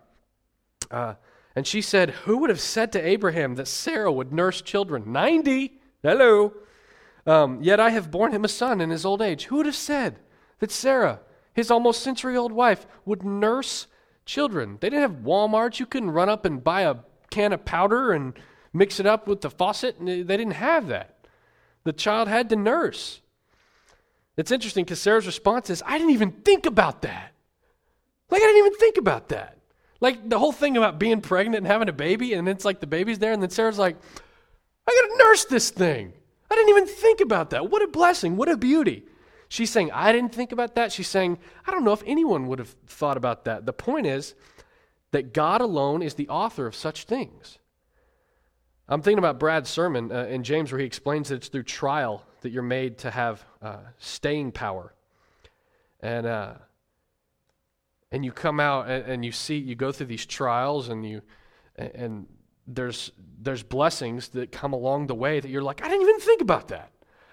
uh, 0.91 1.15
and 1.57 1.67
she 1.67 1.81
said, 1.83 2.11
Who 2.11 2.39
would 2.39 2.51
have 2.51 2.61
said 2.61 2.93
to 2.93 3.05
Abraham 3.07 3.57
that 3.57 3.69
Sarah 3.69 4.13
would 4.13 4.33
nurse 4.33 4.63
children? 4.63 5.13
90. 5.13 5.81
Hello. 6.03 6.55
Um, 7.27 7.63
Yet 7.63 7.81
I 7.81 7.91
have 7.91 8.11
borne 8.11 8.33
him 8.33 8.45
a 8.45 8.49
son 8.49 8.81
in 8.81 8.91
his 8.91 9.05
old 9.05 9.21
age. 9.21 9.45
Who 9.45 9.57
would 9.57 9.67
have 9.67 9.75
said 9.75 10.19
that 10.61 10.71
Sarah, 10.71 11.21
his 11.53 11.71
almost 11.71 12.03
century 12.03 12.37
old 12.37 12.53
wife, 12.53 12.87
would 13.05 13.25
nurse 13.25 13.87
children? 14.25 14.79
They 14.81 14.91
didn't 14.91 15.03
have 15.03 15.23
Walmart. 15.25 15.81
You 15.81 15.87
couldn't 15.87 16.13
run 16.13 16.29
up 16.29 16.45
and 16.45 16.63
buy 16.63 16.83
a 16.83 16.97
can 17.31 17.53
of 17.53 17.65
powder 17.65 18.13
and 18.13 18.35
mix 18.73 19.01
it 19.01 19.07
up 19.07 19.27
with 19.27 19.41
the 19.41 19.51
faucet. 19.51 19.97
They 20.01 20.23
didn't 20.23 20.53
have 20.53 20.89
that. 20.89 21.27
The 21.85 21.93
child 21.93 22.29
had 22.29 22.49
to 22.51 22.57
nurse. 22.57 23.21
It's 24.37 24.51
interesting 24.51 24.85
because 24.85 25.01
Sarah's 25.01 25.27
response 25.27 25.71
is, 25.71 25.83
I 25.85 25.99
didn't 25.99 26.15
even 26.15 26.31
think 26.31 26.67
about 26.67 27.03
that. 27.03 27.33
Like, 28.31 28.43
I 28.43 28.47
didn't 28.47 28.59
even 28.59 28.75
think 28.79 28.97
about 28.97 29.29
that. 29.31 29.59
Like 30.01 30.29
the 30.29 30.39
whole 30.39 30.53
thing 30.53 30.77
about 30.77 30.99
being 30.99 31.21
pregnant 31.21 31.59
and 31.59 31.67
having 31.67 31.89
a 31.89 31.93
baby, 31.93 32.33
and 32.35 32.49
it's 32.49 32.65
like 32.65 32.81
the 32.81 32.87
baby's 32.87 33.19
there, 33.19 33.33
and 33.33 33.43
then 33.43 33.51
Sarah's 33.51 33.79
like, 33.79 33.97
I 34.87 34.91
gotta 34.91 35.25
nurse 35.25 35.45
this 35.45 35.71
thing. 35.71 36.13
I 36.51 36.55
didn't 36.55 36.71
even 36.71 36.87
think 36.87 37.21
about 37.21 37.51
that. 37.51 37.71
What 37.71 37.83
a 37.83 37.87
blessing. 37.87 38.37
What 38.37 38.49
a 38.49 38.57
beauty. 38.57 39.05
She's 39.49 39.71
saying, 39.71 39.91
I 39.93 40.13
didn't 40.13 40.35
think 40.35 40.53
about 40.53 40.77
that. 40.77 40.93
She's 40.93 41.09
saying, 41.09 41.39
I 41.67 41.71
don't 41.71 41.85
know 41.85 41.93
if 41.93 42.03
anyone 42.07 42.47
would 42.47 42.59
have 42.59 42.75
thought 42.87 43.17
about 43.17 43.45
that. 43.45 43.67
The 43.67 43.73
point 43.73 44.07
is 44.07 44.35
that 45.11 45.35
God 45.35 45.61
alone 45.61 46.03
is 46.03 46.15
the 46.15 46.29
author 46.29 46.67
of 46.67 46.75
such 46.75 47.05
things. 47.05 47.59
I'm 48.89 49.03
thinking 49.03 49.19
about 49.19 49.39
Brad's 49.39 49.71
sermon 49.71 50.11
uh, 50.11 50.25
in 50.25 50.43
James 50.43 50.73
where 50.73 50.81
he 50.81 50.87
explains 50.87 51.29
that 51.29 51.37
it's 51.37 51.49
through 51.49 51.65
trial 51.65 52.25
that 52.41 52.51
you're 52.51 52.63
made 52.63 52.99
to 52.99 53.11
have 53.11 53.45
uh, 53.63 53.79
staying 53.99 54.53
power. 54.53 54.95
And 56.01 56.27
uh, 56.27 56.55
and 58.13 58.25
you 58.25 58.33
come 58.33 58.61
out 58.61 58.89
and, 58.89 59.05
and 59.07 59.25
you 59.25 59.33
see 59.33 59.57
you 59.57 59.75
go 59.75 59.93
through 59.93 60.07
these 60.07 60.27
trials 60.27 60.89
and 60.89 61.09
you 61.09 61.23
and 61.77 62.27
there's 62.67 63.13
there's 63.43 63.63
blessings 63.63 64.29
that 64.29 64.53
come 64.53 64.73
along 64.73 65.07
the 65.07 65.15
way 65.15 65.41
that 65.41 65.49
you're 65.49 65.63
like, 65.63 65.83
I 65.83 65.89
didn't 65.89 66.03
even 66.03 66.21
think 66.21 66.43
about 66.43 66.69
that. 66.69 66.93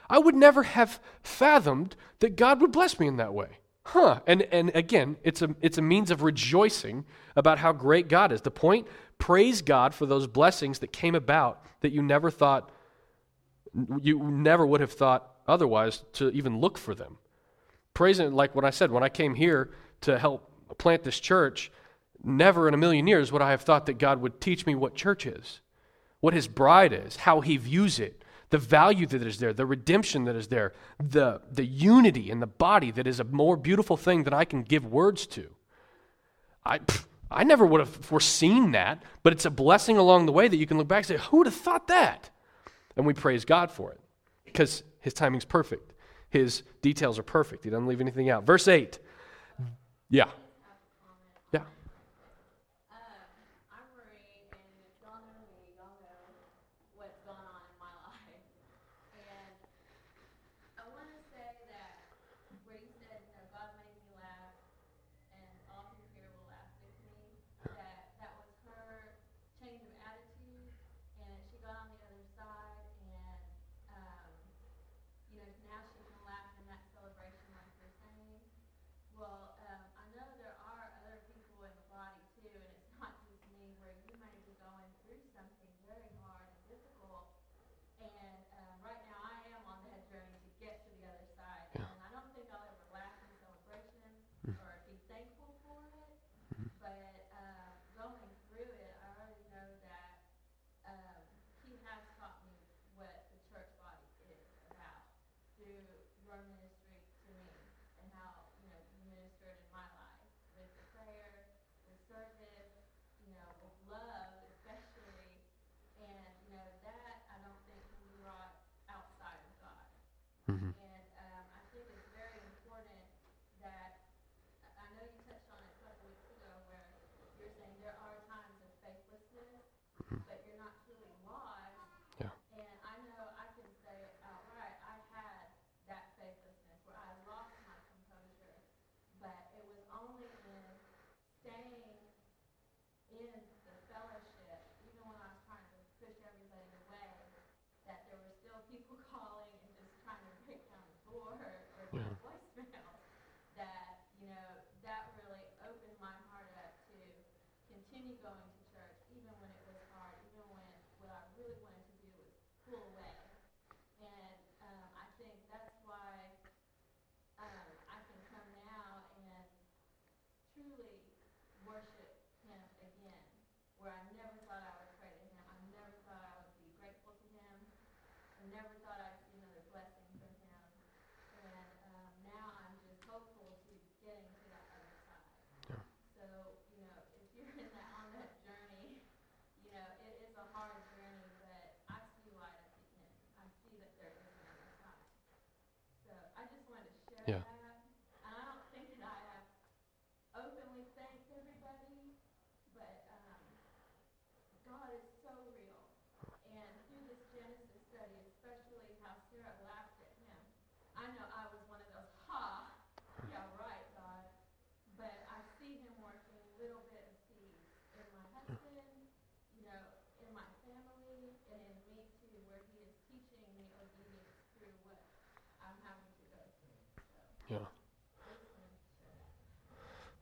I 0.09 0.19
would 0.19 0.35
never 0.35 0.63
have 0.63 0.99
fathomed 1.21 1.95
that 2.19 2.35
God 2.35 2.61
would 2.61 2.71
bless 2.71 2.99
me 2.99 3.07
in 3.07 3.17
that 3.17 3.33
way. 3.33 3.59
huh. 3.87 4.21
And, 4.25 4.43
and 4.43 4.71
again, 4.73 5.17
it's 5.23 5.41
a, 5.41 5.55
it's 5.61 5.77
a 5.77 5.81
means 5.81 6.11
of 6.11 6.23
rejoicing 6.23 7.05
about 7.35 7.59
how 7.59 7.73
great 7.73 8.07
God 8.07 8.31
is. 8.31 8.41
The 8.41 8.51
point, 8.51 8.87
praise 9.17 9.61
God 9.61 9.93
for 9.93 10.05
those 10.05 10.27
blessings 10.27 10.79
that 10.79 10.93
came 10.93 11.15
about 11.15 11.65
that 11.81 11.91
you 11.91 12.01
never 12.01 12.31
thought, 12.31 12.71
you 14.01 14.19
never 14.19 14.65
would 14.65 14.81
have 14.81 14.93
thought 14.93 15.29
otherwise 15.47 16.03
to 16.13 16.29
even 16.31 16.59
look 16.59 16.77
for 16.77 16.95
them. 16.95 17.17
Praise 17.93 18.17
Praising, 18.17 18.33
like 18.33 18.55
what 18.55 18.63
I 18.63 18.69
said, 18.69 18.91
when 18.91 19.03
I 19.03 19.09
came 19.09 19.35
here 19.35 19.71
to 20.01 20.17
help 20.17 20.51
plant 20.75 21.03
this 21.03 21.19
church, 21.19 21.71
never 22.23 22.67
in 22.67 22.73
a 22.73 22.77
million 22.77 23.07
years 23.07 23.31
would 23.31 23.41
I 23.41 23.51
have 23.51 23.61
thought 23.61 23.85
that 23.85 23.97
God 23.97 24.21
would 24.21 24.41
teach 24.41 24.65
me 24.65 24.75
what 24.75 24.95
church 24.95 25.25
is, 25.25 25.61
what 26.19 26.33
his 26.33 26.47
bride 26.47 26.93
is, 26.93 27.17
how 27.17 27.41
he 27.41 27.57
views 27.57 27.99
it, 27.99 28.23
the 28.49 28.57
value 28.57 29.05
that 29.07 29.21
is 29.21 29.39
there, 29.39 29.53
the 29.53 29.65
redemption 29.65 30.23
that 30.25 30.35
is 30.35 30.47
there, 30.47 30.73
the, 31.03 31.41
the 31.51 31.65
unity 31.65 32.31
in 32.31 32.39
the 32.39 32.47
body 32.47 32.91
that 32.91 33.07
is 33.07 33.19
a 33.19 33.25
more 33.25 33.57
beautiful 33.57 33.97
thing 33.97 34.23
than 34.23 34.33
I 34.33 34.45
can 34.45 34.63
give 34.63 34.85
words 34.85 35.27
to. 35.27 35.49
I, 36.65 36.79
I 37.29 37.43
never 37.43 37.65
would 37.65 37.79
have 37.79 37.89
foreseen 37.89 38.71
that, 38.71 39.03
but 39.23 39.33
it's 39.33 39.45
a 39.45 39.49
blessing 39.49 39.97
along 39.97 40.25
the 40.25 40.31
way 40.31 40.47
that 40.47 40.57
you 40.57 40.65
can 40.65 40.77
look 40.77 40.87
back 40.87 40.99
and 40.99 41.05
say, 41.07 41.17
Who 41.29 41.37
would 41.37 41.47
have 41.47 41.55
thought 41.55 41.87
that? 41.87 42.29
And 42.95 43.05
we 43.05 43.13
praise 43.13 43.45
God 43.45 43.71
for 43.71 43.91
it 43.91 43.99
because 44.45 44.83
his 45.01 45.13
timing's 45.13 45.45
perfect. 45.45 45.93
His 46.29 46.63
details 46.81 47.19
are 47.19 47.23
perfect. 47.23 47.63
He 47.63 47.69
doesn't 47.69 47.87
leave 47.87 48.01
anything 48.01 48.29
out. 48.29 48.45
Verse 48.45 48.67
8. 48.67 48.99
Yeah. 50.09 50.29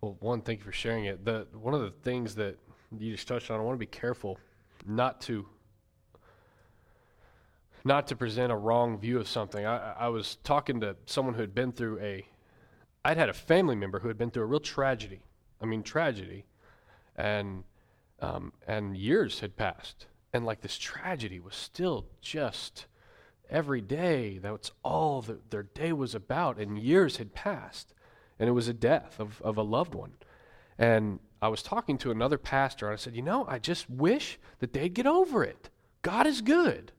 Well, 0.06 0.18
one, 0.20 0.42
thank 0.42 0.60
you 0.60 0.66
for 0.66 0.72
sharing 0.72 1.06
it. 1.06 1.26
The 1.26 1.48
one 1.52 1.74
of 1.74 1.82
the 1.82 1.90
things 1.90 2.36
that 2.36 2.60
you 2.96 3.14
just 3.14 3.28
touched 3.28 3.50
on, 3.50 3.60
I 3.60 3.64
want 3.64 3.74
to 3.74 3.80
be 3.80 3.88
careful 3.88 4.38
not 4.86 5.20
to 5.22 5.48
not 7.84 8.06
to 8.10 8.16
present 8.16 8.52
a 8.52 8.56
wrong 8.56 9.00
view 9.00 9.18
of 9.20 9.28
something. 9.28 9.66
I, 9.66 9.94
I 9.94 10.10
was 10.10 10.36
talking 10.44 10.80
to 10.82 10.96
someone 11.08 11.34
who 11.34 11.42
had 11.42 11.56
been 11.56 11.72
through 11.72 12.00
a 12.02 12.24
I'd 13.04 13.18
had 13.18 13.30
a 13.30 13.34
family 13.34 13.76
member 13.76 13.98
who 13.98 14.08
had 14.08 14.16
been 14.16 14.30
through 14.30 14.44
a 14.44 14.46
real 14.46 14.60
tragedy. 14.60 15.24
I 15.60 15.66
mean 15.66 15.82
tragedy. 15.82 16.46
And 17.16 17.64
um, 18.20 18.54
and 18.68 18.96
years 18.96 19.40
had 19.40 19.58
passed. 19.58 20.06
And 20.34 20.46
like 20.46 20.62
this 20.62 20.78
tragedy 20.78 21.40
was 21.40 21.56
still 21.56 22.06
just 22.22 22.86
every 23.50 23.82
day. 23.82 24.38
That's 24.38 24.70
all 24.84 25.24
that 25.24 25.50
their 25.50 25.64
day 25.64 25.94
was 25.94 26.14
about, 26.14 26.60
and 26.60 26.78
years 26.78 27.18
had 27.18 27.34
passed 27.34 27.95
and 28.40 28.50
it 28.50 28.54
was 28.54 28.68
a 28.68 28.74
death 28.74 29.20
of, 29.20 29.42
of 29.42 29.58
a 29.58 29.64
loved 29.64 29.96
one. 29.96 30.14
And 30.78 31.20
I 31.42 31.48
was 31.48 31.64
talking 31.64 31.98
to 32.00 32.12
another 32.12 32.38
pastor, 32.38 32.88
and 32.88 32.94
I 32.94 32.98
said, 32.98 33.16
You 33.16 33.22
know, 33.22 33.46
I 33.48 33.60
just 33.60 33.90
wish 33.90 34.40
that 34.60 34.74
they'd 34.74 34.94
get 34.94 35.08
over 35.08 35.44
it. 35.44 35.70
God 36.02 36.28
is 36.28 36.42
good. 36.42 36.92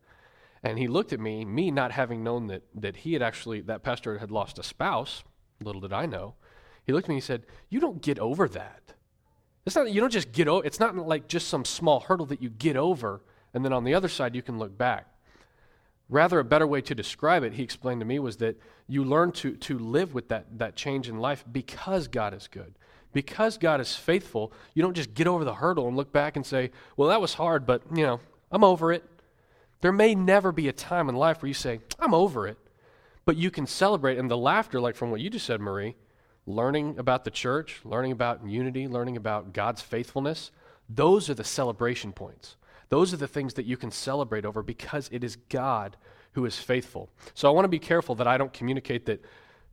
And 0.63 0.79
he 0.79 0.89
looked 0.89 1.13
at 1.13 1.21
me, 1.21 1.45
me 1.45 1.71
not 1.71 1.93
having 1.93 2.25
known 2.25 2.49
that, 2.49 2.63
that 2.75 2.97
he 2.99 3.13
had 3.13 3.23
actually, 3.23 3.61
that 3.63 3.83
pastor 3.83 4.19
had 4.19 4.31
lost 4.31 4.59
a 4.59 4.63
spouse, 4.63 5.23
little 5.63 5.81
did 5.81 5.93
I 5.93 6.07
know. 6.07 6.35
He 6.85 6.93
looked 6.93 7.07
at 7.07 7.09
me 7.09 7.17
and 7.17 7.23
he 7.23 7.27
said, 7.27 7.47
You 7.69 7.81
don't 7.81 8.03
get 8.03 8.19
over 8.19 8.49
that. 8.49 8.95
It's 9.65 9.75
not, 9.75 9.91
you 9.93 10.01
don't 10.01 10.13
just 10.13 10.33
get 10.33 10.49
over, 10.49 10.65
it's 10.65 10.81
not 10.81 10.97
like 10.97 11.29
just 11.29 11.49
some 11.49 11.65
small 11.65 12.01
hurdle 12.01 12.27
that 12.27 12.41
you 12.41 12.51
get 12.51 12.77
over, 12.77 13.23
and 13.53 13.65
then 13.65 13.73
on 13.73 13.85
the 13.85 13.95
other 13.95 14.09
side 14.09 14.35
you 14.35 14.43
can 14.43 14.59
look 14.59 14.77
back. 14.79 15.07
Rather, 16.09 16.39
a 16.39 16.45
better 16.45 16.67
way 16.67 16.81
to 16.81 16.95
describe 16.95 17.43
it, 17.43 17.55
he 17.55 17.63
explained 17.63 18.01
to 18.01 18.07
me, 18.07 18.19
was 18.19 18.37
that 18.37 18.57
you 18.87 19.05
learn 19.05 19.33
to, 19.33 19.57
to 19.57 19.79
live 19.79 20.15
with 20.15 20.29
that, 20.29 20.59
that 20.59 20.77
change 20.77 21.09
in 21.09 21.19
life 21.19 21.45
because 21.51 22.07
God 22.07 22.33
is 22.33 22.49
good. 22.49 22.75
Because 23.13 23.59
God 23.59 23.81
is 23.81 23.97
faithful, 23.97 24.53
you 24.75 24.83
don't 24.83 24.95
just 24.95 25.15
get 25.15 25.27
over 25.27 25.45
the 25.45 25.55
hurdle 25.55 25.89
and 25.89 25.97
look 25.97 26.13
back 26.13 26.37
and 26.37 26.47
say, 26.47 26.71
well, 26.97 27.09
that 27.09 27.21
was 27.21 27.35
hard, 27.35 27.67
but, 27.67 27.83
you 27.93 28.05
know, 28.05 28.21
I'm 28.53 28.63
over 28.63 28.93
it. 28.93 29.03
There 29.81 29.93
may 29.93 30.15
never 30.15 30.53
be 30.53 30.69
a 30.69 30.73
time 30.73 31.09
in 31.09 31.17
life 31.17 31.43
where 31.43 31.49
you 31.49 31.55
say, 31.55 31.81
I'm 31.99 32.15
over 32.15 32.47
it. 32.47 32.59
But 33.25 33.37
you 33.37 33.51
can 33.51 33.67
celebrate, 33.67 34.19
and 34.19 34.31
the 34.31 34.37
laughter, 34.37 34.81
like 34.81 34.95
from 34.95 35.11
what 35.11 35.21
you 35.21 35.31
just 35.31 35.47
said, 35.47 35.61
Marie, 35.61 35.97
learning 36.47 36.99
about 36.99 37.25
the 37.25 37.31
church, 37.31 37.81
learning 37.85 38.13
about 38.13 38.47
unity, 38.47 38.87
learning 38.87 39.17
about 39.17 39.53
God's 39.53 39.83
faithfulness, 39.83 40.53
those 40.89 41.29
are 41.29 41.35
the 41.35 41.43
celebration 41.43 42.13
points. 42.13 42.57
Those 42.89 43.13
are 43.13 43.17
the 43.17 43.29
things 43.29 43.55
that 43.55 43.67
you 43.67 43.77
can 43.77 43.91
celebrate 43.91 44.45
over 44.45 44.63
because 44.63 45.09
it 45.13 45.25
is 45.25 45.37
God 45.49 45.97
who 46.33 46.45
is 46.45 46.59
faithful. 46.59 47.09
So 47.35 47.49
I 47.49 47.53
want 47.53 47.65
to 47.65 47.69
be 47.69 47.79
careful 47.79 48.15
that 48.17 48.27
I 48.27 48.37
don't 48.37 48.53
communicate 48.53 49.07
that 49.07 49.25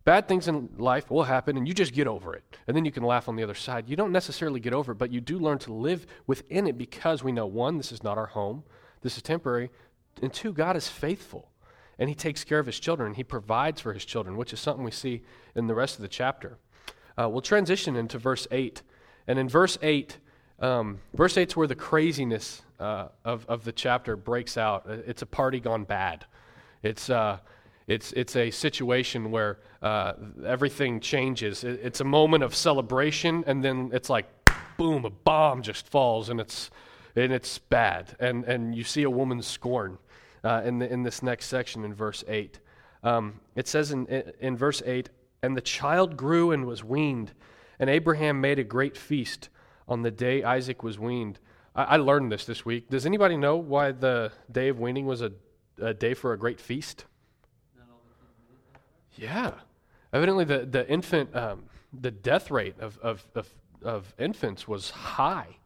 bad 0.06 0.28
things 0.28 0.48
in 0.48 0.70
life 0.78 1.10
will 1.12 1.24
happen 1.24 1.58
and 1.58 1.68
you 1.68 1.74
just 1.74 1.94
get 1.94 2.08
over 2.08 2.34
it. 2.34 2.44
And 2.68 2.76
then 2.76 2.86
you 2.86 2.92
can 2.92 3.04
laugh 3.04 3.30
on 3.30 3.36
the 3.36 3.44
other 3.44 3.54
side. 3.54 3.90
You 3.90 3.96
don't 3.96 4.12
necessarily 4.12 4.60
get 4.60 4.74
over 4.74 4.94
it, 4.94 4.98
but 4.98 5.12
you 5.12 5.22
do 5.22 5.38
learn 5.38 5.60
to 5.60 5.74
live 5.74 6.06
within 6.26 6.68
it 6.68 6.78
because 6.78 7.24
we 7.24 7.32
know 7.32 7.46
one, 7.46 7.78
this 7.78 7.92
is 7.92 8.04
not 8.04 8.18
our 8.18 8.28
home, 8.28 8.64
this 9.02 9.18
is 9.18 9.24
temporary, 9.24 9.70
and 10.22 10.32
two, 10.32 10.54
God 10.54 10.76
is 10.76 10.88
faithful. 10.88 11.50
And 12.00 12.10
he 12.10 12.16
takes 12.16 12.44
care 12.44 12.60
of 12.60 12.66
his 12.66 12.80
children. 12.80 13.14
He 13.14 13.24
provides 13.24 13.80
for 13.80 13.94
his 13.94 14.04
children, 14.04 14.36
which 14.36 14.52
is 14.52 14.60
something 14.60 14.84
we 14.84 14.92
see 14.92 15.22
in 15.56 15.68
the 15.68 15.76
rest 15.76 15.96
of 15.96 16.02
the 16.02 16.08
chapter. 16.08 16.58
Uh, 17.18 17.30
we'll 17.30 17.42
transition 17.42 17.96
into 17.96 18.18
verse 18.18 18.48
8. 18.52 18.82
And 19.28 19.38
in 19.38 19.48
verse 19.48 19.78
8, 19.82 20.18
um, 20.60 21.00
verse 21.14 21.38
8 21.38 21.50
is 21.50 21.56
where 21.56 21.68
the 21.68 21.76
craziness 21.76 22.62
uh, 22.80 23.08
of, 23.26 23.46
of 23.48 23.64
the 23.64 23.72
chapter 23.72 24.16
breaks 24.16 24.58
out. 24.58 24.86
It's 24.88 25.22
a 25.22 25.26
party 25.26 25.60
gone 25.60 25.84
bad. 25.84 26.26
It's, 26.82 27.10
uh, 27.10 27.40
it's, 27.88 28.12
it's 28.14 28.36
a 28.36 28.52
situation 28.52 29.32
where 29.32 29.60
uh, 29.82 30.14
everything 30.46 31.00
changes. 31.00 31.64
It, 31.64 31.80
it's 31.84 32.02
a 32.02 32.06
moment 32.06 32.44
of 32.44 32.56
celebration, 32.56 33.44
and 33.48 33.64
then 33.64 33.90
it's 33.94 34.10
like, 34.10 34.26
boom, 34.78 35.06
a 35.06 35.10
bomb 35.10 35.62
just 35.62 35.88
falls, 35.88 36.30
and 36.30 36.40
it's, 36.40 36.72
and 37.16 37.32
it's 37.32 37.58
bad. 37.58 38.16
And, 38.20 38.44
and 38.46 38.76
you 38.76 38.84
see 38.84 39.04
a 39.04 39.10
woman 39.10 39.42
scorn 39.42 39.98
uh, 40.44 40.62
in, 40.66 40.80
the, 40.80 40.92
in 40.92 41.04
this 41.04 41.24
next 41.24 41.48
section 41.48 41.84
in 41.84 41.94
verse 41.94 42.24
8. 42.28 42.60
Um, 43.04 43.40
it 43.56 43.68
says 43.68 43.92
in, 43.92 44.08
in 44.40 44.56
verse 44.56 44.82
8, 44.86 45.10
And 45.42 45.58
the 45.58 45.62
child 45.62 46.16
grew 46.16 46.52
and 46.52 46.66
was 46.66 46.84
weaned, 46.84 47.34
and 47.80 47.90
Abraham 47.90 48.40
made 48.40 48.60
a 48.60 48.64
great 48.64 48.98
feast 48.98 49.50
on 49.94 50.02
the 50.02 50.12
day 50.12 50.44
Isaac 50.44 50.84
was 50.84 51.00
weaned. 51.00 51.40
I, 51.76 51.84
I 51.84 51.98
learned 51.98 52.32
this 52.32 52.46
this 52.46 52.66
week. 52.66 52.90
Does 52.90 53.06
anybody 53.06 53.38
know 53.38 53.56
why 53.56 53.92
the 53.92 54.32
day 54.52 54.68
of 54.68 54.80
weaning 54.80 55.06
was 55.06 55.22
a, 55.22 55.32
a 55.80 55.94
day 55.94 56.14
for 56.14 56.34
a 56.34 56.38
great 56.38 56.60
feast? 56.60 57.06
Yeah. 59.16 59.52
Evidently, 60.12 60.46
the, 60.46 60.66
the 60.66 60.90
infant, 60.90 61.36
um, 61.36 61.64
the 61.94 62.12
death 62.12 62.52
rate 62.52 62.80
of, 62.80 62.98
of, 63.00 63.26
of, 63.36 63.48
of 63.84 64.14
infants 64.18 64.68
was 64.68 64.90
high 64.90 65.58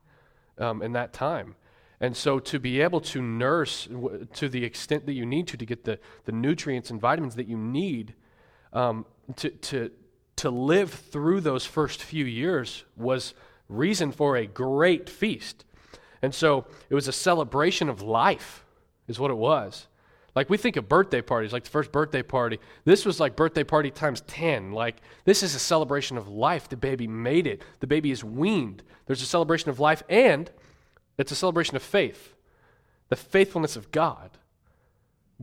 um, 0.57 0.81
in 0.81 0.91
that 0.93 1.13
time. 1.13 1.55
And 1.99 2.15
so 2.15 2.39
to 2.39 2.59
be 2.59 2.81
able 2.81 3.01
to 3.01 3.21
nurse 3.21 3.87
to 4.33 4.49
the 4.49 4.63
extent 4.63 5.05
that 5.07 5.13
you 5.13 5.25
need 5.25 5.47
to 5.47 5.57
to 5.57 5.65
get 5.65 5.83
the, 5.83 5.99
the 6.25 6.31
nutrients 6.31 6.91
and 6.91 7.01
vitamins 7.01 7.35
that 7.35 7.47
you 7.47 7.57
need 7.57 8.13
um, 8.71 9.05
to, 9.37 9.49
to, 9.49 9.91
to 10.35 10.49
live 10.49 10.93
through 10.93 11.41
those 11.41 11.65
first 11.65 12.03
few 12.03 12.25
years 12.25 12.83
was 12.95 13.33
reason 13.69 14.11
for 14.11 14.35
a 14.35 14.45
great 14.45 15.09
feast. 15.09 15.65
And 16.21 16.33
so 16.33 16.65
it 16.89 16.95
was 16.95 17.07
a 17.07 17.13
celebration 17.13 17.89
of 17.89 18.01
life, 18.01 18.65
is 19.07 19.19
what 19.19 19.31
it 19.31 19.37
was. 19.37 19.87
Like 20.35 20.49
we 20.49 20.57
think 20.57 20.75
of 20.75 20.87
birthday 20.87 21.21
parties, 21.21 21.51
like 21.51 21.63
the 21.63 21.71
first 21.71 21.91
birthday 21.91 22.21
party. 22.21 22.59
This 22.85 23.05
was 23.05 23.19
like 23.19 23.35
birthday 23.35 23.63
party 23.63 23.89
times 23.89 24.21
10. 24.27 24.71
Like 24.71 24.97
this 25.25 25.41
is 25.41 25.55
a 25.55 25.59
celebration 25.59 26.15
of 26.15 26.27
life. 26.27 26.69
The 26.69 26.77
baby 26.77 27.07
made 27.07 27.47
it, 27.47 27.63
the 27.79 27.87
baby 27.87 28.11
is 28.11 28.23
weaned. 28.23 28.83
There's 29.07 29.23
a 29.23 29.25
celebration 29.25 29.71
of 29.71 29.79
life, 29.79 30.03
and 30.09 30.51
it's 31.17 31.31
a 31.31 31.35
celebration 31.35 31.75
of 31.75 31.81
faith, 31.81 32.35
the 33.09 33.15
faithfulness 33.15 33.75
of 33.75 33.91
God. 33.91 34.37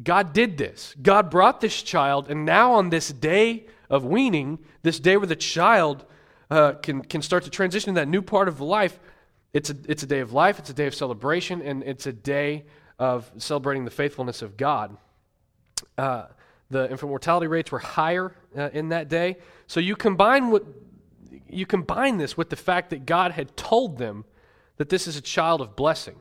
God 0.01 0.33
did 0.33 0.59
this. 0.59 0.95
God 1.01 1.31
brought 1.31 1.61
this 1.61 1.83
child, 1.83 2.31
and 2.31 2.45
now 2.45 2.75
on 2.75 2.91
this 2.91 3.09
day 3.11 3.66
of 3.91 4.05
weaning, 4.05 4.59
this 4.83 5.01
day 5.01 5.16
where 5.16 5.27
the 5.27 5.37
child 5.37 6.05
uh, 6.51 6.73
can, 6.75 7.03
can 7.03 7.23
start 7.23 7.45
to 7.45 7.51
transition 7.51 7.95
to 7.95 8.01
that 8.01 8.09
new 8.09 8.23
part 8.23 8.49
of 8.49 8.61
life, 8.61 8.99
it's 9.53 9.71
a, 9.71 9.77
it's 9.89 10.03
a 10.03 10.07
day 10.07 10.21
of 10.21 10.33
life, 10.33 10.59
it's 10.59 10.71
a 10.71 10.75
day 10.75 10.87
of 10.87 10.95
celebration, 10.95 11.63
and 11.63 11.83
it's 11.85 12.07
a 12.07 12.13
day 12.13 12.65
of 12.99 13.31
celebrating 13.39 13.85
the 13.85 13.91
faithfulness 13.91 14.43
of 14.43 14.57
God. 14.57 14.97
Uh, 15.97 16.27
the 16.71 16.91
infant 16.91 17.09
mortality 17.09 17.47
rates 17.47 17.71
were 17.71 17.79
higher 17.79 18.35
uh, 18.57 18.71
in 18.73 18.89
that 18.89 19.09
day. 19.09 19.37
So 19.67 19.81
you 19.81 19.97
combine 19.97 20.51
what 20.51 20.65
you 21.49 21.67
combine 21.67 22.19
this 22.19 22.37
with 22.37 22.51
the 22.51 22.57
fact 22.57 22.91
that 22.91 23.07
God 23.07 23.33
had 23.33 23.57
told 23.57 23.99
them 23.99 24.25
that 24.77 24.89
this 24.89 25.07
is 25.07 25.17
a 25.17 25.21
child 25.21 25.61
of 25.61 25.77
blessing. 25.77 26.17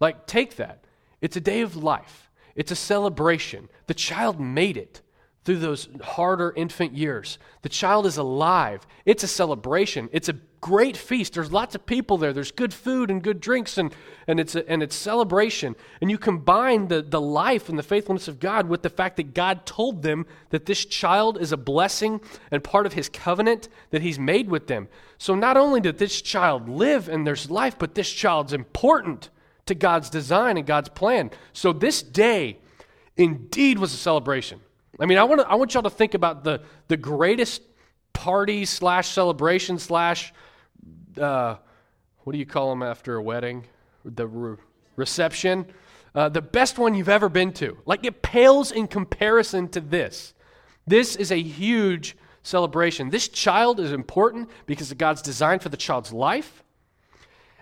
Like, 0.00 0.26
take 0.26 0.56
that. 0.56 0.84
It's 1.20 1.36
a 1.36 1.40
day 1.40 1.60
of 1.60 1.76
life, 1.76 2.30
it's 2.56 2.72
a 2.72 2.76
celebration. 2.76 3.68
The 3.86 3.94
child 3.94 4.40
made 4.40 4.76
it 4.76 5.00
through 5.44 5.58
those 5.58 5.88
harder 6.02 6.52
infant 6.56 6.94
years. 6.94 7.38
The 7.62 7.68
child 7.68 8.06
is 8.06 8.16
alive. 8.16 8.86
It's 9.04 9.24
a 9.24 9.28
celebration. 9.28 10.08
It's 10.12 10.28
a 10.28 10.36
great 10.60 10.96
feast. 10.96 11.34
There's 11.34 11.50
lots 11.50 11.74
of 11.74 11.84
people 11.84 12.16
there. 12.16 12.32
There's 12.32 12.52
good 12.52 12.72
food 12.72 13.10
and 13.10 13.20
good 13.20 13.40
drinks, 13.40 13.76
and, 13.76 13.92
and, 14.28 14.38
it's, 14.38 14.54
a, 14.54 14.68
and 14.70 14.82
it's 14.82 14.94
celebration. 14.94 15.74
And 16.00 16.10
you 16.10 16.16
combine 16.16 16.86
the, 16.86 17.02
the 17.02 17.20
life 17.20 17.68
and 17.68 17.76
the 17.76 17.82
faithfulness 17.82 18.28
of 18.28 18.38
God 18.38 18.68
with 18.68 18.82
the 18.82 18.88
fact 18.88 19.16
that 19.16 19.34
God 19.34 19.66
told 19.66 20.02
them 20.02 20.26
that 20.50 20.66
this 20.66 20.84
child 20.84 21.40
is 21.40 21.50
a 21.50 21.56
blessing 21.56 22.20
and 22.52 22.62
part 22.62 22.86
of 22.86 22.92
his 22.92 23.08
covenant 23.08 23.68
that 23.90 24.02
he's 24.02 24.20
made 24.20 24.48
with 24.48 24.68
them. 24.68 24.88
So 25.18 25.34
not 25.34 25.56
only 25.56 25.80
did 25.80 25.98
this 25.98 26.22
child 26.22 26.68
live 26.68 27.08
and 27.08 27.26
there's 27.26 27.50
life, 27.50 27.76
but 27.78 27.96
this 27.96 28.10
child's 28.10 28.52
important 28.52 29.30
to 29.66 29.74
God's 29.74 30.08
design 30.10 30.56
and 30.56 30.66
God's 30.66 30.88
plan. 30.88 31.30
So 31.52 31.72
this 31.72 32.02
day 32.02 32.58
indeed 33.16 33.78
was 33.78 33.92
a 33.92 33.96
celebration. 33.96 34.60
I 35.00 35.06
mean, 35.06 35.18
I 35.18 35.24
want, 35.24 35.40
I 35.40 35.54
want 35.54 35.74
y'all 35.74 35.82
to 35.84 35.90
think 35.90 36.14
about 36.14 36.44
the, 36.44 36.62
the 36.88 36.96
greatest 36.96 37.62
party 38.12 38.64
slash 38.64 39.08
celebration 39.08 39.78
slash, 39.78 40.32
uh, 41.18 41.56
what 42.18 42.32
do 42.32 42.38
you 42.38 42.46
call 42.46 42.70
them 42.70 42.82
after 42.82 43.16
a 43.16 43.22
wedding? 43.22 43.64
The 44.04 44.26
re- 44.26 44.56
reception. 44.96 45.66
Uh, 46.14 46.28
the 46.28 46.42
best 46.42 46.78
one 46.78 46.94
you've 46.94 47.08
ever 47.08 47.28
been 47.28 47.52
to. 47.54 47.78
Like, 47.86 48.04
it 48.04 48.20
pales 48.22 48.70
in 48.70 48.86
comparison 48.86 49.68
to 49.68 49.80
this. 49.80 50.34
This 50.86 51.16
is 51.16 51.32
a 51.32 51.40
huge 51.40 52.16
celebration. 52.42 53.08
This 53.08 53.28
child 53.28 53.80
is 53.80 53.92
important 53.92 54.50
because 54.66 54.92
God's 54.92 55.22
design 55.22 55.58
for 55.58 55.70
the 55.70 55.76
child's 55.76 56.12
life. 56.12 56.62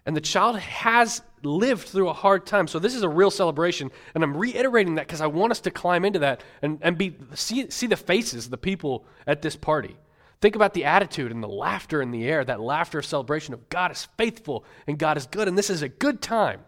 And 0.04 0.16
the 0.16 0.20
child 0.20 0.58
has 0.58 1.22
lived 1.42 1.88
through 1.88 2.08
a 2.08 2.14
hard 2.14 2.46
time. 2.46 2.66
So 2.66 2.78
this 2.78 2.94
is 2.94 3.02
a 3.02 3.08
real 3.08 3.30
celebration. 3.30 3.90
And 4.14 4.22
I'm 4.22 4.36
reiterating 4.36 4.96
that 4.96 5.06
because 5.06 5.20
I 5.20 5.26
want 5.26 5.52
us 5.52 5.60
to 5.60 5.70
climb 5.70 6.04
into 6.04 6.18
that 6.20 6.42
and, 6.62 6.78
and 6.82 6.98
be, 6.98 7.16
see, 7.34 7.70
see 7.70 7.86
the 7.86 7.96
faces 7.96 8.50
the 8.50 8.58
people 8.58 9.04
at 9.26 9.42
this 9.42 9.56
party. 9.56 9.96
Think 10.40 10.56
about 10.56 10.72
the 10.72 10.86
attitude 10.86 11.32
and 11.32 11.42
the 11.42 11.48
laughter 11.48 12.00
in 12.00 12.10
the 12.10 12.26
air, 12.26 12.44
that 12.44 12.60
laughter 12.60 12.98
of 12.98 13.04
celebration 13.04 13.52
of 13.52 13.68
God 13.68 13.92
is 13.92 14.08
faithful 14.16 14.64
and 14.86 14.98
God 14.98 15.18
is 15.18 15.26
good, 15.26 15.48
and 15.48 15.58
this 15.58 15.68
is 15.68 15.82
a 15.82 15.88
good 15.88 16.22
time. 16.22 16.60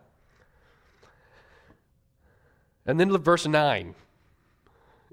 And 2.84 3.00
then 3.00 3.16
verse 3.18 3.46
9, 3.46 3.94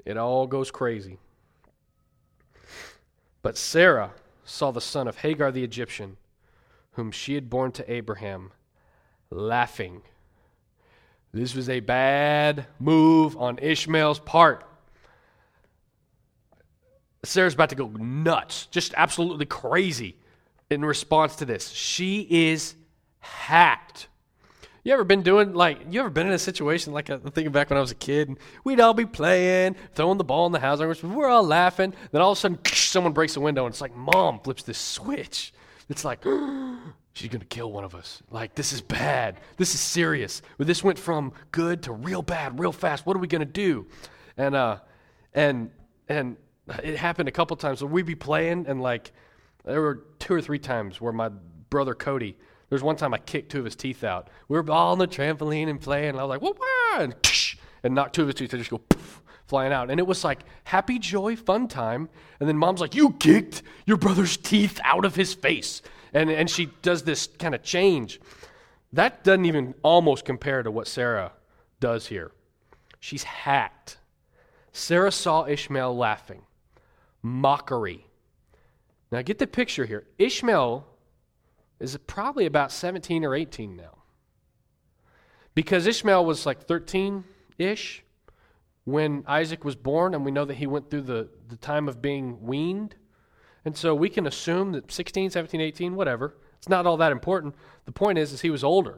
it 0.03 0.18
all 0.18 0.47
goes 0.47 0.72
crazy. 0.72 1.20
But 3.41 3.57
Sarah 3.57 4.12
saw 4.43 4.72
the 4.72 4.82
son 4.82 5.07
of 5.07 5.18
Hagar 5.18 5.51
the 5.51 5.64
Egyptian, 5.64 6.18
whom 6.93 7.12
she 7.12 7.36
had 7.36 7.49
borne 7.49 7.72
to 7.74 7.91
Abraham 7.91 8.51
laughing. 9.32 10.02
This 11.32 11.56
was 11.56 11.70
a 11.70 11.80
bad 11.80 12.66
move 12.80 13.38
on 13.38 13.60
Ishmael's 13.60 14.20
part. 14.20 14.64
Sarah's 17.24 17.54
about 17.54 17.70
to 17.70 17.76
go 17.76 17.88
nuts, 17.88 18.68
just 18.68 18.94
absolutely 18.96 19.46
crazy 19.46 20.16
in 20.70 20.84
response 20.84 21.36
to 21.38 21.46
this. 21.46 21.70
She 21.70 22.28
is 22.30 22.76
hacked. 23.20 24.08
You 24.84 24.94
ever 24.94 25.04
been 25.04 25.24
doing 25.24 25.54
like 25.54 25.80
you 25.92 26.00
ever 26.00 26.10
been 26.10 26.28
in 26.28 26.34
a 26.34 26.40
situation 26.40 26.94
like 26.94 27.10
I'm 27.10 27.20
thinking 27.20 27.52
back 27.52 27.70
when 27.70 27.78
I 27.78 27.82
was 27.82 27.92
a 27.92 27.96
kid 27.96 28.30
and 28.30 28.38
we'd 28.64 28.80
all 28.80 28.94
be 28.94 29.06
playing, 29.06 29.76
throwing 29.94 30.18
the 30.18 30.24
ball 30.24 30.46
in 30.46 30.54
the 30.54 30.60
house, 30.60 30.80
and 30.80 31.16
we're 31.16 31.28
all 31.28 31.44
laughing. 31.44 31.94
Then 32.12 32.22
all 32.22 32.32
of 32.32 32.38
a 32.38 32.40
sudden, 32.42 32.60
someone 32.66 33.14
breaks 33.14 33.34
the 33.34 33.42
window 33.42 33.66
and 33.66 33.74
it's 33.74 33.82
like 33.82 33.96
mom 33.96 34.40
flips 34.40 34.64
this 34.64 34.78
switch. 34.78 35.54
It's 35.90 36.06
like 36.06 36.24
she's 37.14 37.30
going 37.30 37.41
to 37.41 37.47
kill 37.47 37.72
one 37.72 37.84
of 37.84 37.95
us. 37.95 38.22
Like, 38.30 38.55
this 38.55 38.74
is 38.74 38.82
bad. 38.82 39.39
This 39.57 39.74
is 39.74 39.82
serious. 39.82 40.41
This 40.57 40.84
went 40.84 40.99
from 40.99 41.34
good 41.51 41.84
to 41.84 41.91
real 41.91 42.22
bad 42.22 42.60
real 42.60 42.72
fast. 42.72 43.05
What 43.05 43.16
are 43.16 43.20
we 43.20 43.28
going 43.28 43.39
to 43.39 43.45
do? 43.45 43.88
And, 44.38 44.55
uh, 44.55 44.78
and, 45.34 45.72
and 46.07 46.38
it 46.84 46.97
happened 46.97 47.28
a 47.28 47.32
couple 47.32 47.55
times. 47.57 47.80
So 47.80 47.86
we'd 47.86 48.05
be 48.05 48.16
playing, 48.16 48.66
and 48.68 48.82
like, 48.82 49.12
there 49.66 49.82
were 49.82 50.05
two 50.20 50.34
or 50.34 50.41
three 50.41 50.60
times 50.60 51.01
where 51.01 51.14
my 51.14 51.30
brother 51.70 51.93
Cody, 51.93 52.38
there's 52.70 52.84
one 52.84 52.95
time 52.95 53.14
I 53.14 53.18
kicked 53.18 53.51
two 53.51 53.60
of 53.60 53.66
his 53.66 53.76
teeth 53.76 54.03
out. 54.03 54.30
We 54.47 54.60
were 54.60 54.72
all 54.72 54.93
on 54.93 54.99
the 54.99 55.07
trampoline 55.07 55.70
and 55.70 55.82
playing, 55.82 56.10
and 56.10 56.20
I 56.20 56.24
was 56.24 56.30
like, 56.30 56.41
whoa, 56.41 56.55
and, 56.99 57.16
and 57.84 57.95
knocked 57.95 58.16
two 58.16 58.22
of 58.22 58.28
his 58.28 58.36
teeth, 58.36 58.53
and 58.53 58.62
just 58.62 58.72
go 58.72 58.78
poof, 58.78 59.22
flying 59.47 59.74
out. 59.74 59.91
And 59.91 59.99
it 59.99 60.07
was 60.07 60.24
like 60.24 60.39
happy, 60.64 60.99
joy, 60.99 61.36
fun 61.36 61.68
time. 61.68 62.10
And 62.39 62.47
then 62.47 62.57
mom's 62.57 62.82
like, 62.82 62.95
you 62.95 63.12
kicked 63.14 63.62
your 63.86 63.97
brother's 63.97 64.38
teeth 64.38 64.80
out 64.84 65.03
of 65.05 65.16
his 65.16 65.34
face 65.34 65.82
and, 66.14 66.30
and 66.30 66.49
she 66.49 66.68
does 66.82 67.03
this 67.03 67.28
kind 67.28 67.55
of 67.55 67.64
change. 67.64 68.20
That 68.93 69.24
doesn't 69.24 69.45
even 69.45 69.76
almost 69.84 70.26
compare 70.26 70.64
to 70.64 70.72
what 70.72 70.88
Sarah 70.88 71.34
does 71.80 72.07
here. 72.07 72.32
She's 72.99 73.24
hacked. 73.24 73.97
Sarah 74.72 75.12
saw 75.12 75.45
Ishmael 75.45 75.95
laughing, 75.95 76.43
mockery. 77.22 78.05
Now, 79.12 79.22
get 79.22 79.39
the 79.39 79.47
picture 79.47 79.86
here. 79.86 80.05
Ishmael 80.18 80.86
is 81.80 81.97
probably 82.05 82.45
about 82.45 82.72
17 82.72 83.24
or 83.26 83.36
18 83.36 83.76
now. 83.76 83.97
Because 85.55 85.88
Ishmael 85.88 86.26
was 86.26 86.45
like 86.45 86.66
13 86.68 87.24
ish 87.57 88.03
when 88.86 89.24
Isaac 89.28 89.64
was 89.64 89.76
born, 89.76 90.14
and 90.14 90.26
we 90.26 90.32
know 90.32 90.45
that 90.45 90.55
he 90.55 90.68
went 90.68 90.89
through 90.89 91.01
the, 91.01 91.30
the 91.47 91.57
time 91.57 91.88
of 91.88 92.01
being 92.01 92.41
weaned. 92.41 92.95
And 93.70 93.78
so 93.78 93.93
we 93.93 94.09
can 94.09 94.26
assume 94.26 94.72
that 94.72 94.91
16, 94.91 95.30
17, 95.30 95.61
18, 95.61 95.95
whatever, 95.95 96.36
it's 96.57 96.67
not 96.67 96.88
all 96.88 96.97
that 96.97 97.11
important. 97.11 97.53
The 97.86 97.91
point 97.91 98.17
is, 98.17 98.34
is 98.34 98.41
he 98.41 98.49
was 98.49 98.63
older, 98.63 98.97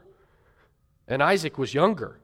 and 1.10 1.22
Isaac 1.22 1.58
was 1.58 1.74
younger. 1.74 2.22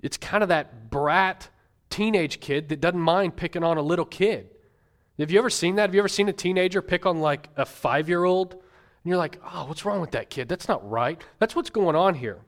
It's 0.00 0.16
kind 0.16 0.44
of 0.44 0.48
that 0.50 0.90
brat 0.90 1.48
teenage 1.90 2.38
kid 2.38 2.68
that 2.68 2.80
doesn't 2.80 3.00
mind 3.00 3.34
picking 3.34 3.64
on 3.64 3.78
a 3.78 3.82
little 3.82 4.04
kid. 4.04 4.48
Have 5.18 5.32
you 5.32 5.40
ever 5.40 5.50
seen 5.50 5.74
that? 5.74 5.82
Have 5.82 5.94
you 5.96 6.00
ever 6.00 6.06
seen 6.06 6.28
a 6.28 6.32
teenager 6.32 6.80
pick 6.80 7.04
on 7.04 7.18
like 7.18 7.48
a 7.56 7.66
five 7.66 8.08
year 8.08 8.22
old? 8.22 8.52
And 8.52 8.60
you're 9.02 9.16
like, 9.16 9.40
oh, 9.52 9.64
what's 9.64 9.84
wrong 9.84 10.00
with 10.00 10.12
that 10.12 10.30
kid? 10.30 10.48
That's 10.48 10.68
not 10.68 10.88
right. 10.88 11.20
That's 11.40 11.56
what's 11.56 11.70
going 11.70 11.96
on 11.96 12.14
here. 12.14 12.42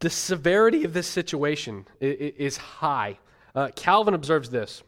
The 0.00 0.10
severity 0.10 0.84
of 0.84 0.92
this 0.92 1.06
situation 1.06 1.86
is 1.98 2.58
high. 2.58 3.20
Uh, 3.54 3.70
Calvin 3.74 4.12
observes 4.12 4.50
this. 4.50 4.82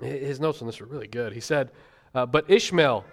His 0.00 0.40
notes 0.40 0.60
on 0.60 0.66
this 0.66 0.80
are 0.80 0.86
really 0.86 1.06
good. 1.06 1.32
He 1.32 1.40
said, 1.40 1.70
uh, 2.14 2.26
But 2.26 2.50
Ishmael, 2.50 3.04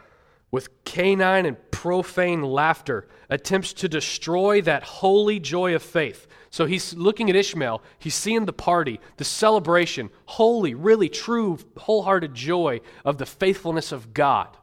with 0.51 0.83
canine 0.85 1.45
and 1.45 1.57
profane 1.71 2.43
laughter, 2.43 3.07
attempts 3.29 3.73
to 3.73 3.89
destroy 3.89 4.61
that 4.61 4.83
holy 4.83 5.39
joy 5.39 5.73
of 5.73 5.81
faith. 5.81 6.27
So 6.49 6.67
he's 6.67 6.93
looking 6.93 7.29
at 7.29 7.35
Ishmael. 7.35 7.81
He's 7.97 8.13
seeing 8.13 8.45
the 8.45 8.53
party, 8.53 8.99
the 9.17 9.23
celebration, 9.23 10.11
holy, 10.25 10.75
really 10.75 11.09
true, 11.09 11.57
wholehearted 11.77 12.35
joy 12.35 12.81
of 13.03 13.17
the 13.17 13.25
faithfulness 13.25 13.91
of 13.91 14.13
God. 14.13 14.55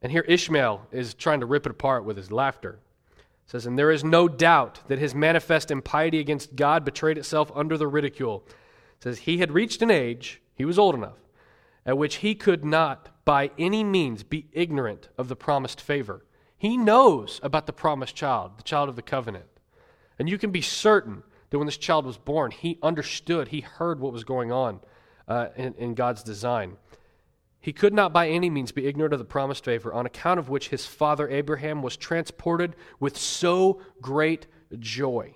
And 0.00 0.10
here 0.10 0.24
Ishmael 0.26 0.86
is 0.92 1.14
trying 1.14 1.40
to 1.40 1.46
rip 1.46 1.66
it 1.66 1.72
apart 1.72 2.04
with 2.04 2.16
his 2.16 2.32
laughter. 2.32 2.78
It 3.18 3.50
says, 3.50 3.66
And 3.66 3.78
there 3.78 3.90
is 3.90 4.04
no 4.04 4.28
doubt 4.28 4.80
that 4.88 4.98
his 4.98 5.14
manifest 5.14 5.70
impiety 5.70 6.18
against 6.18 6.56
God 6.56 6.84
betrayed 6.84 7.18
itself 7.18 7.52
under 7.54 7.76
the 7.76 7.86
ridicule. 7.86 8.42
Says, 9.02 9.20
He 9.20 9.38
had 9.38 9.52
reached 9.52 9.82
an 9.82 9.90
age, 9.90 10.40
he 10.54 10.64
was 10.64 10.78
old 10.78 10.94
enough, 10.94 11.18
at 11.84 11.98
which 11.98 12.16
he 12.16 12.34
could 12.34 12.64
not 12.64 13.10
by 13.24 13.50
any 13.58 13.84
means 13.84 14.22
be 14.22 14.46
ignorant 14.52 15.08
of 15.18 15.28
the 15.28 15.36
promised 15.36 15.80
favor. 15.80 16.24
He 16.56 16.76
knows 16.76 17.40
about 17.42 17.66
the 17.66 17.72
promised 17.72 18.14
child, 18.14 18.52
the 18.56 18.62
child 18.62 18.88
of 18.88 18.96
the 18.96 19.02
covenant. 19.02 19.46
And 20.18 20.28
you 20.28 20.38
can 20.38 20.50
be 20.50 20.62
certain 20.62 21.22
that 21.50 21.58
when 21.58 21.66
this 21.66 21.76
child 21.76 22.06
was 22.06 22.16
born, 22.16 22.50
he 22.50 22.78
understood, 22.82 23.48
he 23.48 23.60
heard 23.60 24.00
what 24.00 24.12
was 24.12 24.24
going 24.24 24.50
on 24.50 24.80
uh, 25.28 25.48
in, 25.56 25.74
in 25.74 25.94
God's 25.94 26.22
design. 26.22 26.76
He 27.60 27.72
could 27.72 27.92
not 27.92 28.12
by 28.12 28.28
any 28.28 28.48
means 28.48 28.72
be 28.72 28.86
ignorant 28.86 29.12
of 29.12 29.18
the 29.18 29.24
promised 29.24 29.64
favor, 29.64 29.92
on 29.92 30.06
account 30.06 30.38
of 30.38 30.48
which 30.48 30.68
his 30.68 30.86
father 30.86 31.28
Abraham 31.28 31.82
was 31.82 31.96
transported 31.96 32.76
with 33.00 33.16
so 33.16 33.82
great 34.00 34.46
joy. 34.78 35.34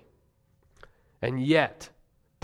And 1.21 1.45
yet, 1.45 1.89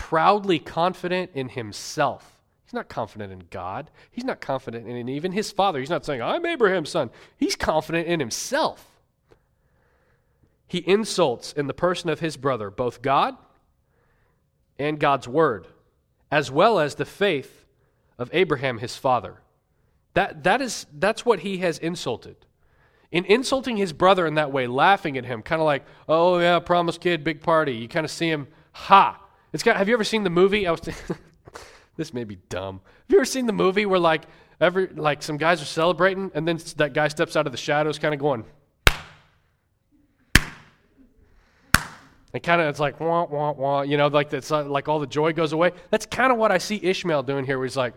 proudly 0.08 0.58
confident 0.58 1.30
in 1.34 1.50
himself. 1.50 2.38
He's 2.64 2.72
not 2.72 2.88
confident 2.88 3.30
in 3.30 3.42
God. 3.50 3.90
He's 4.10 4.24
not 4.24 4.40
confident 4.40 4.88
in 4.88 5.06
even 5.06 5.32
his 5.32 5.52
father. 5.52 5.80
He's 5.80 5.90
not 5.90 6.06
saying, 6.06 6.22
I'm 6.22 6.46
Abraham's 6.46 6.88
son. 6.88 7.10
He's 7.36 7.54
confident 7.54 8.08
in 8.08 8.18
himself. 8.18 8.86
He 10.66 10.78
insults 10.78 11.52
in 11.52 11.66
the 11.66 11.74
person 11.74 12.08
of 12.08 12.20
his 12.20 12.38
brother 12.38 12.70
both 12.70 13.02
God 13.02 13.36
and 14.78 14.98
God's 14.98 15.28
word, 15.28 15.66
as 16.32 16.50
well 16.50 16.78
as 16.78 16.94
the 16.94 17.04
faith 17.04 17.66
of 18.18 18.30
Abraham, 18.32 18.78
his 18.78 18.96
father. 18.96 19.42
That, 20.14 20.42
that 20.44 20.62
is, 20.62 20.86
that's 20.98 21.26
what 21.26 21.40
he 21.40 21.58
has 21.58 21.76
insulted. 21.76 22.36
In 23.12 23.26
insulting 23.26 23.76
his 23.76 23.92
brother 23.92 24.26
in 24.26 24.36
that 24.36 24.52
way, 24.52 24.66
laughing 24.66 25.18
at 25.18 25.26
him, 25.26 25.42
kind 25.42 25.60
of 25.60 25.66
like, 25.66 25.84
oh, 26.08 26.38
yeah, 26.38 26.60
promise 26.60 26.96
kid, 26.96 27.24
big 27.24 27.42
party, 27.42 27.74
you 27.74 27.88
kind 27.88 28.06
of 28.06 28.10
see 28.10 28.30
him, 28.30 28.48
ha. 28.72 29.20
It's 29.52 29.62
got, 29.62 29.76
have 29.76 29.88
you 29.88 29.94
ever 29.94 30.04
seen 30.04 30.24
the 30.24 30.30
movie? 30.30 30.66
I 30.66 30.70
was 30.70 30.80
this 31.96 32.12
may 32.12 32.24
be 32.24 32.36
dumb. 32.48 32.80
Have 32.84 33.10
you 33.10 33.18
ever 33.18 33.24
seen 33.24 33.46
the 33.46 33.52
movie 33.52 33.86
where, 33.86 33.98
like, 33.98 34.24
every, 34.60 34.88
like 34.88 35.22
some 35.22 35.36
guys 35.36 35.62
are 35.62 35.66
celebrating, 35.66 36.30
and 36.34 36.46
then 36.46 36.58
that 36.76 36.92
guy 36.92 37.08
steps 37.08 37.36
out 37.36 37.46
of 37.46 37.52
the 37.52 37.58
shadows, 37.58 37.98
kind 37.98 38.14
of 38.14 38.20
going, 38.20 38.44
and 42.34 42.42
kind 42.42 42.60
of 42.60 42.68
it's 42.68 42.80
like 42.80 43.00
wah 43.00 43.24
wah 43.24 43.52
wah, 43.52 43.82
you 43.82 43.96
know, 43.96 44.08
like 44.08 44.30
that's 44.30 44.50
like 44.50 44.88
all 44.88 44.98
the 44.98 45.06
joy 45.06 45.32
goes 45.32 45.52
away. 45.52 45.72
That's 45.90 46.06
kind 46.06 46.30
of 46.30 46.38
what 46.38 46.52
I 46.52 46.58
see 46.58 46.78
Ishmael 46.82 47.22
doing 47.22 47.44
here. 47.44 47.58
Where 47.58 47.66
he's 47.66 47.76
like, 47.76 47.94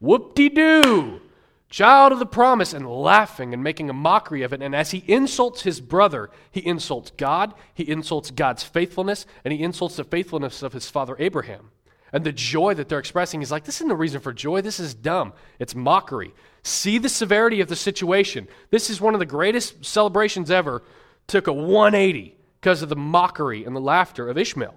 Whoop 0.00 0.34
de 0.34 0.48
doo, 0.48 1.20
child 1.68 2.12
of 2.12 2.18
the 2.18 2.26
promise, 2.26 2.72
and 2.72 2.88
laughing 2.88 3.52
and 3.52 3.62
making 3.62 3.90
a 3.90 3.94
mockery 3.94 4.42
of 4.42 4.52
it. 4.52 4.62
And 4.62 4.74
as 4.74 4.90
he 4.90 5.04
insults 5.06 5.62
his 5.62 5.80
brother, 5.80 6.30
he 6.50 6.60
insults 6.60 7.10
God, 7.16 7.54
he 7.74 7.88
insults 7.88 8.30
God's 8.30 8.62
faithfulness, 8.62 9.26
and 9.44 9.52
he 9.52 9.62
insults 9.62 9.96
the 9.96 10.04
faithfulness 10.04 10.62
of 10.62 10.72
his 10.72 10.88
father 10.88 11.16
Abraham. 11.18 11.70
And 12.12 12.24
the 12.24 12.32
joy 12.32 12.74
that 12.74 12.88
they're 12.88 12.98
expressing 12.98 13.42
is 13.42 13.50
like, 13.50 13.64
this 13.64 13.76
isn't 13.76 13.90
a 13.90 13.96
reason 13.96 14.20
for 14.20 14.32
joy. 14.32 14.62
This 14.62 14.80
is 14.80 14.94
dumb. 14.94 15.34
It's 15.58 15.74
mockery. 15.74 16.32
See 16.62 16.96
the 16.96 17.08
severity 17.08 17.60
of 17.60 17.68
the 17.68 17.76
situation. 17.76 18.48
This 18.70 18.88
is 18.88 19.00
one 19.00 19.14
of 19.14 19.20
the 19.20 19.26
greatest 19.26 19.84
celebrations 19.84 20.50
ever. 20.50 20.82
Took 21.26 21.46
a 21.46 21.52
180 21.52 22.34
because 22.60 22.80
of 22.80 22.88
the 22.88 22.96
mockery 22.96 23.64
and 23.64 23.76
the 23.76 23.80
laughter 23.80 24.28
of 24.28 24.38
Ishmael. 24.38 24.74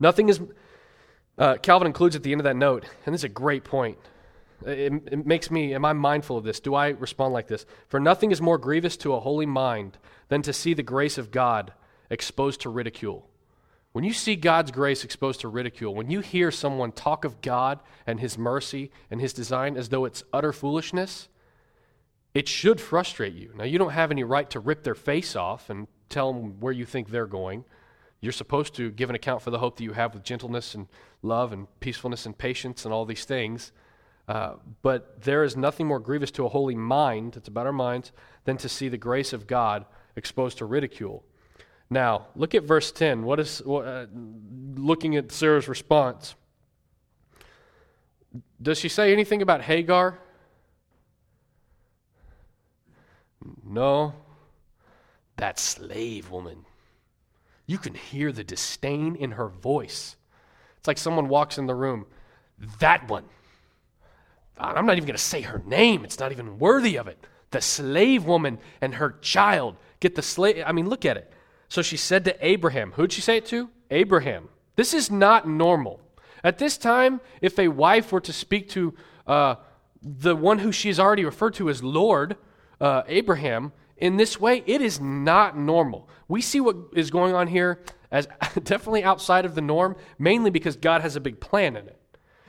Nothing 0.00 0.28
is 0.28 0.40
uh, 1.36 1.56
Calvin 1.56 1.86
includes 1.86 2.14
at 2.14 2.22
the 2.22 2.32
end 2.32 2.40
of 2.40 2.44
that 2.44 2.56
note, 2.56 2.84
and 3.04 3.12
this 3.12 3.20
is 3.20 3.24
a 3.24 3.28
great 3.28 3.64
point. 3.64 3.98
It, 4.64 4.92
it 5.06 5.26
makes 5.26 5.50
me, 5.50 5.74
am 5.74 5.84
I 5.84 5.92
mindful 5.92 6.38
of 6.38 6.44
this? 6.44 6.60
Do 6.60 6.74
I 6.74 6.88
respond 6.88 7.34
like 7.34 7.48
this? 7.48 7.66
For 7.88 8.00
nothing 8.00 8.30
is 8.30 8.40
more 8.40 8.58
grievous 8.58 8.96
to 8.98 9.14
a 9.14 9.20
holy 9.20 9.46
mind 9.46 9.98
than 10.28 10.42
to 10.42 10.52
see 10.52 10.74
the 10.74 10.82
grace 10.82 11.18
of 11.18 11.30
God 11.30 11.72
exposed 12.10 12.62
to 12.62 12.70
ridicule. 12.70 13.28
When 13.92 14.04
you 14.04 14.12
see 14.12 14.34
God's 14.34 14.72
grace 14.72 15.04
exposed 15.04 15.40
to 15.40 15.48
ridicule, 15.48 15.94
when 15.94 16.10
you 16.10 16.20
hear 16.20 16.50
someone 16.50 16.90
talk 16.90 17.24
of 17.24 17.40
God 17.40 17.78
and 18.06 18.18
His 18.18 18.36
mercy 18.36 18.90
and 19.10 19.20
His 19.20 19.32
design 19.32 19.76
as 19.76 19.88
though 19.88 20.04
it's 20.04 20.24
utter 20.32 20.52
foolishness, 20.52 21.28
it 22.34 22.48
should 22.48 22.80
frustrate 22.80 23.34
you. 23.34 23.52
Now, 23.54 23.64
you 23.64 23.78
don't 23.78 23.90
have 23.90 24.10
any 24.10 24.24
right 24.24 24.50
to 24.50 24.58
rip 24.58 24.82
their 24.82 24.96
face 24.96 25.36
off 25.36 25.70
and 25.70 25.86
tell 26.08 26.32
them 26.32 26.58
where 26.58 26.72
you 26.72 26.84
think 26.84 27.10
they're 27.10 27.26
going. 27.26 27.64
You're 28.20 28.32
supposed 28.32 28.74
to 28.76 28.90
give 28.90 29.10
an 29.10 29.16
account 29.16 29.42
for 29.42 29.50
the 29.50 29.58
hope 29.58 29.76
that 29.76 29.84
you 29.84 29.92
have 29.92 30.14
with 30.14 30.24
gentleness 30.24 30.74
and 30.74 30.88
love 31.22 31.52
and 31.52 31.68
peacefulness 31.78 32.26
and 32.26 32.36
patience 32.36 32.84
and 32.84 32.92
all 32.92 33.04
these 33.04 33.24
things. 33.24 33.70
Uh, 34.26 34.54
but 34.82 35.20
there 35.22 35.44
is 35.44 35.56
nothing 35.56 35.86
more 35.86 36.00
grievous 36.00 36.30
to 36.30 36.46
a 36.46 36.48
holy 36.48 36.74
mind, 36.74 37.36
it's 37.36 37.48
about 37.48 37.66
our 37.66 37.72
minds, 37.72 38.12
than 38.44 38.56
to 38.56 38.68
see 38.68 38.88
the 38.88 38.96
grace 38.96 39.32
of 39.32 39.46
God 39.46 39.84
exposed 40.16 40.58
to 40.58 40.64
ridicule. 40.64 41.24
Now, 41.90 42.28
look 42.34 42.54
at 42.54 42.64
verse 42.64 42.90
10. 42.90 43.24
What 43.24 43.38
is, 43.38 43.60
uh, 43.60 44.06
looking 44.74 45.16
at 45.16 45.30
Sarah's 45.30 45.68
response, 45.68 46.34
does 48.60 48.78
she 48.78 48.88
say 48.88 49.12
anything 49.12 49.42
about 49.42 49.60
Hagar? 49.60 50.18
No. 53.62 54.14
That 55.36 55.58
slave 55.58 56.30
woman. 56.30 56.64
You 57.66 57.78
can 57.78 57.94
hear 57.94 58.32
the 58.32 58.44
disdain 58.44 59.16
in 59.16 59.32
her 59.32 59.48
voice. 59.48 60.16
It's 60.78 60.88
like 60.88 60.98
someone 60.98 61.28
walks 61.28 61.58
in 61.58 61.66
the 61.66 61.74
room. 61.74 62.06
That 62.78 63.08
one. 63.08 63.24
I'm 64.56 64.86
not 64.86 64.96
even 64.96 65.06
going 65.06 65.16
to 65.16 65.22
say 65.22 65.40
her 65.42 65.62
name. 65.66 66.04
It's 66.04 66.18
not 66.18 66.32
even 66.32 66.58
worthy 66.58 66.96
of 66.96 67.08
it. 67.08 67.18
The 67.50 67.60
slave 67.60 68.24
woman 68.24 68.58
and 68.80 68.94
her 68.94 69.16
child 69.20 69.76
get 70.00 70.14
the 70.14 70.22
slave. 70.22 70.62
I 70.66 70.72
mean, 70.72 70.88
look 70.88 71.04
at 71.04 71.16
it. 71.16 71.32
So 71.68 71.82
she 71.82 71.96
said 71.96 72.24
to 72.26 72.46
Abraham, 72.46 72.92
who'd 72.92 73.12
she 73.12 73.20
say 73.20 73.38
it 73.38 73.46
to? 73.46 73.68
Abraham. 73.90 74.48
This 74.76 74.94
is 74.94 75.10
not 75.10 75.48
normal. 75.48 76.00
At 76.42 76.58
this 76.58 76.76
time, 76.76 77.20
if 77.40 77.58
a 77.58 77.68
wife 77.68 78.12
were 78.12 78.20
to 78.20 78.32
speak 78.32 78.68
to 78.70 78.94
uh, 79.26 79.56
the 80.02 80.36
one 80.36 80.58
who 80.58 80.72
she 80.72 80.94
already 80.98 81.24
referred 81.24 81.54
to 81.54 81.70
as 81.70 81.82
Lord, 81.82 82.36
uh, 82.80 83.02
Abraham, 83.06 83.72
in 83.96 84.16
this 84.16 84.38
way, 84.38 84.62
it 84.66 84.82
is 84.82 85.00
not 85.00 85.56
normal. 85.56 86.08
We 86.28 86.42
see 86.42 86.60
what 86.60 86.76
is 86.94 87.10
going 87.10 87.34
on 87.34 87.46
here 87.46 87.80
as 88.10 88.26
definitely 88.62 89.04
outside 89.04 89.44
of 89.44 89.54
the 89.54 89.60
norm, 89.60 89.96
mainly 90.18 90.50
because 90.50 90.76
God 90.76 91.00
has 91.00 91.16
a 91.16 91.20
big 91.20 91.40
plan 91.40 91.76
in 91.76 91.86
it. 91.86 91.98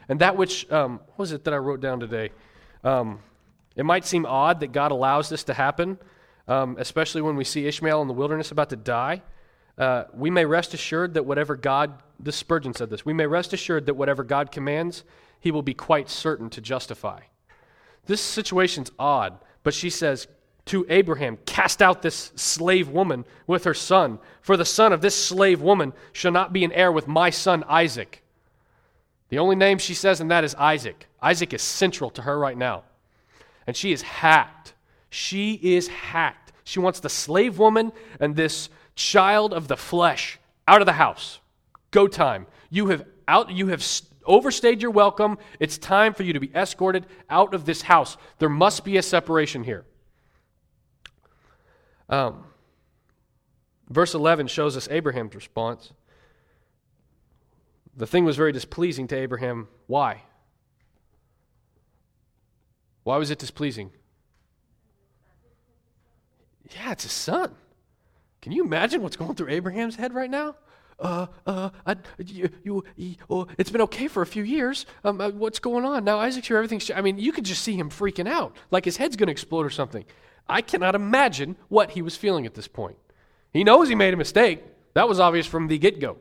And 0.09 0.19
that 0.21 0.37
which, 0.37 0.69
um, 0.71 0.99
what 1.07 1.19
was 1.19 1.31
it 1.31 1.43
that 1.45 1.53
I 1.53 1.57
wrote 1.57 1.81
down 1.81 1.99
today? 1.99 2.31
Um, 2.83 3.19
it 3.75 3.85
might 3.85 4.05
seem 4.05 4.25
odd 4.25 4.59
that 4.61 4.71
God 4.71 4.91
allows 4.91 5.29
this 5.29 5.43
to 5.45 5.53
happen, 5.53 5.97
um, 6.47 6.77
especially 6.79 7.21
when 7.21 7.35
we 7.35 7.43
see 7.43 7.67
Ishmael 7.67 8.01
in 8.01 8.07
the 8.07 8.13
wilderness 8.13 8.51
about 8.51 8.69
to 8.69 8.75
die. 8.75 9.21
Uh, 9.77 10.05
we 10.13 10.29
may 10.29 10.45
rest 10.45 10.73
assured 10.73 11.15
that 11.15 11.25
whatever 11.25 11.55
God, 11.55 12.01
this 12.19 12.35
Spurgeon 12.35 12.73
said 12.73 12.89
this, 12.89 13.05
we 13.05 13.13
may 13.13 13.27
rest 13.27 13.51
assured 13.51 13.87
that 13.87 13.95
whatever 13.95 14.23
God 14.23 14.51
commands, 14.51 15.03
he 15.39 15.51
will 15.51 15.61
be 15.61 15.73
quite 15.73 16.09
certain 16.09 16.49
to 16.51 16.61
justify. 16.61 17.21
This 18.05 18.21
situation's 18.21 18.91
odd, 18.97 19.37
but 19.63 19.73
she 19.73 19.89
says, 19.89 20.27
to 20.65 20.85
Abraham, 20.89 21.37
Cast 21.45 21.81
out 21.81 22.01
this 22.01 22.31
slave 22.35 22.89
woman 22.89 23.25
with 23.47 23.65
her 23.65 23.73
son, 23.73 24.19
for 24.41 24.57
the 24.57 24.65
son 24.65 24.93
of 24.93 25.01
this 25.01 25.15
slave 25.15 25.61
woman 25.61 25.93
shall 26.11 26.31
not 26.31 26.53
be 26.53 26.63
an 26.63 26.71
heir 26.71 26.91
with 26.91 27.07
my 27.07 27.29
son 27.29 27.63
Isaac. 27.67 28.23
The 29.29 29.39
only 29.39 29.55
name 29.55 29.77
she 29.77 29.93
says 29.93 30.21
in 30.21 30.27
that 30.27 30.43
is 30.43 30.55
Isaac. 30.55 31.07
Isaac 31.21 31.53
is 31.53 31.61
central 31.61 32.09
to 32.11 32.21
her 32.21 32.37
right 32.37 32.57
now. 32.57 32.83
And 33.65 33.75
she 33.75 33.91
is 33.91 34.01
hacked. 34.01 34.73
She 35.09 35.53
is 35.53 35.87
hacked. 35.87 36.51
She 36.63 36.79
wants 36.79 36.99
the 36.99 37.09
slave 37.09 37.57
woman 37.57 37.91
and 38.19 38.35
this 38.35 38.69
child 38.95 39.53
of 39.53 39.67
the 39.67 39.77
flesh 39.77 40.39
out 40.67 40.81
of 40.81 40.85
the 40.85 40.93
house. 40.93 41.39
Go 41.91 42.07
time. 42.07 42.47
You 42.69 42.87
have 42.87 43.05
out 43.27 43.51
you 43.51 43.67
have 43.67 43.83
overstayed 44.25 44.81
your 44.81 44.91
welcome. 44.91 45.37
It's 45.59 45.77
time 45.77 46.13
for 46.13 46.23
you 46.23 46.33
to 46.33 46.39
be 46.39 46.51
escorted 46.53 47.05
out 47.29 47.53
of 47.53 47.65
this 47.65 47.81
house. 47.81 48.17
There 48.39 48.49
must 48.49 48.83
be 48.83 48.97
a 48.97 49.01
separation 49.01 49.63
here. 49.63 49.85
Um, 52.09 52.43
verse 53.89 54.13
11 54.13 54.47
shows 54.47 54.77
us 54.77 54.87
Abraham's 54.89 55.35
response. 55.35 55.91
The 57.95 58.07
thing 58.07 58.25
was 58.25 58.35
very 58.35 58.51
displeasing 58.51 59.07
to 59.07 59.15
Abraham. 59.15 59.67
Why? 59.87 60.23
Why 63.03 63.17
was 63.17 63.31
it 63.31 63.39
displeasing? 63.39 63.91
Yeah, 66.75 66.91
it's 66.91 67.03
his 67.03 67.11
son. 67.11 67.55
Can 68.41 68.51
you 68.51 68.63
imagine 68.63 69.01
what's 69.01 69.15
going 69.15 69.35
through 69.35 69.49
Abraham's 69.49 69.95
head 69.95 70.13
right 70.13 70.29
now? 70.29 70.55
Uh, 70.99 71.27
uh, 71.45 71.69
I, 71.85 71.95
you, 72.19 72.49
you, 72.63 72.83
you 72.95 73.15
oh, 73.29 73.47
it's 73.57 73.69
been 73.69 73.81
okay 73.81 74.07
for 74.07 74.21
a 74.21 74.25
few 74.25 74.43
years. 74.43 74.85
Um, 75.03 75.19
uh, 75.19 75.29
what's 75.29 75.59
going 75.59 75.83
on 75.83 76.03
now? 76.03 76.19
Isaac's 76.19 76.47
here. 76.47 76.57
Everything's. 76.57 76.89
I 76.89 77.01
mean, 77.01 77.17
you 77.17 77.31
could 77.31 77.43
just 77.43 77.63
see 77.63 77.77
him 77.77 77.89
freaking 77.89 78.27
out, 78.27 78.55
like 78.71 78.85
his 78.85 78.97
head's 78.97 79.15
going 79.15 79.27
to 79.27 79.31
explode 79.31 79.65
or 79.65 79.69
something. 79.69 80.05
I 80.47 80.61
cannot 80.61 80.95
imagine 80.95 81.57
what 81.67 81.91
he 81.91 82.01
was 82.01 82.15
feeling 82.15 82.45
at 82.45 82.53
this 82.53 82.67
point. 82.67 82.97
He 83.51 83.63
knows 83.63 83.89
he 83.89 83.95
made 83.95 84.13
a 84.13 84.17
mistake. 84.17 84.63
That 84.93 85.09
was 85.09 85.19
obvious 85.19 85.45
from 85.45 85.67
the 85.67 85.77
get 85.77 85.99
go. 85.99 86.17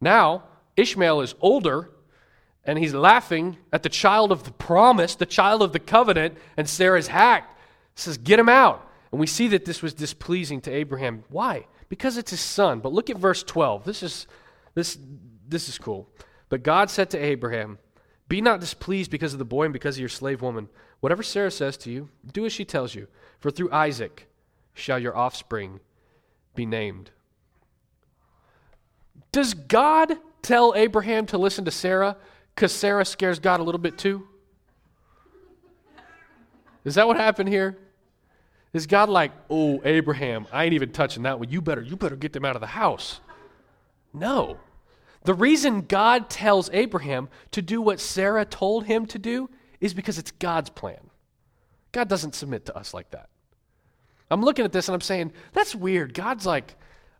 Now 0.00 0.44
Ishmael 0.76 1.20
is 1.20 1.34
older, 1.40 1.90
and 2.64 2.78
he's 2.78 2.94
laughing 2.94 3.58
at 3.72 3.82
the 3.82 3.88
child 3.88 4.32
of 4.32 4.44
the 4.44 4.52
promise, 4.52 5.14
the 5.14 5.26
child 5.26 5.62
of 5.62 5.72
the 5.72 5.80
covenant, 5.80 6.38
and 6.56 6.68
Sarah's 6.68 7.08
hacked. 7.08 7.58
Says, 7.94 8.16
"Get 8.18 8.38
him 8.38 8.48
out." 8.48 8.88
And 9.12 9.20
we 9.20 9.26
see 9.26 9.48
that 9.48 9.66
this 9.66 9.82
was 9.82 9.92
displeasing 9.92 10.62
to 10.62 10.70
Abraham. 10.70 11.24
Why? 11.28 11.66
Because 11.90 12.16
it's 12.16 12.30
his 12.30 12.40
son. 12.40 12.80
But 12.80 12.94
look 12.94 13.10
at 13.10 13.18
verse 13.18 13.42
12. 13.42 13.84
This 13.84 14.02
is, 14.02 14.26
this, 14.74 14.98
this 15.46 15.68
is 15.68 15.76
cool. 15.76 16.08
But 16.48 16.62
God 16.62 16.88
said 16.88 17.10
to 17.10 17.18
Abraham, 17.18 17.78
Be 18.28 18.40
not 18.40 18.60
displeased 18.60 19.10
because 19.10 19.34
of 19.34 19.38
the 19.38 19.44
boy 19.44 19.64
and 19.64 19.72
because 19.72 19.96
of 19.96 20.00
your 20.00 20.08
slave 20.08 20.40
woman. 20.40 20.70
Whatever 21.00 21.22
Sarah 21.22 21.50
says 21.50 21.76
to 21.78 21.90
you, 21.90 22.08
do 22.32 22.46
as 22.46 22.52
she 22.52 22.64
tells 22.64 22.94
you. 22.94 23.06
For 23.40 23.50
through 23.50 23.70
Isaac 23.70 24.28
shall 24.72 24.98
your 24.98 25.14
offspring 25.14 25.80
be 26.54 26.64
named. 26.64 27.10
Does 29.30 29.52
God 29.52 30.16
tell 30.42 30.74
Abraham 30.76 31.26
to 31.26 31.38
listen 31.38 31.64
to 31.64 31.70
Sarah 31.70 32.16
because 32.54 32.72
Sarah 32.72 33.04
scares 33.04 33.38
God 33.38 33.60
a 33.60 33.62
little 33.62 33.80
bit 33.80 33.96
too? 33.96 34.26
Is 36.84 36.96
that 36.96 37.06
what 37.06 37.16
happened 37.16 37.48
here? 37.48 37.78
Is 38.72 38.86
God 38.86 39.08
like, 39.08 39.32
oh, 39.50 39.80
Abraham, 39.84 40.46
I 40.52 40.64
ain't 40.64 40.74
even 40.74 40.92
touching 40.92 41.24
that 41.24 41.38
one. 41.38 41.50
You 41.50 41.60
better, 41.60 41.82
you 41.82 41.96
better 41.96 42.16
get 42.16 42.32
them 42.32 42.44
out 42.44 42.56
of 42.56 42.60
the 42.60 42.66
house. 42.68 43.20
No. 44.12 44.58
The 45.24 45.34
reason 45.34 45.82
God 45.82 46.28
tells 46.28 46.70
Abraham 46.72 47.28
to 47.52 47.62
do 47.62 47.80
what 47.80 48.00
Sarah 48.00 48.44
told 48.44 48.86
him 48.86 49.06
to 49.06 49.18
do 49.18 49.50
is 49.80 49.94
because 49.94 50.18
it's 50.18 50.30
God's 50.32 50.70
plan. 50.70 50.98
God 51.92 52.08
doesn't 52.08 52.34
submit 52.34 52.66
to 52.66 52.76
us 52.76 52.94
like 52.94 53.10
that. 53.10 53.28
I'm 54.30 54.42
looking 54.42 54.64
at 54.64 54.72
this 54.72 54.88
and 54.88 54.94
I'm 54.94 55.02
saying, 55.02 55.32
that's 55.52 55.74
weird. 55.74 56.14
God's 56.14 56.46
like, 56.46 56.74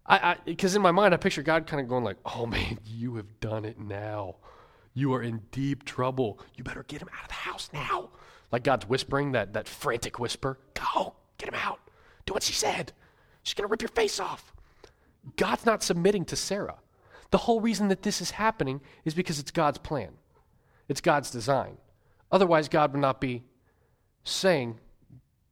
I 0.04 0.36
because 0.44 0.74
in 0.74 0.82
my 0.82 0.90
mind 0.90 1.14
I 1.14 1.16
picture 1.16 1.42
God 1.42 1.66
kind 1.66 1.80
of 1.80 1.88
going 1.88 2.04
like, 2.04 2.18
"Oh 2.24 2.46
man, 2.46 2.78
you 2.84 3.16
have 3.16 3.40
done 3.40 3.64
it 3.64 3.78
now. 3.78 4.36
You 4.94 5.14
are 5.14 5.22
in 5.22 5.42
deep 5.52 5.84
trouble. 5.84 6.38
You 6.54 6.64
better 6.64 6.82
get 6.82 7.00
him 7.00 7.08
out 7.16 7.22
of 7.22 7.28
the 7.28 7.34
house 7.34 7.70
now." 7.72 8.10
Like 8.50 8.64
God's 8.64 8.88
whispering 8.88 9.32
that 9.32 9.52
that 9.54 9.68
frantic 9.68 10.18
whisper, 10.18 10.58
"Go, 10.74 11.14
Get 11.42 11.52
him 11.52 11.60
out. 11.60 11.80
Do 12.24 12.34
what 12.34 12.44
she 12.44 12.52
said. 12.52 12.92
She's 13.42 13.54
to 13.54 13.66
rip 13.66 13.82
your 13.82 13.88
face 13.88 14.20
off. 14.20 14.54
God's 15.36 15.66
not 15.66 15.82
submitting 15.82 16.24
to 16.26 16.36
Sarah. 16.36 16.76
The 17.32 17.38
whole 17.38 17.60
reason 17.60 17.88
that 17.88 18.02
this 18.02 18.20
is 18.20 18.32
happening 18.32 18.80
is 19.04 19.12
because 19.12 19.40
it's 19.40 19.50
God's 19.50 19.78
plan, 19.78 20.12
it's 20.88 21.00
God's 21.00 21.32
design. 21.32 21.78
Otherwise, 22.30 22.68
God 22.68 22.92
would 22.92 23.00
not 23.00 23.20
be 23.20 23.42
saying, 24.22 24.78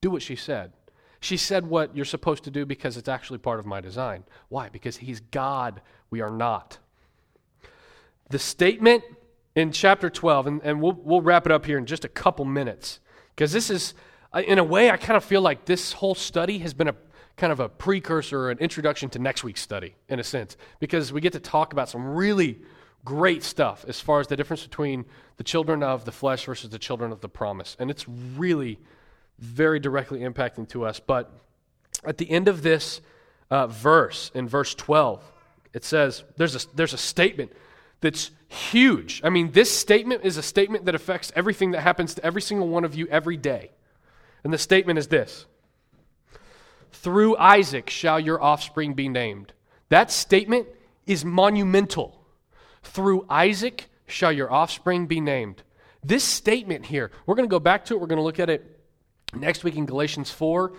Do 0.01 0.11
what 0.11 0.23
she 0.23 0.37
said. 0.37 0.73
She 1.21 1.37
said 1.37 1.67
what 1.67 1.95
you're 1.95 2.05
supposed 2.05 2.45
to 2.45 2.51
do 2.51 2.65
because 2.65 2.97
it's 2.97 3.09
actually 3.09 3.39
part 3.39 3.61
of 3.61 3.67
my 3.67 3.81
design. 3.81 4.25
Why? 4.49 4.69
Because 4.69 4.97
He's 4.99 5.21
God, 5.21 5.83
we 6.09 6.21
are 6.21 6.31
not. 6.31 6.79
The 8.31 8.39
statement 8.39 9.05
in 9.55 9.73
chapter 9.73 10.09
12, 10.09 10.47
and, 10.47 10.61
and 10.65 10.81
we'll, 10.81 10.93
we'll 10.93 11.21
wrap 11.21 11.47
it 11.47 11.53
up 11.53 11.67
here 11.67 11.77
in 11.77 11.87
just 11.87 12.05
a 12.05 12.09
couple 12.09 12.45
minutes, 12.45 13.01
because 13.35 13.53
this 13.53 13.71
is 13.71 13.95
in 14.47 14.59
a 14.59 14.65
way, 14.65 14.91
I 14.91 14.97
kind 14.97 15.17
of 15.17 15.25
feel 15.25 15.43
like 15.43 15.65
this 15.65 15.93
whole 15.93 16.15
study 16.15 16.59
has 16.59 16.73
been 16.73 16.89
a 16.89 16.95
kind 17.37 17.53
of 17.53 17.61
a 17.61 17.69
precursor, 17.69 18.39
or 18.39 18.51
an 18.51 18.59
introduction 18.59 19.09
to 19.11 19.19
next 19.19 19.43
week's 19.43 19.63
study, 19.63 19.95
in 20.09 20.21
a 20.21 20.25
sense, 20.25 20.57
because 20.79 21.13
we 21.13 21.21
get 21.21 21.33
to 21.33 21.41
talk 21.41 21.73
about 21.73 21.89
some 21.89 22.07
really 22.07 22.61
great 23.05 23.43
stuff 23.43 23.85
as 23.89 23.99
far 23.99 24.21
as 24.21 24.27
the 24.27 24.37
difference 24.37 24.63
between 24.63 25.07
the 25.39 25.45
children 25.45 25.83
of 25.83 26.05
the 26.05 26.13
flesh 26.13 26.45
versus 26.45 26.69
the 26.69 26.79
children 26.79 27.11
of 27.11 27.23
the 27.23 27.29
promise. 27.31 27.77
And 27.81 27.91
it's 27.91 28.07
really 28.09 28.79
very 29.41 29.81
directly 29.81 30.21
impacting 30.21 30.69
to 30.69 30.85
us. 30.85 31.01
But 31.01 31.33
at 32.05 32.19
the 32.19 32.31
end 32.31 32.47
of 32.47 32.63
this 32.63 33.01
uh, 33.51 33.67
verse, 33.67 34.31
in 34.35 34.47
verse 34.49 34.75
12, 34.75 35.23
it 35.73 35.85
says 35.85 36.25
there's 36.37 36.65
a, 36.65 36.69
there's 36.75 36.95
a 36.95 36.99
statement 36.99 37.53
that's 38.01 38.31
huge. 38.49 39.21
I 39.25 39.31
mean, 39.31 39.53
this 39.53 39.77
statement 39.77 40.25
is 40.25 40.37
a 40.37 40.43
statement 40.43 40.85
that 40.87 40.95
affects 40.95 41.33
everything 41.35 41.73
that 41.73 41.81
happens 41.81 42.15
to 42.15 42.25
every 42.25 42.43
single 42.43 42.69
one 42.69 42.85
of 42.85 42.95
you 42.95 43.07
every 43.09 43.37
day. 43.37 43.71
And 44.45 44.53
the 44.53 44.59
statement 44.59 44.99
is 44.99 45.09
this 45.09 45.47
Through 46.93 47.37
Isaac 47.37 47.91
shall 47.91 48.21
your 48.21 48.43
offspring 48.43 48.95
be 48.95 49.09
named. 49.09 49.53
That 49.89 50.11
statement 50.11 50.69
is 51.07 51.25
monumental. 51.25 52.21
Through 52.83 53.27
Isaac 53.29 53.89
shall 54.07 54.33
your 54.33 54.51
offspring 54.51 55.07
be 55.07 55.21
named. 55.21 55.63
This 56.03 56.25
statement 56.25 56.87
here, 56.87 57.11
we're 57.27 57.35
going 57.35 57.49
to 57.49 57.53
go 57.53 57.61
back 57.61 57.85
to 57.87 57.95
it. 57.95 58.01
We're 58.01 58.07
going 58.07 58.19
to 58.19 58.23
look 58.23 58.41
at 58.41 58.49
it 58.49 58.80
next 59.35 59.65
week 59.65 59.77
in 59.77 59.87
Galatians 59.87 60.31
4, 60.31 60.73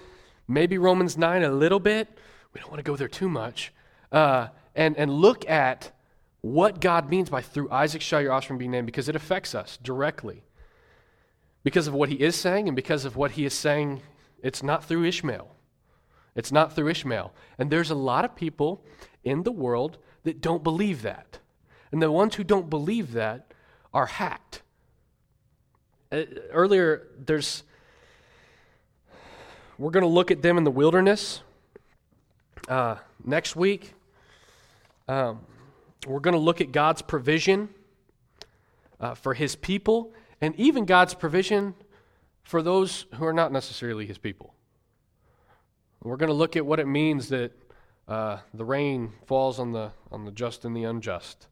maybe 0.48 0.78
Romans 0.78 1.18
9 1.18 1.44
a 1.44 1.52
little 1.52 1.80
bit. 1.80 2.08
We 2.54 2.62
don't 2.62 2.70
want 2.70 2.80
to 2.80 2.90
go 2.90 2.96
there 2.96 3.08
too 3.08 3.30
much. 3.30 3.72
Uh, 4.12 4.48
and, 4.76 4.98
and 4.98 5.12
look 5.12 5.50
at 5.50 5.92
what 6.42 6.82
God 6.82 7.10
means 7.10 7.30
by 7.30 7.42
through 7.42 7.70
Isaac 7.72 8.02
shall 8.02 8.22
your 8.22 8.34
offspring 8.34 8.60
be 8.60 8.68
named 8.68 8.86
because 8.86 9.08
it 9.08 9.16
affects 9.16 9.54
us 9.56 9.78
directly 9.82 10.44
because 11.64 11.88
of 11.88 11.94
what 11.94 12.10
he 12.10 12.16
is 12.16 12.36
saying 12.36 12.68
and 12.68 12.76
because 12.76 13.06
of 13.06 13.16
what 13.16 13.32
he 13.32 13.46
is 13.46 13.54
saying, 13.54 14.02
it's 14.42 14.64
not 14.64 14.84
through 14.84 15.06
Ishmael. 15.06 15.56
It's 16.36 16.52
not 16.52 16.74
through 16.74 16.90
Ishmael. 16.90 17.34
And 17.58 17.70
there's 17.70 17.92
a 17.92 17.96
lot 17.96 18.26
of 18.26 18.36
people 18.36 18.84
in 19.24 19.44
the 19.44 19.52
world 19.52 19.98
that 20.24 20.42
don't 20.42 20.64
believe 20.64 21.02
that. 21.04 21.40
And 21.92 22.02
the 22.02 22.12
ones 22.12 22.36
who 22.36 22.44
don't 22.44 22.70
believe 22.70 23.14
that 23.14 23.54
are 23.94 24.06
hacked. 24.06 24.62
Uh, 26.12 26.24
earlier, 26.52 27.08
there's. 27.18 27.64
We're 29.82 29.90
going 29.90 30.04
to 30.04 30.10
look 30.10 30.30
at 30.30 30.44
them 30.44 30.60
in 30.60 30.64
the 30.64 30.70
wilderness 30.70 31.42
uh, 32.68 32.98
next 33.26 33.56
week. 33.56 33.96
Um, 35.08 35.40
we're 36.06 36.20
going 36.20 36.36
to 36.36 36.40
look 36.40 36.62
at 36.62 36.72
God's 36.72 37.02
provision 37.02 37.68
uh, 39.00 39.16
for 39.16 39.34
his 39.34 39.56
people 39.56 40.14
and 40.40 40.54
even 40.60 40.86
God's 40.86 41.16
provision 41.16 41.74
for 42.44 42.62
those 42.62 43.08
who 43.16 43.26
are 43.26 43.34
not 43.34 43.52
necessarily 43.52 44.06
his 44.06 44.20
people. 44.20 44.54
We're 46.04 46.18
going 46.18 46.30
to 46.30 46.36
look 46.36 46.56
at 46.56 46.64
what 46.64 46.80
it 46.80 46.88
means 46.88 47.30
that 47.30 47.52
uh, 48.08 48.38
the 48.54 48.64
rain 48.64 49.14
falls 49.26 49.58
on 49.58 49.72
the, 49.72 49.94
on 50.12 50.26
the 50.26 50.32
just 50.32 50.64
and 50.64 50.78
the 50.78 50.84
unjust. 50.84 51.48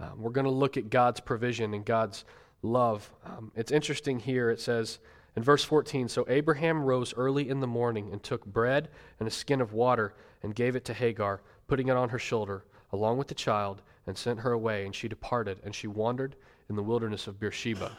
Uh, 0.00 0.12
we're 0.16 0.30
going 0.30 0.46
to 0.46 0.50
look 0.50 0.78
at 0.78 0.88
God's 0.88 1.20
provision 1.20 1.74
and 1.74 1.84
God's 1.84 2.24
love. 2.62 3.12
Um, 3.26 3.52
it's 3.54 3.70
interesting 3.70 4.18
here, 4.18 4.48
it 4.48 4.62
says 4.62 4.98
in 5.40 5.44
verse 5.44 5.64
14 5.64 6.06
So 6.08 6.26
Abraham 6.28 6.84
rose 6.84 7.14
early 7.16 7.48
in 7.48 7.60
the 7.60 7.66
morning 7.66 8.10
and 8.12 8.22
took 8.22 8.44
bread 8.44 8.90
and 9.18 9.26
a 9.26 9.30
skin 9.30 9.62
of 9.62 9.72
water 9.72 10.12
and 10.42 10.54
gave 10.54 10.76
it 10.76 10.84
to 10.84 10.92
Hagar, 10.92 11.40
putting 11.66 11.88
it 11.88 11.96
on 11.96 12.10
her 12.10 12.18
shoulder, 12.18 12.62
along 12.92 13.16
with 13.16 13.28
the 13.28 13.34
child, 13.34 13.80
and 14.06 14.18
sent 14.18 14.40
her 14.40 14.52
away. 14.52 14.84
And 14.84 14.94
she 14.94 15.08
departed, 15.08 15.58
and 15.64 15.74
she 15.74 15.86
wandered 15.86 16.36
in 16.68 16.76
the 16.76 16.82
wilderness 16.82 17.26
of 17.26 17.40
Beersheba. 17.40 17.90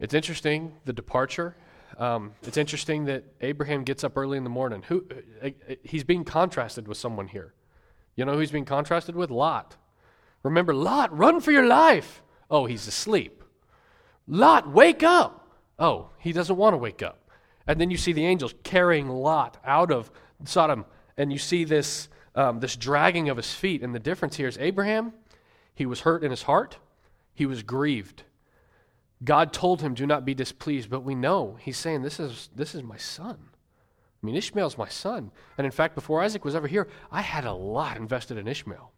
It's 0.00 0.14
interesting, 0.14 0.72
the 0.86 0.94
departure. 0.94 1.56
Um, 1.98 2.32
it's 2.42 2.56
interesting 2.56 3.04
that 3.04 3.24
Abraham 3.42 3.84
gets 3.84 4.02
up 4.02 4.16
early 4.16 4.38
in 4.38 4.44
the 4.44 4.50
morning. 4.50 4.84
Who, 4.88 5.04
uh, 5.42 5.48
uh, 5.48 5.74
he's 5.82 6.04
being 6.04 6.24
contrasted 6.24 6.88
with 6.88 6.96
someone 6.96 7.28
here. 7.28 7.52
You 8.16 8.24
know 8.24 8.32
who 8.32 8.38
he's 8.38 8.50
being 8.50 8.64
contrasted 8.64 9.14
with? 9.14 9.30
Lot. 9.30 9.76
Remember, 10.42 10.72
Lot, 10.72 11.14
run 11.14 11.38
for 11.40 11.52
your 11.52 11.66
life. 11.66 12.22
Oh, 12.50 12.64
he's 12.64 12.88
asleep. 12.88 13.44
Lot, 14.26 14.72
wake 14.72 15.02
up. 15.02 15.40
Oh, 15.78 16.10
he 16.18 16.32
doesn't 16.32 16.56
want 16.56 16.74
to 16.74 16.78
wake 16.78 17.02
up. 17.02 17.30
And 17.66 17.80
then 17.80 17.90
you 17.90 17.96
see 17.96 18.12
the 18.12 18.26
angels 18.26 18.54
carrying 18.62 19.08
Lot 19.08 19.58
out 19.64 19.90
of 19.90 20.10
Sodom, 20.44 20.84
and 21.16 21.32
you 21.32 21.38
see 21.38 21.64
this, 21.64 22.08
um, 22.34 22.60
this 22.60 22.76
dragging 22.76 23.28
of 23.28 23.36
his 23.36 23.52
feet. 23.52 23.82
And 23.82 23.94
the 23.94 24.00
difference 24.00 24.36
here 24.36 24.48
is 24.48 24.58
Abraham, 24.58 25.12
he 25.74 25.86
was 25.86 26.00
hurt 26.00 26.24
in 26.24 26.30
his 26.30 26.42
heart, 26.42 26.78
He 27.34 27.46
was 27.46 27.62
grieved. 27.62 28.24
God 29.24 29.52
told 29.52 29.80
him, 29.80 29.94
Do 29.94 30.06
not 30.06 30.24
be 30.24 30.34
displeased, 30.34 30.90
but 30.90 31.04
we 31.04 31.14
know 31.14 31.56
he's 31.60 31.78
saying, 31.78 32.02
This 32.02 32.18
is, 32.18 32.50
this 32.54 32.74
is 32.74 32.82
my 32.82 32.96
son. 32.96 33.38
I 34.22 34.26
mean, 34.26 34.36
Ishmael's 34.36 34.78
my 34.78 34.88
son. 34.88 35.32
And 35.58 35.64
in 35.64 35.70
fact, 35.70 35.94
before 35.94 36.22
Isaac 36.22 36.44
was 36.44 36.54
ever 36.54 36.68
here, 36.68 36.88
I 37.10 37.22
had 37.22 37.44
a 37.44 37.52
lot 37.52 37.96
invested 37.96 38.38
in 38.38 38.46
Ishmael. 38.46 38.92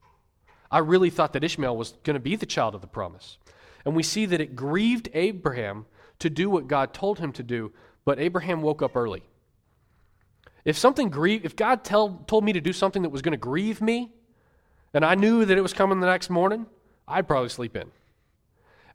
I 0.70 0.78
really 0.78 1.10
thought 1.10 1.32
that 1.32 1.44
Ishmael 1.44 1.76
was 1.76 1.92
going 2.02 2.14
to 2.14 2.20
be 2.20 2.36
the 2.36 2.46
child 2.46 2.74
of 2.74 2.80
the 2.80 2.86
promise. 2.86 3.38
And 3.84 3.94
we 3.94 4.02
see 4.02 4.26
that 4.26 4.40
it 4.40 4.56
grieved 4.56 5.08
Abraham 5.14 5.86
to 6.18 6.30
do 6.30 6.48
what 6.48 6.68
God 6.68 6.94
told 6.94 7.18
him 7.18 7.32
to 7.32 7.42
do, 7.42 7.72
but 8.04 8.18
Abraham 8.18 8.62
woke 8.62 8.82
up 8.82 8.96
early. 8.96 9.22
If 10.64 10.78
something 10.78 11.10
grieve, 11.10 11.44
if 11.44 11.56
God 11.56 11.84
tell, 11.84 12.22
told 12.26 12.44
me 12.44 12.52
to 12.52 12.60
do 12.60 12.72
something 12.72 13.02
that 13.02 13.10
was 13.10 13.22
going 13.22 13.32
to 13.32 13.38
grieve 13.38 13.82
me, 13.82 14.12
and 14.94 15.04
I 15.04 15.14
knew 15.14 15.44
that 15.44 15.58
it 15.58 15.60
was 15.60 15.72
coming 15.72 16.00
the 16.00 16.06
next 16.06 16.30
morning, 16.30 16.66
I'd 17.06 17.28
probably 17.28 17.50
sleep 17.50 17.76
in. 17.76 17.90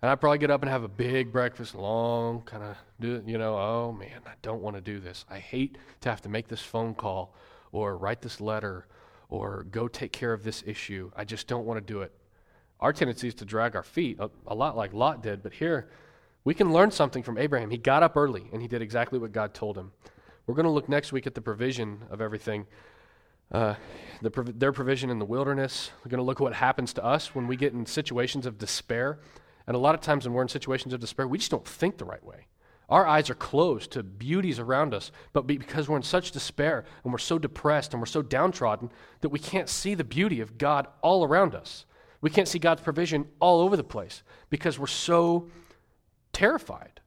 And 0.01 0.09
I'd 0.09 0.21
probably 0.21 0.37
get 0.37 0.49
up 0.49 0.61
and 0.61 0.71
have 0.71 0.83
a 0.83 0.87
big 0.87 1.31
breakfast, 1.31 1.75
long, 1.75 2.41
kind 2.43 2.63
of 2.63 2.77
do 2.99 3.21
you 3.25 3.37
know, 3.37 3.57
oh 3.57 3.91
man, 3.91 4.21
I 4.25 4.31
don't 4.41 4.61
want 4.61 4.77
to 4.77 4.81
do 4.81 4.99
this. 4.99 5.25
I 5.29 5.39
hate 5.39 5.77
to 6.01 6.09
have 6.09 6.21
to 6.21 6.29
make 6.29 6.47
this 6.47 6.61
phone 6.61 6.95
call 6.95 7.35
or 7.71 7.97
write 7.97 8.21
this 8.21 8.39
letter 8.39 8.87
or 9.29 9.65
go 9.69 9.87
take 9.87 10.13
care 10.13 10.31
of 10.31 10.43
this 10.43 10.63
issue. 10.65 11.11
I 11.15 11.25
just 11.25 11.47
don't 11.47 11.65
want 11.65 11.85
to 11.85 11.93
do 11.93 12.01
it. 12.01 12.13
Our 12.79 12.93
tendency 12.93 13.27
is 13.27 13.35
to 13.35 13.45
drag 13.45 13.75
our 13.75 13.83
feet, 13.83 14.17
a, 14.19 14.29
a 14.47 14.55
lot 14.55 14.77
like 14.77 14.93
Lot 14.93 15.21
did, 15.21 15.43
but 15.43 15.53
here 15.53 15.89
we 16.43 16.53
can 16.53 16.71
learn 16.71 16.91
something 16.91 17.23
from 17.23 17.37
Abraham. 17.37 17.69
He 17.69 17.77
got 17.77 18.03
up 18.03 18.15
early 18.15 18.49
and 18.51 18.61
he 18.61 18.67
did 18.67 18.81
exactly 18.81 19.19
what 19.19 19.31
God 19.31 19.53
told 19.53 19.77
him. 19.77 19.91
We're 20.47 20.55
going 20.55 20.65
to 20.65 20.71
look 20.71 20.89
next 20.89 21.11
week 21.11 21.27
at 21.27 21.35
the 21.35 21.41
provision 21.41 22.05
of 22.09 22.21
everything. 22.21 22.65
Uh, 23.51 23.75
the, 24.21 24.29
their 24.55 24.71
provision 24.71 25.09
in 25.09 25.19
the 25.19 25.25
wilderness. 25.25 25.91
We're 26.03 26.09
going 26.09 26.19
to 26.19 26.23
look 26.23 26.39
at 26.39 26.43
what 26.43 26.53
happens 26.53 26.93
to 26.93 27.03
us 27.03 27.33
when 27.33 27.47
we 27.47 27.55
get 27.55 27.73
in 27.73 27.85
situations 27.85 28.45
of 28.45 28.57
despair. 28.57 29.19
And 29.67 29.75
a 29.75 29.79
lot 29.79 29.95
of 29.95 30.01
times 30.01 30.25
when 30.25 30.33
we're 30.33 30.41
in 30.41 30.47
situations 30.47 30.93
of 30.93 30.99
despair, 30.99 31.27
we 31.27 31.37
just 31.37 31.51
don't 31.51 31.67
think 31.67 31.97
the 31.97 32.05
right 32.05 32.23
way. 32.23 32.47
Our 32.89 33.05
eyes 33.05 33.29
are 33.29 33.35
closed 33.35 33.91
to 33.91 34.01
beauties 34.01 34.57
around 34.57 34.95
us, 34.95 35.11
but 35.31 35.45
because 35.45 35.87
we're 35.87 35.97
in 35.97 36.03
such 36.03 36.31
despair 36.31 36.85
and 37.03 37.13
we're 37.13 37.19
so 37.19 37.37
depressed 37.37 37.93
and 37.93 38.01
we're 38.01 38.07
so 38.07 38.23
downtrodden 38.23 38.91
that 39.21 39.29
we 39.29 39.37
can't 39.37 39.69
see 39.69 39.93
the 39.93 40.03
beauty 40.03 40.41
of 40.41 40.57
God 40.57 40.87
all 41.01 41.23
around 41.23 41.53
us. 41.53 41.85
We 42.21 42.31
can't 42.31 42.47
see 42.47 42.59
God's 42.59 42.81
provision 42.81 43.27
all 43.39 43.61
over 43.61 43.77
the 43.77 43.83
place 43.83 44.23
because 44.49 44.79
we're 44.79 44.87
so 44.87 45.49
terrified. 46.39 47.01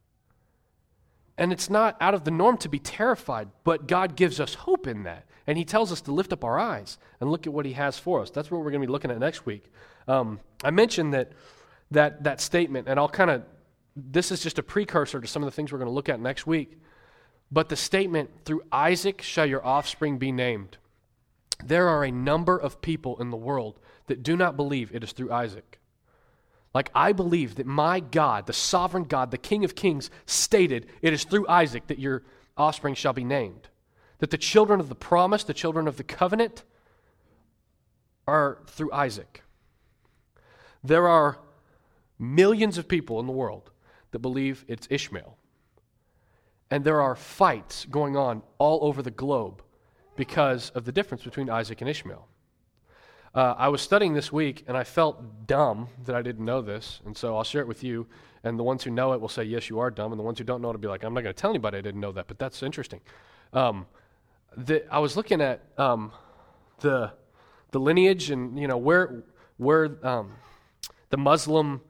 And 1.39 1.53
it's 1.53 1.71
not 1.71 1.97
out 2.01 2.13
of 2.13 2.25
the 2.25 2.31
norm 2.31 2.59
to 2.59 2.69
be 2.69 2.79
terrified, 2.79 3.49
but 3.65 3.89
God 3.89 4.15
gives 4.15 4.39
us 4.39 4.55
hope 4.55 4.87
in 4.87 5.05
that. 5.05 5.25
And 5.47 5.57
He 5.57 5.65
tells 5.65 5.91
us 5.91 6.03
to 6.03 6.13
lift 6.13 6.33
up 6.33 6.45
our 6.45 6.59
eyes 6.59 6.99
and 7.19 7.31
look 7.31 7.47
at 7.47 7.53
what 7.53 7.65
He 7.65 7.73
has 7.73 7.99
for 7.99 8.21
us. 8.21 8.31
That's 8.31 8.51
what 8.51 8.59
we're 8.59 8.71
going 8.71 8.83
to 8.83 8.87
be 8.87 8.93
looking 8.93 9.11
at 9.11 9.19
next 9.19 9.47
week. 9.47 9.65
Um, 10.07 10.39
I 10.63 10.71
mentioned 10.71 11.15
that 11.15 11.33
that, 11.93 12.25
that 12.25 12.41
statement, 12.41 12.89
and 12.89 13.01
I'll 13.01 13.09
kind 13.09 13.31
of, 13.31 13.43
this 13.97 14.31
is 14.31 14.43
just 14.43 14.59
a 14.59 14.63
precursor 14.63 15.21
to 15.21 15.27
some 15.27 15.43
of 15.43 15.47
the 15.47 15.51
things 15.57 15.73
we're 15.73 15.79
going 15.79 15.91
to 15.91 15.95
look 15.95 16.11
at 16.11 16.21
next 16.21 16.47
week. 16.47 16.79
But 17.51 17.71
the 17.71 17.77
statement, 17.77 18.31
through 18.45 18.63
Isaac 18.71 19.23
shall 19.23 19.47
your 19.47 19.65
offspring 19.65 20.19
be 20.19 20.31
named. 20.31 20.77
There 21.65 21.89
are 21.89 22.05
a 22.05 22.11
number 22.11 22.57
of 22.57 22.83
people 22.83 23.21
in 23.21 23.31
the 23.31 23.37
world 23.37 23.79
that 24.07 24.23
do 24.23 24.37
not 24.37 24.57
believe 24.57 24.95
it 24.95 25.03
is 25.03 25.13
through 25.13 25.33
Isaac. 25.33 25.79
Like, 26.75 26.91
I 26.95 27.13
believe 27.13 27.57
that 27.57 27.67
my 27.67 28.01
God, 28.01 28.47
the 28.47 28.53
sovereign 28.53 29.05
God, 29.05 29.31
the 29.31 29.39
King 29.39 29.65
of 29.65 29.75
Kings, 29.75 30.11
stated 30.25 30.87
it 31.03 31.13
is 31.13 31.25
through 31.25 31.47
Isaac 31.49 31.87
that 31.89 31.99
your 31.99 32.23
offspring 32.57 32.95
shall 32.95 33.13
be 33.13 33.25
named. 33.25 33.69
That 34.19 34.31
the 34.31 34.39
children 34.39 34.81
of 34.81 34.89
the 34.89 34.95
promise, 34.95 35.45
the 35.45 35.53
children 35.55 35.87
of 35.87 35.97
the 35.97 36.05
covenant, 36.05 36.65
are 38.27 38.59
through 38.67 38.93
Isaac. 38.93 39.43
There 40.83 41.09
are 41.09 41.39
millions 42.19 42.79
of 42.79 42.89
people 42.89 43.21
in 43.21 43.27
the 43.27 43.33
world 43.33 43.71
that 44.13 44.21
believe 44.21 44.65
it's 44.69 44.87
Ishmael. 44.91 45.37
And 46.71 46.85
there 46.85 47.03
are 47.03 47.15
fights 47.15 47.85
going 47.85 48.17
on 48.17 48.43
all 48.59 48.79
over 48.83 49.03
the 49.03 49.11
globe 49.11 49.63
because 50.17 50.71
of 50.71 50.85
the 50.85 50.93
difference 50.93 51.23
between 51.25 51.51
Isaac 51.51 51.81
and 51.81 51.91
Ishmael. 51.91 52.27
Uh, 53.35 53.55
I 53.57 53.69
was 53.69 53.81
studying 53.81 54.13
this 54.13 54.31
week 54.31 54.65
and 54.67 54.77
I 54.77 54.85
felt 54.85 55.47
dumb 55.47 55.89
that 56.05 56.15
I 56.15 56.23
didn't 56.23 56.45
know 56.45 56.61
this, 56.61 57.01
and 57.07 57.17
so 57.17 57.37
I'll 57.37 57.45
share 57.45 57.63
it 57.63 57.69
with 57.69 57.83
you. 57.83 58.07
And 58.45 58.59
the 58.59 58.63
ones 58.63 58.83
who 58.83 58.91
know 58.91 59.13
it 59.13 59.21
will 59.21 59.29
say, 59.29 59.45
Yes, 59.45 59.71
you 59.71 59.79
are 59.79 59.91
dumb. 59.91 60.13
And 60.13 60.19
the 60.19 60.25
ones 60.25 60.39
who 60.39 60.45
don't 60.45 60.61
know 60.61 60.69
it 60.69 60.73
will 60.73 60.81
be 60.81 60.89
like, 60.89 61.05
I'm 61.05 61.15
not 61.15 61.23
going 61.23 61.35
to 61.35 61.41
tell 61.41 61.51
anybody 61.51 61.79
I 61.79 61.81
didn't 61.81 62.01
know 62.01 62.13
that, 62.13 62.27
but 62.27 62.39
that's 62.39 62.63
interesting. 62.63 63.01
Um, 63.53 63.87
the, 64.57 64.85
I 64.93 64.99
was 64.99 65.17
looking 65.17 65.41
at 65.41 65.63
um, 65.79 66.13
the, 66.81 67.13
the 67.71 67.79
lineage 67.79 68.31
and 68.31 68.59
you 68.59 68.67
know 68.67 68.77
where, 68.77 69.23
where 69.57 69.97
um, 70.07 70.33
the 71.11 71.17
Muslim 71.17 71.81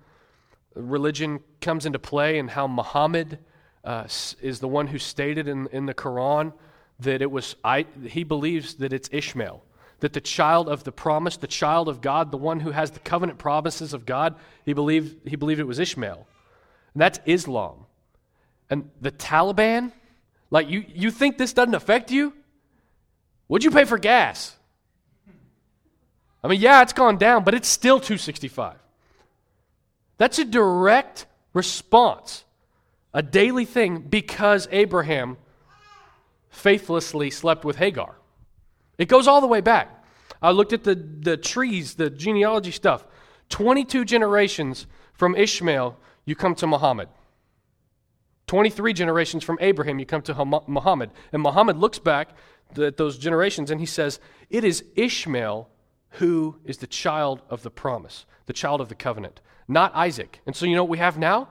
religion 0.75 1.41
comes 1.61 1.87
into 1.87 1.99
play 1.99 2.39
and 2.39 2.51
how 2.51 2.67
Muhammad 2.67 3.39
uh, 3.85 4.05
is 4.41 4.61
the 4.61 4.69
one 4.69 4.87
who 4.87 4.99
stated 4.99 5.49
in, 5.49 5.67
in 5.73 5.87
the 5.87 5.95
Quran 5.95 6.53
that 7.01 7.21
it 7.21 7.31
was, 7.31 7.57
I, 7.65 7.87
he 8.07 8.25
believes 8.25 8.75
that 8.75 8.93
it's 8.93 9.09
Ishmael, 9.13 9.63
that 10.03 10.13
the 10.13 10.21
child 10.21 10.69
of 10.69 10.83
the 10.83 10.91
promise, 10.91 11.37
the 11.37 11.47
child 11.47 11.89
of 11.89 12.01
God, 12.01 12.33
the 12.33 12.37
one 12.37 12.59
who 12.59 12.73
has 12.73 12.91
the 12.91 12.99
covenant 12.99 13.39
promises 13.39 13.95
of 13.95 14.05
God, 14.05 14.35
he 14.67 14.73
believed, 14.73 15.29
he 15.29 15.37
believed 15.37 15.61
it 15.61 15.67
was 15.67 15.79
Ishmael. 15.79 16.27
And 16.93 17.01
that's 17.01 17.21
Islam. 17.25 17.87
And 18.69 18.91
the 19.01 19.13
Taliban, 19.13 19.93
like 20.51 20.69
you, 20.69 20.85
you 20.93 21.13
think 21.13 21.39
this 21.39 21.53
doesn't 21.53 21.77
affect 21.77 22.11
you? 22.11 22.33
What'd 23.47 23.65
you 23.65 23.71
pay 23.71 23.85
for 23.85 23.97
gas? 23.97 24.57
I 26.43 26.49
mean, 26.49 26.61
yeah, 26.61 26.83
it's 26.83 26.93
gone 26.93 27.17
down, 27.17 27.45
but 27.45 27.55
it's 27.55 27.69
still 27.69 28.01
265. 28.01 28.75
That's 30.19 30.41
a 30.41 30.45
direct 30.45 31.27
response, 31.53 32.43
a 33.15 33.23
daily 33.23 33.67
thing, 33.67 34.01
because 34.01 34.67
Abraham 34.73 35.37
faithlessly 36.51 37.31
slept 37.31 37.65
with 37.65 37.77
Hagar. 37.77 38.17
It 39.03 39.09
goes 39.09 39.27
all 39.27 39.41
the 39.41 39.47
way 39.47 39.61
back. 39.61 40.05
I 40.41 40.51
looked 40.51 40.73
at 40.73 40.85
the, 40.85 40.95
the 40.95 41.37
trees, 41.37 41.95
the 41.95 42.11
genealogy 42.11 42.71
stuff. 42.71 43.05
22 43.49 44.05
generations 44.05 44.87
from 45.13 45.35
Ishmael, 45.35 45.99
you 46.25 46.35
come 46.35 46.55
to 46.57 46.67
Muhammad. 46.67 47.09
23 48.47 48.93
generations 48.93 49.45
from 49.45 49.59
Abraham, 49.61 49.99
you 49.99 50.07
come 50.07 50.23
to 50.23 50.45
Muhammad. 50.67 51.11
And 51.33 51.43
Muhammad 51.43 51.77
looks 51.77 51.99
back 51.99 52.31
at 52.77 52.97
those 52.97 53.19
generations 53.19 53.71
and 53.71 53.81
he 53.81 53.87
says, 53.87 54.21
It 54.51 54.65
is 54.65 54.85
Ishmael 54.97 55.69
who 56.17 56.59
is 56.65 56.79
the 56.79 56.87
child 56.87 57.43
of 57.49 57.63
the 57.63 57.71
promise, 57.71 58.27
the 58.47 58.53
child 58.53 58.81
of 58.81 58.89
the 58.89 58.95
covenant 58.95 59.41
not 59.69 59.95
Isaac. 59.95 60.41
And 60.47 60.55
so, 60.55 60.67
you 60.67 60.75
know 60.77 60.85
what 60.85 60.91
we 60.91 60.99
have 60.99 61.19
now? 61.19 61.49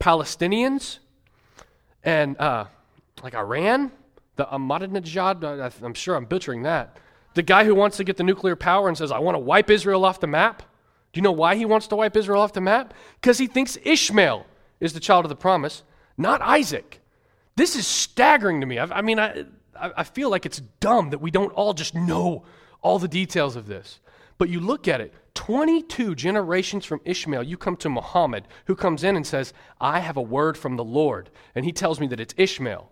Palestinians 0.00 0.98
and 2.02 2.38
uh, 2.38 2.66
like 3.22 3.34
Iran, 3.34 3.92
the 4.42 4.56
Ahmadinejad, 4.56 5.82
I'm 5.82 5.94
sure 5.94 6.16
I'm 6.16 6.24
butchering 6.24 6.62
that. 6.62 6.98
The 7.34 7.42
guy 7.42 7.64
who 7.64 7.74
wants 7.74 7.96
to 7.96 8.04
get 8.04 8.16
the 8.16 8.22
nuclear 8.22 8.56
power 8.56 8.88
and 8.88 8.96
says, 8.96 9.10
I 9.10 9.18
want 9.18 9.34
to 9.36 9.40
wipe 9.40 9.70
Israel 9.70 10.04
off 10.04 10.20
the 10.20 10.26
map. 10.26 10.62
Do 11.12 11.18
you 11.18 11.22
know 11.22 11.32
why 11.32 11.56
he 11.56 11.64
wants 11.64 11.86
to 11.88 11.96
wipe 11.96 12.16
Israel 12.16 12.42
off 12.42 12.52
the 12.52 12.60
map? 12.60 12.94
Because 13.20 13.38
he 13.38 13.46
thinks 13.46 13.78
Ishmael 13.84 14.46
is 14.80 14.92
the 14.92 15.00
child 15.00 15.24
of 15.24 15.28
the 15.28 15.36
promise, 15.36 15.82
not 16.16 16.40
Isaac. 16.42 17.00
This 17.56 17.76
is 17.76 17.86
staggering 17.86 18.60
to 18.60 18.66
me. 18.66 18.78
I, 18.78 18.84
I 18.86 19.02
mean, 19.02 19.18
I, 19.18 19.44
I 19.74 20.04
feel 20.04 20.30
like 20.30 20.46
it's 20.46 20.60
dumb 20.80 21.10
that 21.10 21.20
we 21.20 21.30
don't 21.30 21.52
all 21.52 21.74
just 21.74 21.94
know 21.94 22.44
all 22.80 22.98
the 22.98 23.08
details 23.08 23.56
of 23.56 23.66
this. 23.66 24.00
But 24.38 24.48
you 24.48 24.60
look 24.60 24.88
at 24.88 25.00
it 25.00 25.14
22 25.34 26.14
generations 26.14 26.84
from 26.84 27.00
Ishmael, 27.04 27.42
you 27.44 27.56
come 27.56 27.76
to 27.76 27.88
Muhammad, 27.88 28.48
who 28.66 28.74
comes 28.74 29.04
in 29.04 29.16
and 29.16 29.26
says, 29.26 29.54
I 29.80 30.00
have 30.00 30.16
a 30.16 30.22
word 30.22 30.58
from 30.58 30.76
the 30.76 30.84
Lord. 30.84 31.30
And 31.54 31.64
he 31.64 31.72
tells 31.72 32.00
me 32.00 32.06
that 32.08 32.20
it's 32.20 32.34
Ishmael, 32.36 32.90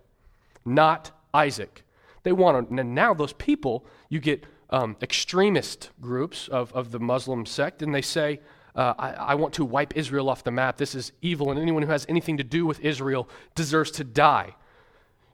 not 0.65 1.11
Isaac. 1.33 1.83
They 2.23 2.31
want 2.31 2.69
to, 2.69 2.79
and 2.79 2.95
now 2.95 3.13
those 3.13 3.33
people, 3.33 3.85
you 4.09 4.19
get 4.19 4.45
um, 4.69 4.95
extremist 5.01 5.89
groups 5.99 6.47
of, 6.47 6.71
of 6.73 6.91
the 6.91 6.99
Muslim 6.99 7.45
sect, 7.45 7.81
and 7.81 7.93
they 7.93 8.01
say, 8.01 8.39
uh, 8.75 8.93
I, 8.97 9.11
I 9.11 9.35
want 9.35 9.53
to 9.55 9.65
wipe 9.65 9.97
Israel 9.97 10.29
off 10.29 10.43
the 10.43 10.51
map. 10.51 10.77
This 10.77 10.95
is 10.95 11.11
evil, 11.21 11.51
and 11.51 11.59
anyone 11.59 11.83
who 11.83 11.91
has 11.91 12.05
anything 12.07 12.37
to 12.37 12.43
do 12.43 12.65
with 12.65 12.79
Israel 12.79 13.27
deserves 13.55 13.91
to 13.91 14.03
die. 14.03 14.55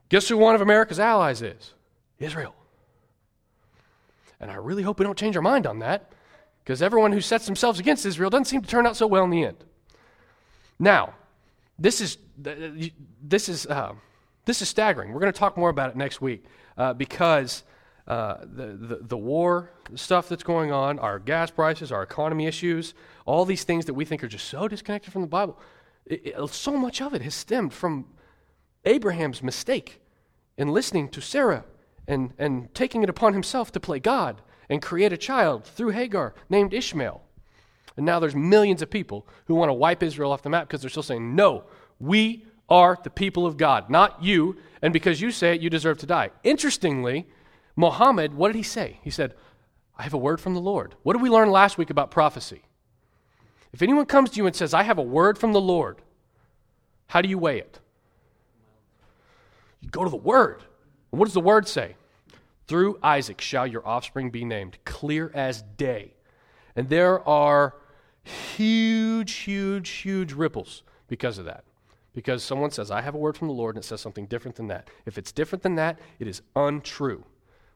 Guess 0.10 0.30
who 0.30 0.38
one 0.38 0.56
of 0.56 0.62
America's 0.62 1.00
allies 1.00 1.42
is? 1.42 1.74
Israel. 2.20 2.56
And 4.40 4.50
I 4.50 4.56
really 4.56 4.84
hope 4.84 5.00
we 5.00 5.04
don't 5.04 5.18
change 5.18 5.36
our 5.36 5.42
mind 5.42 5.68
on 5.68 5.80
that 5.80 6.12
because 6.64 6.82
everyone 6.82 7.12
who 7.12 7.22
sets 7.22 7.46
themselves 7.46 7.80
against 7.80 8.06
Israel 8.06 8.30
doesn't 8.30 8.46
seem 8.46 8.62
to 8.62 8.68
turn 8.68 8.86
out 8.86 8.96
so 8.96 9.08
well 9.08 9.24
in 9.24 9.30
the 9.30 9.44
end. 9.44 9.58
Now, 10.80 11.14
this 11.80 12.02
is, 12.02 12.18
this 12.38 13.50
is, 13.50 13.66
uh, 13.68 13.94
this 14.48 14.62
is 14.62 14.70
staggering. 14.70 15.12
We're 15.12 15.20
going 15.20 15.34
to 15.34 15.38
talk 15.38 15.58
more 15.58 15.70
about 15.70 15.92
it 15.92 15.96
next 15.96 16.22
week 16.22 16.46
uh, 16.78 16.94
because 16.94 17.64
uh, 18.08 18.38
the, 18.42 18.68
the, 18.68 19.00
the 19.02 19.18
war 19.18 19.70
stuff 19.94 20.30
that's 20.30 20.44
going 20.44 20.72
on, 20.72 20.98
our 21.00 21.20
gas 21.20 21.52
prices, 21.52 21.92
our 21.92 22.02
economy 22.02 22.48
issues, 22.48 22.94
all 23.26 23.44
these 23.44 23.66
things 23.66 23.86
that 23.86 23.94
we 23.94 24.06
think 24.06 24.24
are 24.24 24.28
just 24.30 24.48
so 24.48 24.68
disconnected 24.70 25.12
from 25.12 25.22
the 25.22 25.28
Bible, 25.28 25.60
it, 26.06 26.28
it, 26.28 26.50
so 26.50 26.78
much 26.78 27.02
of 27.02 27.14
it 27.14 27.22
has 27.22 27.36
stemmed 27.36 27.74
from 27.74 28.06
Abraham's 28.86 29.44
mistake 29.44 30.02
in 30.58 30.70
listening 30.70 31.10
to 31.10 31.22
Sarah 31.22 31.66
and, 32.08 32.34
and 32.38 32.74
taking 32.74 33.04
it 33.04 33.10
upon 33.10 33.34
himself 33.34 33.74
to 33.74 33.82
play 33.82 34.00
God 34.00 34.42
and 34.70 34.82
create 34.82 35.12
a 35.12 35.18
child 35.18 35.66
through 35.66 35.90
Hagar 35.90 36.34
named 36.50 36.74
Ishmael. 36.74 37.22
And 37.98 38.06
now 38.06 38.20
there's 38.20 38.36
millions 38.36 38.82
of 38.82 38.90
people 38.90 39.28
who 39.48 39.56
want 39.56 39.68
to 39.68 39.74
wipe 39.74 40.02
Israel 40.02 40.32
off 40.32 40.42
the 40.42 40.50
map 40.50 40.70
because 40.70 40.80
they're 40.80 40.90
still 40.90 41.04
saying, 41.04 41.36
no, 41.36 41.66
we 42.00 42.46
are 42.70 42.98
the 43.04 43.10
people 43.10 43.46
of 43.46 43.58
God, 43.58 43.90
not 43.90 44.24
you. 44.24 44.58
And 44.82 44.94
because 44.94 45.22
you 45.22 45.32
say 45.32 45.56
it, 45.56 45.62
you 45.62 45.70
deserve 45.70 45.98
to 46.00 46.06
die. 46.06 46.32
Interestingly, 46.44 47.28
Muhammad, 47.76 48.34
what 48.34 48.50
did 48.50 48.58
he 48.58 48.64
say? 48.64 49.00
He 49.04 49.10
said, 49.10 49.34
I 49.98 50.04
have 50.04 50.14
a 50.14 50.18
word 50.18 50.40
from 50.40 50.54
the 50.54 50.62
Lord. 50.62 50.96
What 51.04 51.14
did 51.14 51.22
we 51.22 51.30
learn 51.30 51.50
last 51.50 51.78
week 51.78 51.90
about 51.90 52.12
prophecy? 52.12 52.62
If 53.74 53.82
anyone 53.82 54.06
comes 54.06 54.30
to 54.32 54.38
you 54.38 54.46
and 54.46 54.56
says, 54.56 54.74
I 54.74 54.84
have 54.84 54.98
a 54.98 55.04
word 55.04 55.38
from 55.38 55.54
the 55.54 55.62
Lord, 55.62 56.02
how 57.08 57.22
do 57.22 57.30
you 57.30 57.38
weigh 57.38 57.60
it? 57.60 57.80
You 59.82 59.90
go 59.90 60.04
to 60.04 60.10
the 60.10 60.16
word. 60.16 60.64
What 61.10 61.26
does 61.26 61.34
the 61.34 61.40
word 61.40 61.68
say? 61.68 61.96
Through 62.68 63.00
Isaac 63.02 63.40
shall 63.40 63.66
your 63.66 63.88
offspring 63.88 64.30
be 64.30 64.44
named, 64.44 64.78
clear 64.84 65.32
as 65.34 65.62
day. 65.62 66.14
And 66.76 66.90
there 66.90 67.28
are 67.28 67.76
huge, 68.24 69.32
huge, 69.34 69.90
huge 69.90 70.34
ripples 70.34 70.84
because 71.08 71.38
of 71.38 71.46
that. 71.46 71.64
Because 72.18 72.44
someone 72.44 72.72
says, 72.72 72.90
I 72.90 73.02
have 73.02 73.14
a 73.14 73.18
word 73.20 73.38
from 73.38 73.48
the 73.48 73.54
Lord, 73.54 73.76
and 73.76 73.84
it 73.84 73.88
says 73.88 74.02
something 74.02 74.26
different 74.26 74.56
than 74.56 74.66
that. 74.70 74.90
If 75.06 75.20
it's 75.20 75.32
different 75.32 75.62
than 75.62 75.76
that, 75.76 76.00
it 76.18 76.28
is 76.28 76.42
untrue, 76.56 77.24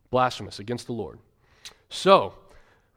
blasphemous 0.09 0.57
against 0.57 0.87
the 0.87 0.93
Lord. 0.93 1.19
So, 1.89 2.33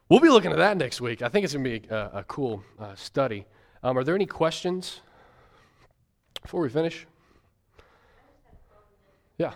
we'll 0.09 0.21
be 0.21 0.29
looking 0.29 0.49
at 0.51 0.57
that 0.57 0.75
next 0.75 1.01
week. 1.01 1.21
I 1.21 1.29
think 1.29 1.43
it's 1.43 1.53
going 1.53 1.63
to 1.63 1.79
be 1.81 1.87
a, 1.87 2.09
a 2.13 2.23
cool 2.23 2.63
uh, 2.79 2.95
study. 2.95 3.45
Um, 3.83 3.95
are 3.95 4.03
there 4.03 4.15
any 4.15 4.25
questions 4.25 5.01
before 6.41 6.61
we 6.61 6.69
finish? 6.69 7.05
Yeah. 9.37 9.53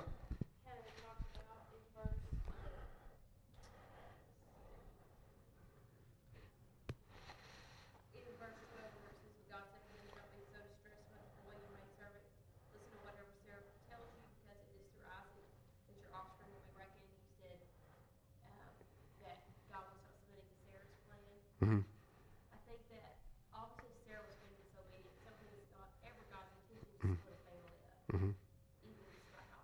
Mm-hmm. 21.60 21.84
I 22.56 22.58
think 22.72 22.80
that 22.96 23.20
obviously 23.52 23.92
Sarah 24.08 24.24
was 24.24 24.40
being 24.40 24.56
disobedient. 24.64 25.12
Something 25.28 25.52
that's 25.52 25.68
not 25.76 25.92
ever 26.08 26.24
God's 26.32 26.56
intention 26.56 26.88
to 27.04 27.20
split 27.20 27.36
a 27.36 27.44
family 27.44 27.76
up. 27.84 28.00
Mm-hmm. 28.16 28.32
Even 28.88 29.04
despite 29.12 29.44
how 29.52 29.60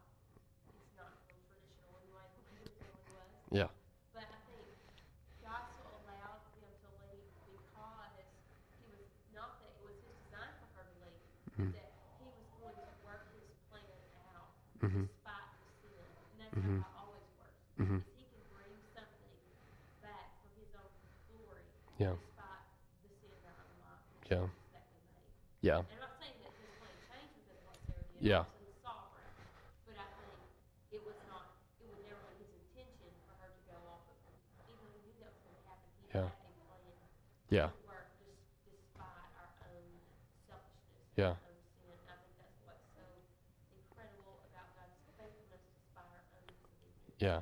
it's 0.75 0.91
not 0.99 1.15
real 1.23 1.39
traditional 1.47 1.95
anyway, 1.95 2.27
the 2.35 2.43
way 2.51 2.67
the 2.67 2.75
family 2.83 2.99
was. 3.15 3.31
Yeah. 3.55 3.71
But 4.11 4.27
I 4.27 4.39
think 4.43 4.67
God 5.39 5.71
still 5.71 5.87
allowed 6.03 6.43
them 6.59 6.67
to 6.67 6.87
leave 6.99 7.31
because 7.31 8.11
he 8.75 8.91
was 8.91 9.07
not 9.31 9.63
that 9.63 9.71
it 9.71 9.87
was 9.87 9.95
his 10.03 10.19
design 10.27 10.51
for 10.59 10.67
her 10.75 10.83
to 10.83 10.95
leave, 10.99 11.23
Mhm. 11.55 11.71
that 11.79 11.95
he 12.19 12.27
was 12.27 12.43
going 12.59 12.75
to 12.75 12.91
work 13.07 13.23
his 13.39 13.47
plan 13.71 13.87
out 14.35 14.51
Mhm. 14.83 15.07
despite 15.07 15.47
the 15.63 15.71
sin. 15.79 15.95
And 15.95 16.37
that's 16.43 16.59
Mhm. 16.59 16.83
how 16.83 16.91
it 16.91 16.99
always 17.07 17.27
works. 17.39 17.55
Mhm. 17.79 18.03
Is 18.03 18.19
he 18.19 18.27
can 18.27 18.43
bring 18.51 18.75
something 18.91 19.31
back 20.03 20.43
for 20.43 20.51
his 20.59 20.75
own 20.75 20.91
glory 21.31 21.63
Yeah. 21.97 22.15
despite 22.19 22.67
the 23.03 23.09
sin 23.15 23.31
in 23.31 23.47
our 23.47 23.55
own 23.55 23.79
life. 23.87 24.03
which 24.19 24.31
Yeah. 24.31 24.43
is 24.43 24.51
that 24.75 24.83
we 24.91 24.99
made. 25.15 25.31
Yeah. 25.65 25.81
And 25.81 25.97
I'm 25.97 26.05
not 26.05 26.13
saying 26.21 26.37
that 26.45 26.53
his 26.61 26.69
plan 26.77 26.93
changed 27.09 27.33
because 27.41 27.57
of 27.57 27.65
what 27.65 28.21
Yeah. 28.21 28.45
He's 28.61 28.77
sovereign. 28.85 29.25
But 29.89 29.97
I 29.97 30.05
think 30.13 30.37
it 30.93 31.01
was 31.01 31.17
not, 31.25 31.57
it 31.81 31.89
was 31.89 31.97
never 32.05 32.21
his 32.37 32.53
intention 32.53 33.09
for 33.25 33.33
her 33.41 33.49
to 33.49 33.61
go 33.65 33.77
off 33.89 34.05
of 34.05 34.13
him. 34.29 34.37
Even 34.69 34.77
though 34.77 34.93
he 34.93 35.01
knew 35.09 35.17
that 35.25 35.33
was 35.33 35.41
going 35.41 35.57
to 35.57 35.65
happen, 35.65 35.89
he 35.97 36.05
Yeah. 36.13 36.29
had 36.29 36.37
a 36.37 36.53
plan 36.69 36.85
Yeah. 37.49 37.67
to 37.73 37.81
work 37.89 38.13
just 38.21 38.45
despite 38.69 39.25
our 39.41 39.49
own 39.73 39.89
selfishness. 40.45 41.01
Yeah. 41.17 41.33
Our 41.33 41.49
own 41.49 41.57
sin. 41.81 41.97
I 42.05 42.13
think 42.21 42.33
that's 42.37 42.57
what's 42.61 42.85
so 42.93 43.01
incredible 43.73 44.37
about 44.53 44.69
God's 44.77 45.01
faithfulness 45.17 45.65
despite 45.65 46.13
our 46.13 46.21
own 46.29 46.45
disobedience. 46.45 47.17
Yeah. 47.17 47.41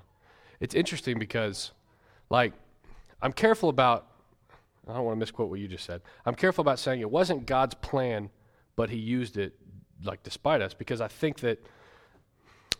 It's 0.64 0.72
interesting 0.80 1.20
because, 1.20 1.76
like, 2.32 2.56
I'm 3.20 3.36
careful 3.36 3.68
about, 3.68 4.13
I 4.88 4.94
don't 4.94 5.06
want 5.06 5.16
to 5.16 5.20
misquote 5.20 5.50
what 5.50 5.60
you 5.60 5.68
just 5.68 5.86
said. 5.86 6.02
I'm 6.26 6.36
careful 6.36 6.62
about 6.62 6.80
saying 6.80 7.02
it 7.02 7.10
wasn't 7.10 7.46
God's 7.46 7.76
plan, 7.76 8.30
but 8.76 8.90
he 8.90 8.98
used 8.98 9.38
it, 9.38 9.54
like, 10.04 10.24
despite 10.24 10.62
us, 10.62 10.74
because 10.74 11.00
I 11.00 11.08
think 11.08 11.40
that 11.40 11.66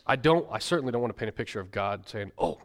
I 0.06 0.16
don't, 0.16 0.46
I 0.52 0.60
certainly 0.60 0.92
don't 0.92 1.02
want 1.02 1.14
to 1.14 1.20
paint 1.20 1.30
a 1.30 1.34
picture 1.34 1.60
of 1.60 1.72
God 1.72 2.08
saying, 2.08 2.32
oh, 2.38 2.60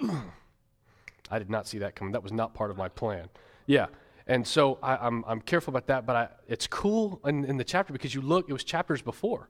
I 1.30 1.38
did 1.38 1.50
not 1.50 1.66
see 1.66 1.78
that 1.78 1.96
coming. 1.96 2.12
That 2.12 2.22
was 2.22 2.32
not 2.32 2.54
part 2.54 2.70
of 2.70 2.76
my 2.76 2.88
plan. 2.88 3.28
Yeah. 3.66 3.86
And 4.26 4.46
so 4.46 4.78
I, 4.82 4.96
I'm, 4.96 5.24
I'm 5.26 5.40
careful 5.40 5.72
about 5.72 5.88
that, 5.88 6.06
but 6.06 6.16
I, 6.16 6.28
it's 6.46 6.66
cool 6.66 7.20
in, 7.24 7.44
in 7.44 7.56
the 7.56 7.64
chapter 7.64 7.92
because 7.92 8.14
you 8.14 8.20
look, 8.20 8.48
it 8.48 8.52
was 8.52 8.64
chapters 8.64 9.02
before 9.02 9.48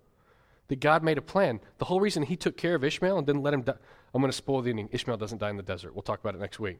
that 0.68 0.80
God 0.80 1.02
made 1.02 1.18
a 1.18 1.22
plan. 1.22 1.60
The 1.78 1.84
whole 1.84 2.00
reason 2.00 2.22
he 2.22 2.36
took 2.36 2.56
care 2.56 2.74
of 2.74 2.82
Ishmael 2.82 3.18
and 3.18 3.26
didn't 3.26 3.42
let 3.42 3.52
him 3.52 3.62
die. 3.62 3.74
I'm 4.14 4.22
going 4.22 4.30
to 4.30 4.36
spoil 4.36 4.62
the 4.62 4.70
ending. 4.70 4.88
Ishmael 4.90 5.18
doesn't 5.18 5.38
die 5.38 5.50
in 5.50 5.56
the 5.56 5.62
desert. 5.62 5.94
We'll 5.94 6.02
talk 6.02 6.20
about 6.20 6.34
it 6.34 6.40
next 6.40 6.58
week. 6.58 6.78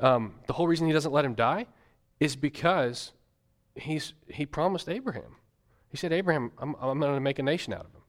Um, 0.00 0.36
the 0.46 0.52
whole 0.52 0.66
reason 0.66 0.86
he 0.86 0.92
doesn't 0.92 1.12
let 1.12 1.24
him 1.24 1.34
die 1.34 1.66
is 2.20 2.36
because 2.36 3.12
he's, 3.74 4.14
he 4.28 4.46
promised 4.46 4.88
Abraham. 4.88 5.36
He 5.90 5.96
said, 5.96 6.12
Abraham, 6.12 6.52
I'm, 6.58 6.74
I'm 6.80 7.00
going 7.00 7.14
to 7.14 7.20
make 7.20 7.38
a 7.38 7.42
nation 7.42 7.72
out 7.72 7.86
of 7.86 7.92
him. 7.92 8.02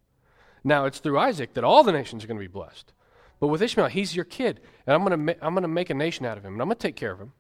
Now, 0.63 0.85
it's 0.85 0.99
through 0.99 1.19
Isaac 1.19 1.53
that 1.53 1.63
all 1.63 1.83
the 1.83 1.91
nations 1.91 2.23
are 2.23 2.27
going 2.27 2.39
to 2.39 2.43
be 2.43 2.47
blessed. 2.47 2.91
But 3.39 3.47
with 3.47 3.61
Ishmael, 3.61 3.87
he's 3.87 4.15
your 4.15 4.25
kid, 4.25 4.59
and 4.85 4.93
I'm 4.93 5.01
going 5.01 5.11
to, 5.11 5.17
ma- 5.17 5.45
I'm 5.45 5.53
going 5.53 5.61
to 5.61 5.69
make 5.69 5.89
a 5.89 5.93
nation 5.93 6.25
out 6.25 6.37
of 6.37 6.43
him, 6.43 6.53
and 6.53 6.61
I'm 6.61 6.67
going 6.67 6.77
to 6.77 6.87
take 6.87 6.97
care 6.97 7.13
of 7.13 7.21
him. 7.21 7.31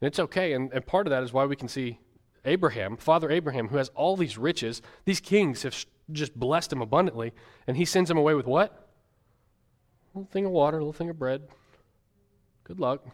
And 0.00 0.08
it's 0.08 0.18
okay. 0.18 0.52
And, 0.52 0.72
and 0.72 0.86
part 0.86 1.06
of 1.06 1.10
that 1.10 1.22
is 1.22 1.32
why 1.32 1.44
we 1.44 1.56
can 1.56 1.68
see 1.68 1.98
Abraham, 2.44 2.96
Father 2.96 3.30
Abraham, 3.30 3.68
who 3.68 3.76
has 3.76 3.90
all 3.90 4.16
these 4.16 4.38
riches. 4.38 4.80
These 5.04 5.20
kings 5.20 5.62
have 5.64 5.74
sh- 5.74 5.86
just 6.12 6.38
blessed 6.38 6.72
him 6.72 6.80
abundantly. 6.80 7.32
And 7.66 7.76
he 7.76 7.84
sends 7.84 8.10
him 8.10 8.16
away 8.16 8.34
with 8.34 8.46
what? 8.46 8.88
A 10.14 10.18
little 10.18 10.30
thing 10.30 10.46
of 10.46 10.52
water, 10.52 10.78
a 10.78 10.80
little 10.80 10.92
thing 10.92 11.10
of 11.10 11.18
bread. 11.18 11.42
Good 12.64 12.80
luck. 12.80 13.04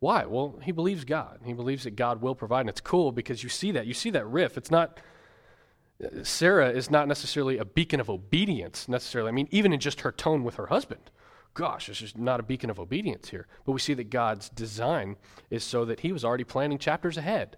Why? 0.00 0.24
Well, 0.26 0.58
he 0.62 0.72
believes 0.72 1.04
God. 1.04 1.40
He 1.44 1.52
believes 1.52 1.84
that 1.84 1.96
God 1.96 2.22
will 2.22 2.34
provide. 2.34 2.60
And 2.60 2.68
it's 2.68 2.80
cool 2.80 3.12
because 3.12 3.42
you 3.42 3.48
see 3.48 3.72
that. 3.72 3.86
You 3.86 3.94
see 3.94 4.10
that 4.10 4.26
riff. 4.26 4.56
It's 4.56 4.70
not. 4.70 5.00
Sarah 6.22 6.70
is 6.70 6.90
not 6.90 7.08
necessarily 7.08 7.58
a 7.58 7.64
beacon 7.64 7.98
of 7.98 8.08
obedience, 8.08 8.88
necessarily. 8.88 9.28
I 9.28 9.32
mean, 9.32 9.48
even 9.50 9.72
in 9.72 9.80
just 9.80 10.02
her 10.02 10.12
tone 10.12 10.44
with 10.44 10.54
her 10.54 10.66
husband. 10.66 11.10
Gosh, 11.54 11.88
it's 11.88 11.98
just 11.98 12.16
not 12.16 12.38
a 12.38 12.44
beacon 12.44 12.70
of 12.70 12.78
obedience 12.78 13.30
here. 13.30 13.48
But 13.64 13.72
we 13.72 13.80
see 13.80 13.94
that 13.94 14.10
God's 14.10 14.48
design 14.48 15.16
is 15.50 15.64
so 15.64 15.84
that 15.86 16.00
he 16.00 16.12
was 16.12 16.24
already 16.24 16.44
planning 16.44 16.78
chapters 16.78 17.16
ahead. 17.16 17.56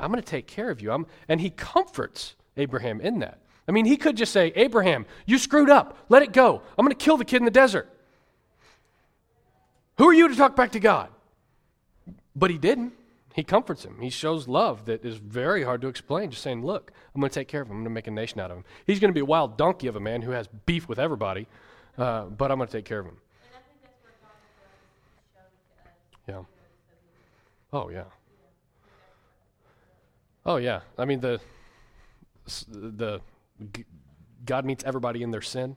I'm 0.00 0.10
going 0.10 0.22
to 0.22 0.28
take 0.28 0.48
care 0.48 0.70
of 0.70 0.80
you. 0.80 0.90
I'm, 0.90 1.06
and 1.28 1.40
he 1.40 1.50
comforts 1.50 2.34
Abraham 2.56 3.00
in 3.00 3.20
that. 3.20 3.38
I 3.68 3.72
mean, 3.72 3.84
he 3.84 3.96
could 3.96 4.16
just 4.16 4.32
say, 4.32 4.52
Abraham, 4.56 5.06
you 5.26 5.38
screwed 5.38 5.70
up. 5.70 5.96
Let 6.08 6.22
it 6.22 6.32
go. 6.32 6.62
I'm 6.76 6.84
going 6.84 6.96
to 6.96 7.04
kill 7.04 7.16
the 7.16 7.24
kid 7.24 7.36
in 7.36 7.44
the 7.44 7.50
desert. 7.52 7.88
Who 9.98 10.08
are 10.08 10.14
you 10.14 10.28
to 10.28 10.34
talk 10.34 10.56
back 10.56 10.72
to 10.72 10.80
God? 10.80 11.10
But 12.36 12.50
he 12.50 12.58
didn't. 12.58 12.92
He 13.34 13.42
comforts 13.42 13.84
him. 13.84 14.00
He 14.00 14.10
shows 14.10 14.46
love 14.46 14.84
that 14.84 15.04
is 15.04 15.16
very 15.16 15.64
hard 15.64 15.80
to 15.82 15.88
explain, 15.88 16.30
just 16.30 16.42
saying, 16.42 16.64
Look, 16.64 16.92
I'm 17.14 17.20
going 17.20 17.30
to 17.30 17.34
take 17.34 17.48
care 17.48 17.62
of 17.62 17.68
him. 17.68 17.72
I'm 17.72 17.78
going 17.78 17.84
to 17.84 17.90
make 17.90 18.06
a 18.06 18.10
nation 18.10 18.40
out 18.40 18.50
of 18.50 18.58
him. 18.58 18.64
He's 18.86 19.00
going 19.00 19.10
to 19.10 19.14
be 19.14 19.20
a 19.20 19.26
wild 19.26 19.58
donkey 19.58 19.88
of 19.88 19.96
a 19.96 20.00
man 20.00 20.22
who 20.22 20.30
has 20.30 20.48
beef 20.64 20.88
with 20.88 20.98
everybody, 20.98 21.46
uh, 21.98 22.26
but 22.26 22.50
I'm 22.50 22.58
going 22.58 22.68
to 22.68 22.72
take 22.72 22.84
care 22.84 23.00
of 23.00 23.06
him. 23.06 23.16
And 23.42 23.50
I 23.52 23.58
think 23.58 23.82
that's 23.82 24.02
where 24.02 24.12
God 24.22 25.44
was 25.50 25.70
showing 26.24 26.28
to 26.28 26.38
us. 26.38 26.44
Yeah. 27.72 27.78
Oh, 27.78 27.90
yeah. 27.90 28.04
Oh, 30.46 30.56
yeah. 30.56 30.80
I 30.96 31.04
mean, 31.04 31.20
the, 31.20 31.40
the 32.68 33.20
God 34.46 34.64
meets 34.64 34.84
everybody 34.84 35.22
in 35.22 35.30
their 35.30 35.42
sin. 35.42 35.76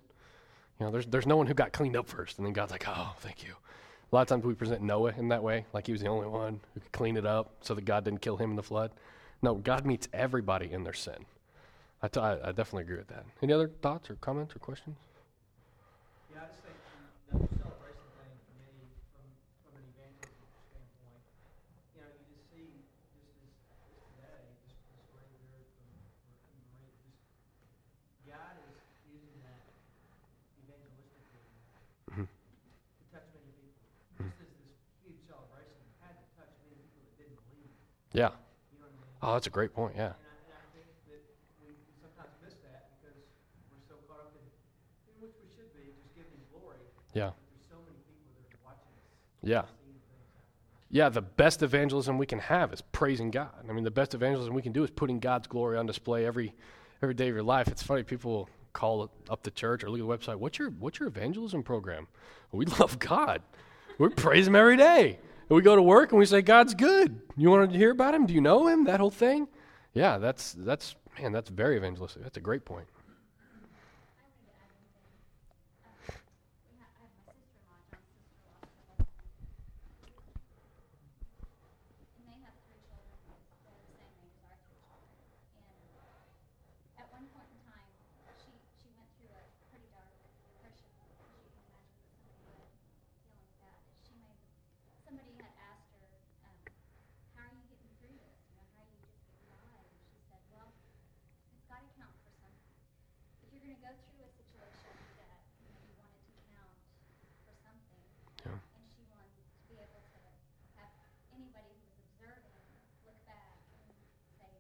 You 0.80 0.86
know, 0.86 0.92
there's, 0.92 1.08
there's 1.08 1.28
no 1.28 1.36
one 1.36 1.48
who 1.48 1.54
got 1.54 1.74
cleaned 1.74 1.98
up 1.98 2.08
first, 2.08 2.38
and 2.38 2.46
then 2.46 2.54
God's 2.54 2.72
like, 2.72 2.86
oh, 2.88 3.16
thank 3.20 3.44
you. 3.44 3.56
A 4.12 4.16
lot 4.16 4.22
of 4.24 4.28
times 4.28 4.44
we 4.44 4.56
present 4.56 4.82
Noah 4.82 5.14
in 5.18 5.28
that 5.28 5.44
way, 5.44 5.66
like 5.72 5.86
he 5.86 5.92
was 5.92 6.02
the 6.02 6.08
only 6.08 6.28
one 6.28 6.60
who 6.74 6.80
could 6.80 6.92
clean 6.92 7.16
it 7.16 7.26
up 7.28 7.52
so 7.62 7.76
that 7.76 7.86
God 7.86 8.06
didn't 8.06 8.22
kill 8.22 8.38
him 8.38 8.50
in 8.50 8.56
the 8.56 8.64
flood. 8.64 8.92
No, 9.42 9.56
God 9.56 9.86
meets 9.86 10.08
everybody 10.14 10.72
in 10.72 10.84
their 10.84 10.94
sin. 10.94 11.26
I, 12.02 12.08
definitely 12.08 12.84
agree 12.84 12.98
with 12.98 13.10
that. 13.10 13.26
Any 13.44 13.54
other 13.54 13.70
thoughts 13.82 14.10
or 14.10 14.16
comments 14.16 14.56
or 14.56 14.60
questions? 14.60 14.98
Yeah, 16.34 16.42
I 16.42 16.48
just 16.48 16.64
think 16.64 16.74
the 17.30 17.38
whole 17.38 17.52
celebration 17.60 18.08
thing 18.18 18.34
for 18.48 18.56
me, 18.58 18.88
from, 19.14 19.28
from 19.68 19.74
an 19.78 19.86
evangelism 19.94 20.48
standpoint, 20.72 21.22
you 21.94 22.00
know, 22.02 22.08
you 22.08 22.24
just 22.34 22.48
see, 22.56 22.72
just 23.14 23.36
as, 23.36 23.52
as 23.84 24.00
today, 24.16 24.42
just, 24.64 24.80
just 24.96 25.12
right 25.12 25.28
here 25.44 25.60
from, 25.76 25.92
from 26.48 26.56
Marie, 26.72 26.96
just, 27.04 27.20
God 28.26 28.56
is 28.64 28.80
using 29.12 29.36
that 29.44 29.60
evangelistically 30.66 31.52
Mhm. 32.16 32.26
to 32.32 33.04
touch 33.12 33.28
many 33.36 33.52
people. 33.60 33.76
Just 34.24 34.40
as 34.40 34.52
this 34.56 34.80
huge 35.04 35.20
celebration 35.28 35.84
had 36.00 36.16
to 36.16 36.26
touch 36.40 36.48
many 36.64 36.80
people 36.80 37.04
that 37.04 37.16
didn't 37.20 37.36
believe, 37.44 37.76
Yeah. 38.16 38.32
you 38.72 38.80
know 38.80 38.88
what 38.88 38.88
I 38.88 38.88
mean? 38.88 38.88
Oh, 38.88 38.88
that's 38.88 38.88
a 38.88 38.88
great 38.88 38.88
point. 38.88 38.88
Yeah. 38.88 38.88
And 38.88 38.88
I, 38.88 38.88
and 38.88 38.88
I 38.88 38.88
think 38.88 38.88
that 38.88 38.88
we 38.88 38.88
we 38.88 38.88
sometimes 38.88 38.88
miss 38.88 38.88
that 38.88 38.88
because 38.88 38.88
we're 38.88 38.88
so 38.88 38.88
caught 38.88 38.88
up 38.88 38.88
in, 38.88 38.88
in 38.88 38.88
which 38.88 38.88
we 38.88 38.88
should 38.88 38.88
be, 38.88 38.88
just 38.88 38.88
giving 38.88 38.90
him 38.90 38.90
glory. 38.90 38.90
Yeah. 38.90 38.90
But 38.90 38.94
there's 38.94 39.09
so 39.22 39.34
that's 39.34 39.48
a 39.48 39.50
great 39.50 39.74
point. 39.74 39.96
Yeah. 39.96 40.14
things 49.62 50.02
happen. 50.12 50.88
yeah, 50.90 51.10
the 51.10 51.22
best 51.22 51.64
evangelism 51.64 52.18
we 52.18 52.26
can 52.26 52.40
have 52.40 52.74
is 52.74 52.82
praising 52.82 53.32
God. 53.32 53.50
I 53.68 53.74
mean, 53.74 53.84
the 53.84 53.92
best 53.92 54.14
evangelism 54.14 54.54
we 54.54 54.62
can 54.62 54.74
do 54.74 54.84
is 54.84 54.90
putting 54.90 55.20
God's 55.20 55.48
glory 55.48 55.78
on 55.78 55.86
display 55.86 56.26
every 56.26 56.54
every 57.02 57.14
day 57.14 57.30
of 57.30 57.36
your 57.36 57.44
life. 57.44 57.68
It's 57.68 57.84
funny 57.84 58.04
people 58.04 58.50
call 58.74 59.10
up 59.30 59.44
the 59.44 59.52
church 59.52 59.84
or 59.84 59.90
look 59.90 60.00
at 60.00 60.26
the 60.26 60.32
website. 60.32 60.38
What's 60.38 60.60
your 60.60 60.70
what's 60.72 61.00
your 61.00 61.08
evangelism 61.08 61.64
program? 61.64 62.08
We 62.52 62.66
love 62.80 63.00
God. 63.00 63.42
We 63.98 64.10
praise 64.10 64.48
Him 64.48 64.56
every 64.56 64.78
day. 64.78 65.20
And 65.50 65.56
we 65.56 65.62
go 65.62 65.76
to 65.76 65.82
work 65.82 66.12
and 66.12 66.20
we 66.20 66.26
say 66.26 66.42
God's 66.42 66.74
good. 66.76 67.22
You 67.36 67.50
want 67.50 67.72
to 67.72 67.78
hear 67.78 67.92
about 67.92 68.14
Him? 68.14 68.26
Do 68.26 68.34
you 68.34 68.42
know 68.42 68.68
Him? 68.68 68.84
That 68.86 69.00
whole 69.00 69.10
thing. 69.12 69.48
Yeah, 69.94 70.18
that's 70.20 70.54
that's 70.54 70.96
man, 71.20 71.32
that's 71.32 71.50
very 71.50 71.76
evangelistic. 71.78 72.22
That's 72.24 72.38
a 72.38 72.42
great 72.42 72.66
point. 72.66 72.86
And 81.00 82.26
they 82.26 82.38
have 82.44 82.56
three 82.66 82.82
children 82.90 83.14
that 83.30 83.40
are 83.70 83.78
the 83.78 83.94
same 83.96 84.16
age 84.26 84.36
as 84.50 84.60
our 84.90 85.00
three 85.14 85.32
children. 85.54 85.80
And 86.98 87.00
at 87.00 87.08
one 87.14 87.26
point 87.32 87.48
in 87.54 87.60
time, 87.70 87.92
she, 88.42 88.52
she 88.82 88.90
went 88.98 89.10
through 89.22 89.32
a 89.38 89.44
pretty 89.70 89.88
dark 89.94 90.10
depression, 90.50 90.90
as 91.06 91.10
you 91.16 91.30
can 91.46 91.54
imagine 91.64 91.94
that 92.02 92.10
somebody 92.18 92.42
would 92.50 92.68
dealing 93.22 93.40
with 93.46 93.58
that. 93.64 93.80
And 93.86 93.98
she 94.04 94.14
made, 94.20 94.40
somebody 95.06 95.32
had 95.38 95.54
asked 95.70 95.90
her, 95.94 96.10
um, 96.50 96.58
how 97.38 97.46
are 97.48 97.54
you 97.56 97.64
getting 97.70 97.92
through 98.02 98.18
this? 98.18 98.36
You 98.50 98.58
know, 98.58 98.68
how 98.74 98.82
are 98.84 98.90
you 98.90 99.00
just 99.06 99.22
getting 99.38 99.62
by? 99.64 99.80
And 99.86 99.96
she 100.10 100.18
said, 100.28 100.42
well, 100.52 100.70
it's 101.54 101.66
got 101.70 101.80
to 101.86 101.90
count 101.96 102.16
for 102.26 102.34
something. 102.42 102.74
If 103.46 103.54
you're 103.54 103.64
going 103.64 103.78
to 103.78 103.84
go 103.86 103.94
through 103.94 104.26
a 104.26 104.32
situation 104.34 104.94
that, 105.22 105.38
you 105.62 105.70
know, 105.72 105.80
you 105.86 105.94
want 106.02 106.12
it 106.18 106.24
to 106.28 106.42
count 106.52 106.74
for 107.48 107.54
something, 107.64 108.02
Yeah. 108.46 108.56
and 108.56 108.84
she 108.92 109.02
wanted 109.12 109.32
to 109.36 109.44
be 109.68 109.76
able 109.82 110.00
to 110.00 110.22
have 110.80 110.92
anybody 111.36 111.72
who 111.76 111.84
was 111.92 112.00
observing 112.08 112.56
look 113.04 113.20
back 113.28 113.52
and 113.76 113.92
say 114.40 114.54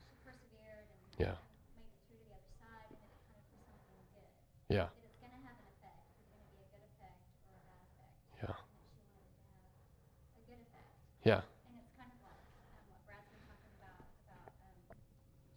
she 0.00 0.12
persevered 0.24 0.88
and 0.88 1.00
Yeah. 1.20 1.36
made 1.76 1.84
it 1.84 2.00
through 2.08 2.16
to 2.16 2.24
the 2.24 2.32
other 2.32 2.52
side 2.56 2.88
and 2.96 3.02
it 3.04 3.12
kind 3.28 3.36
of 3.36 3.44
for 3.50 3.60
something 3.66 4.00
good. 4.16 4.30
Yeah. 4.72 4.88
That 4.88 5.04
it's 5.04 5.20
going 5.20 5.34
to 5.36 5.42
have 5.44 5.58
an 5.60 5.68
effect. 5.68 6.00
It's 6.16 6.28
going 6.32 6.40
to 6.40 6.48
be 6.48 6.58
a 6.64 6.68
good 6.72 6.84
effect 6.96 7.20
or 7.44 7.52
a 7.60 7.64
bad 7.68 7.82
effect. 7.92 8.14
Yeah. 8.40 8.56
And 8.56 8.72
that 8.72 8.88
she 8.88 9.04
wanted 9.12 9.36
it 9.36 9.36
to 9.36 9.52
have 9.60 9.68
a 10.40 10.42
good 10.48 10.60
effect. 10.64 10.92
Yeah. 11.28 11.40
And 11.68 11.74
it's 11.76 11.92
kind 11.98 12.08
of 12.08 12.20
like 12.24 12.40
um, 12.72 12.84
what 12.88 13.00
Brad's 13.04 13.28
been 13.36 13.44
talking 13.44 13.72
about 13.76 14.00
about 14.24 14.48
um, 14.64 14.76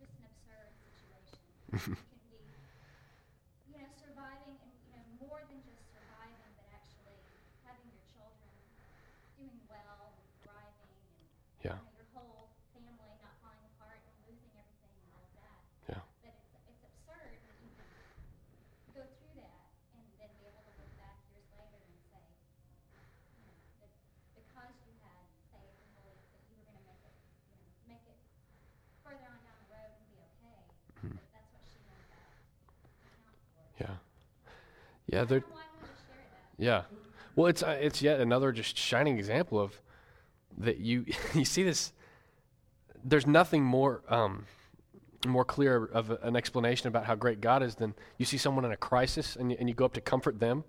just 0.03 0.11
an 0.19 0.25
absurd 0.27 0.67
situation. 0.83 1.39
it 1.79 2.11
can 2.11 2.19
be, 2.27 2.43
you 3.71 3.77
know, 3.79 3.87
surviving 3.95 4.57
and 4.59 4.71
you 4.83 4.91
know 4.99 5.05
more 5.31 5.41
than 5.47 5.63
just 5.63 5.81
surviving, 5.95 6.51
but 6.59 6.67
actually 6.75 7.17
having 7.65 7.87
your 7.89 8.03
children 8.13 8.51
doing 9.39 9.57
well 9.71 10.13
and 10.13 10.27
thriving, 10.45 10.91
and 10.93 11.23
Yeah. 11.65 11.79
you 11.79 11.81
know, 11.81 11.95
your 11.97 12.09
whole 12.13 12.51
family 12.75 13.13
not 13.23 13.33
falling 13.41 13.63
apart 13.73 13.97
and 14.05 14.13
losing 14.29 14.53
everything 14.53 14.93
and 14.93 15.09
all 15.15 15.23
of 15.25 15.33
that. 15.39 15.57
Yeah. 15.89 16.03
But 16.21 16.35
it's 16.37 16.43
it's 16.69 16.83
absurd 16.85 17.33
that 17.41 17.55
you 17.63 17.71
can 17.73 17.89
go 18.93 19.01
through 19.17 19.33
that 19.41 19.65
and 19.97 20.03
then 20.21 20.29
be 20.37 20.45
able 20.45 20.61
to 20.61 20.73
look 20.77 20.91
back 21.01 21.17
years 21.33 21.49
later 21.57 21.79
and 21.81 21.97
say, 22.13 22.21
you 22.21 23.41
know, 23.49 23.57
that 23.81 23.89
because 24.37 24.73
you 24.85 24.93
had 25.01 25.23
faith 25.49 25.73
and 25.81 25.91
belief 25.97 26.21
that 26.35 26.43
you 26.51 26.53
were 26.61 26.67
going 26.69 26.77
to 26.77 26.85
make 26.85 27.01
it, 27.07 27.15
you 27.17 27.57
know, 27.57 27.63
make 27.89 28.05
it 28.05 28.19
further 29.01 29.25
on 29.25 29.39
down 29.41 29.57
the 29.65 29.69
road 29.73 29.89
and 29.97 30.05
be 30.13 30.19
okay. 30.21 30.61
That 31.15 31.27
that's 31.33 31.49
what 31.55 31.63
she 31.67 31.79
wanted 31.89 32.07
that 32.13 32.27
to 32.85 33.07
count 33.23 33.39
for. 33.55 33.65
Yeah. 33.81 33.87
Yeah, 33.89 33.97
I 33.97 33.97
they're 33.97 33.97
don't 33.97 33.97
know 33.97 33.97
why 33.97 33.97
I 33.97 33.97
wanted 33.97 35.02
to 35.02 35.02
share 35.13 35.25
that. 35.25 35.43
Yeah. 36.57 36.83
Well, 37.35 37.47
it's 37.47 37.63
uh, 37.63 37.77
it's 37.79 38.01
yet 38.01 38.19
another 38.19 38.51
just 38.51 38.77
shining 38.77 39.17
example 39.17 39.59
of 39.59 39.81
that 40.57 40.77
you 40.77 41.05
you 41.33 41.45
see 41.45 41.63
this. 41.63 41.93
There's 43.03 43.27
nothing 43.27 43.63
more 43.63 44.01
um, 44.07 44.45
more 45.25 45.45
clear 45.45 45.85
of 45.85 46.11
a- 46.11 46.19
an 46.23 46.35
explanation 46.35 46.87
about 46.87 47.05
how 47.05 47.15
great 47.15 47.41
God 47.41 47.63
is 47.63 47.75
than 47.75 47.95
you 48.17 48.25
see 48.25 48.37
someone 48.37 48.65
in 48.65 48.71
a 48.71 48.77
crisis 48.77 49.35
and 49.35 49.51
you, 49.51 49.57
and 49.59 49.67
you 49.67 49.75
go 49.75 49.85
up 49.85 49.93
to 49.93 50.01
comfort 50.01 50.39
them, 50.39 50.63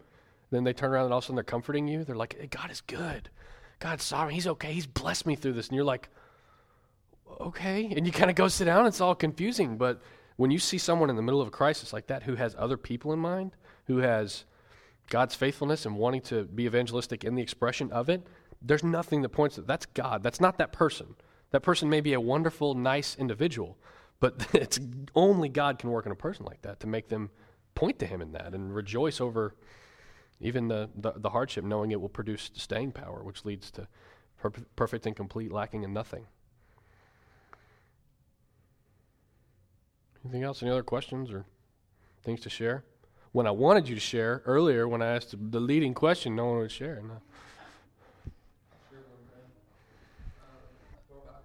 then 0.51 0.65
they 0.65 0.73
turn 0.73 0.91
around 0.91 1.05
and 1.05 1.13
all 1.13 1.19
of 1.19 1.25
a 1.25 1.27
sudden 1.27 1.37
they're 1.37 1.45
comforting 1.45 1.87
you. 1.87 2.05
They're 2.05 2.17
like, 2.17 2.37
hey, 2.39 2.47
"God 2.47 2.71
is 2.71 2.81
good, 2.81 3.31
God's 3.79 4.05
sovereign. 4.05 4.35
He's 4.35 4.47
okay. 4.47 4.73
He's 4.73 4.87
blessed 4.87 5.27
me 5.27 5.37
through 5.37 5.53
this," 5.53 5.69
and 5.69 5.77
you're 5.77 5.85
like, 5.85 6.09
"Okay," 7.41 7.93
and 7.95 8.07
you 8.07 8.13
kind 8.13 8.31
of 8.31 8.37
go 8.37 8.49
sit 8.49 8.65
down. 8.65 8.87
It's 8.87 9.01
all 9.01 9.15
confusing, 9.15 9.77
but 9.77 10.01
when 10.37 10.51
you 10.51 10.59
see 10.59 10.79
someone 10.79 11.11
in 11.11 11.17
the 11.17 11.23
middle 11.23 11.41
of 11.41 11.49
a 11.49 11.53
crisis 11.53 11.93
like 11.93 12.09
that 12.09 12.25
who 12.25 12.35
has 12.35 12.57
other 12.59 12.77
people 12.77 13.13
in 13.13 13.19
mind, 13.19 13.53
who 13.87 13.99
has 13.99 14.45
God's 15.11 15.35
faithfulness 15.35 15.85
and 15.85 15.97
wanting 15.97 16.23
to 16.23 16.45
be 16.45 16.65
evangelistic 16.65 17.25
in 17.25 17.35
the 17.35 17.43
expression 17.43 17.93
of 17.93 18.09
it, 18.09 18.27
there's 18.63 18.83
nothing 18.83 19.23
that 19.23 19.29
points 19.31 19.57
to 19.57 19.63
that's 19.63 19.87
God. 19.87 20.23
That's 20.23 20.41
not 20.41 20.59
that 20.59 20.73
person. 20.73 21.15
That 21.51 21.61
person 21.61 21.89
may 21.89 22.01
be 22.01 22.15
a 22.15 22.21
wonderful, 22.21 22.75
nice 22.75 23.15
individual, 23.17 23.77
but 24.21 24.47
it's 24.55 24.81
only 25.15 25.49
God 25.49 25.79
can 25.79 25.91
work 25.91 26.07
in 26.07 26.13
a 26.13 26.17
person 26.17 26.47
like 26.47 26.63
that 26.63 26.81
to 26.81 26.87
make 26.87 27.09
them 27.09 27.31
point 27.75 27.99
to 27.99 28.07
Him 28.07 28.23
in 28.23 28.33
that 28.33 28.55
and 28.55 28.75
rejoice 28.75 29.21
over 29.21 29.55
even 30.41 30.69
the, 30.69 30.91
the, 30.97 31.13
the 31.17 31.31
hardship, 31.31 31.65
knowing 31.65 31.91
it 31.93 32.01
will 32.01 32.09
produce 32.09 32.51
staying 32.55 32.93
power, 32.93 33.23
which 33.23 33.45
leads 33.45 33.71
to 33.73 33.87
per- 34.39 34.51
perfect 34.77 35.07
and 35.07 35.15
complete, 35.15 35.53
lacking 35.53 35.85
in 35.85 35.93
nothing. 35.93 36.27
Anything 40.25 40.43
else? 40.43 40.63
Any 40.63 40.71
other 40.71 40.83
questions 40.83 41.31
or 41.31 41.45
things 42.23 42.41
to 42.41 42.51
share? 42.51 42.85
When 43.35 43.49
I 43.49 43.51
wanted 43.51 43.89
you 43.89 43.97
to 43.97 44.01
share 44.01 44.43
earlier, 44.47 44.87
when 44.87 45.03
I 45.03 45.17
asked 45.17 45.35
the 45.35 45.59
leading 45.59 45.93
question, 45.93 46.37
no 46.37 46.47
one 46.47 46.59
would 46.59 46.71
share. 46.71 47.03
No. 47.03 47.19
Sure, 48.87 49.03
one 49.11 49.27
thing. 49.27 49.51
Um, 50.39 50.63
talk 51.11 51.19
about 51.19 51.43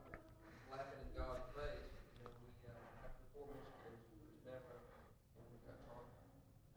laughing 0.69 1.01
in 1.01 1.09
God's 1.17 1.49
face. 1.57 1.89
You 2.21 2.29
know, 2.29 2.37
we, 2.45 2.53
uh, 2.69 2.77
after 3.09 3.25
four 3.33 3.49
missionaries, 3.57 4.05
we 4.05 4.21
was 4.21 4.37
never, 4.45 4.85
when 5.33 5.49
we 5.49 5.57
got 5.65 5.81
taught. 5.89 6.05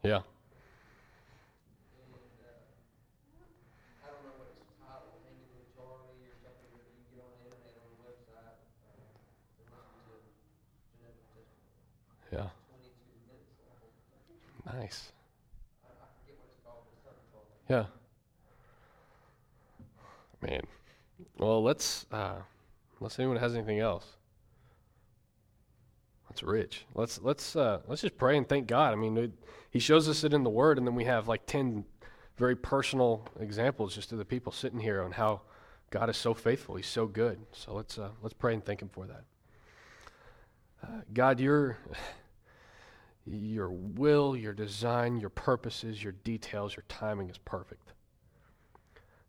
Yeah. 0.01 0.25
And, 0.25 2.09
uh, 2.41 2.57
I 4.01 4.17
don't 4.17 4.25
know 4.25 4.33
what 4.41 4.49
it's 4.49 4.65
titled, 4.81 5.13
hanging 5.29 5.45
with 5.53 5.69
Charlie 5.77 6.25
or 6.25 6.41
something, 6.41 6.73
but 6.73 6.89
you 6.89 7.05
can 7.05 7.21
get 7.21 7.21
on 7.21 7.37
the 7.37 7.53
internet 7.53 7.77
on 7.85 7.85
the 7.85 8.01
website, 8.01 8.65
uh, 8.81 9.61
and 9.61 9.69
listen 9.77 9.93
to 10.09 10.25
Jeanette's 10.97 11.21
testimony. 11.37 12.33
Yeah. 12.33 12.49
Twenty-two 12.65 13.13
minutes 13.29 13.61
long. 13.61 13.77
Nice. 13.77 14.01
I, 14.09 14.17
I 14.17 14.25
forget 14.25 14.41
what 14.41 14.41
it's 14.41 14.41
called, 14.41 14.41
but 14.41 14.41
something 14.41 14.52
called. 14.65 15.11
Yeah. 17.69 17.85
Man. 20.41 20.61
Well, 21.37 21.63
let's 21.63 22.05
uh 22.11 22.41
unless 22.99 23.19
anyone 23.19 23.37
has 23.37 23.55
anything 23.55 23.79
else. 23.79 24.05
That's 26.29 26.43
rich. 26.43 26.85
Let's 26.95 27.21
let's 27.21 27.55
uh 27.55 27.79
let's 27.87 28.01
just 28.01 28.17
pray 28.17 28.37
and 28.37 28.47
thank 28.47 28.67
God. 28.67 28.93
I 28.93 28.95
mean, 28.95 29.17
it, 29.17 29.31
he 29.69 29.79
shows 29.79 30.09
us 30.09 30.23
it 30.23 30.33
in 30.33 30.43
the 30.43 30.49
word 30.49 30.77
and 30.77 30.87
then 30.87 30.95
we 30.95 31.05
have 31.05 31.27
like 31.27 31.45
10 31.45 31.85
very 32.37 32.55
personal 32.55 33.27
examples 33.39 33.95
just 33.95 34.11
of 34.11 34.17
the 34.17 34.25
people 34.25 34.51
sitting 34.51 34.79
here 34.79 35.01
on 35.01 35.11
how 35.11 35.41
God 35.91 36.09
is 36.09 36.17
so 36.17 36.33
faithful. 36.33 36.75
He's 36.75 36.87
so 36.87 37.05
good. 37.05 37.39
So 37.51 37.73
let's 37.73 37.97
uh 37.97 38.09
let's 38.21 38.33
pray 38.33 38.53
and 38.53 38.65
thank 38.65 38.81
him 38.81 38.89
for 38.89 39.05
that. 39.07 39.23
Uh, 40.83 41.01
God, 41.13 41.39
your 41.39 41.77
your 43.25 43.69
will, 43.71 44.35
your 44.35 44.53
design, 44.53 45.19
your 45.19 45.29
purposes, 45.29 46.03
your 46.03 46.13
details, 46.23 46.75
your 46.75 46.83
timing 46.89 47.29
is 47.29 47.37
perfect. 47.37 47.93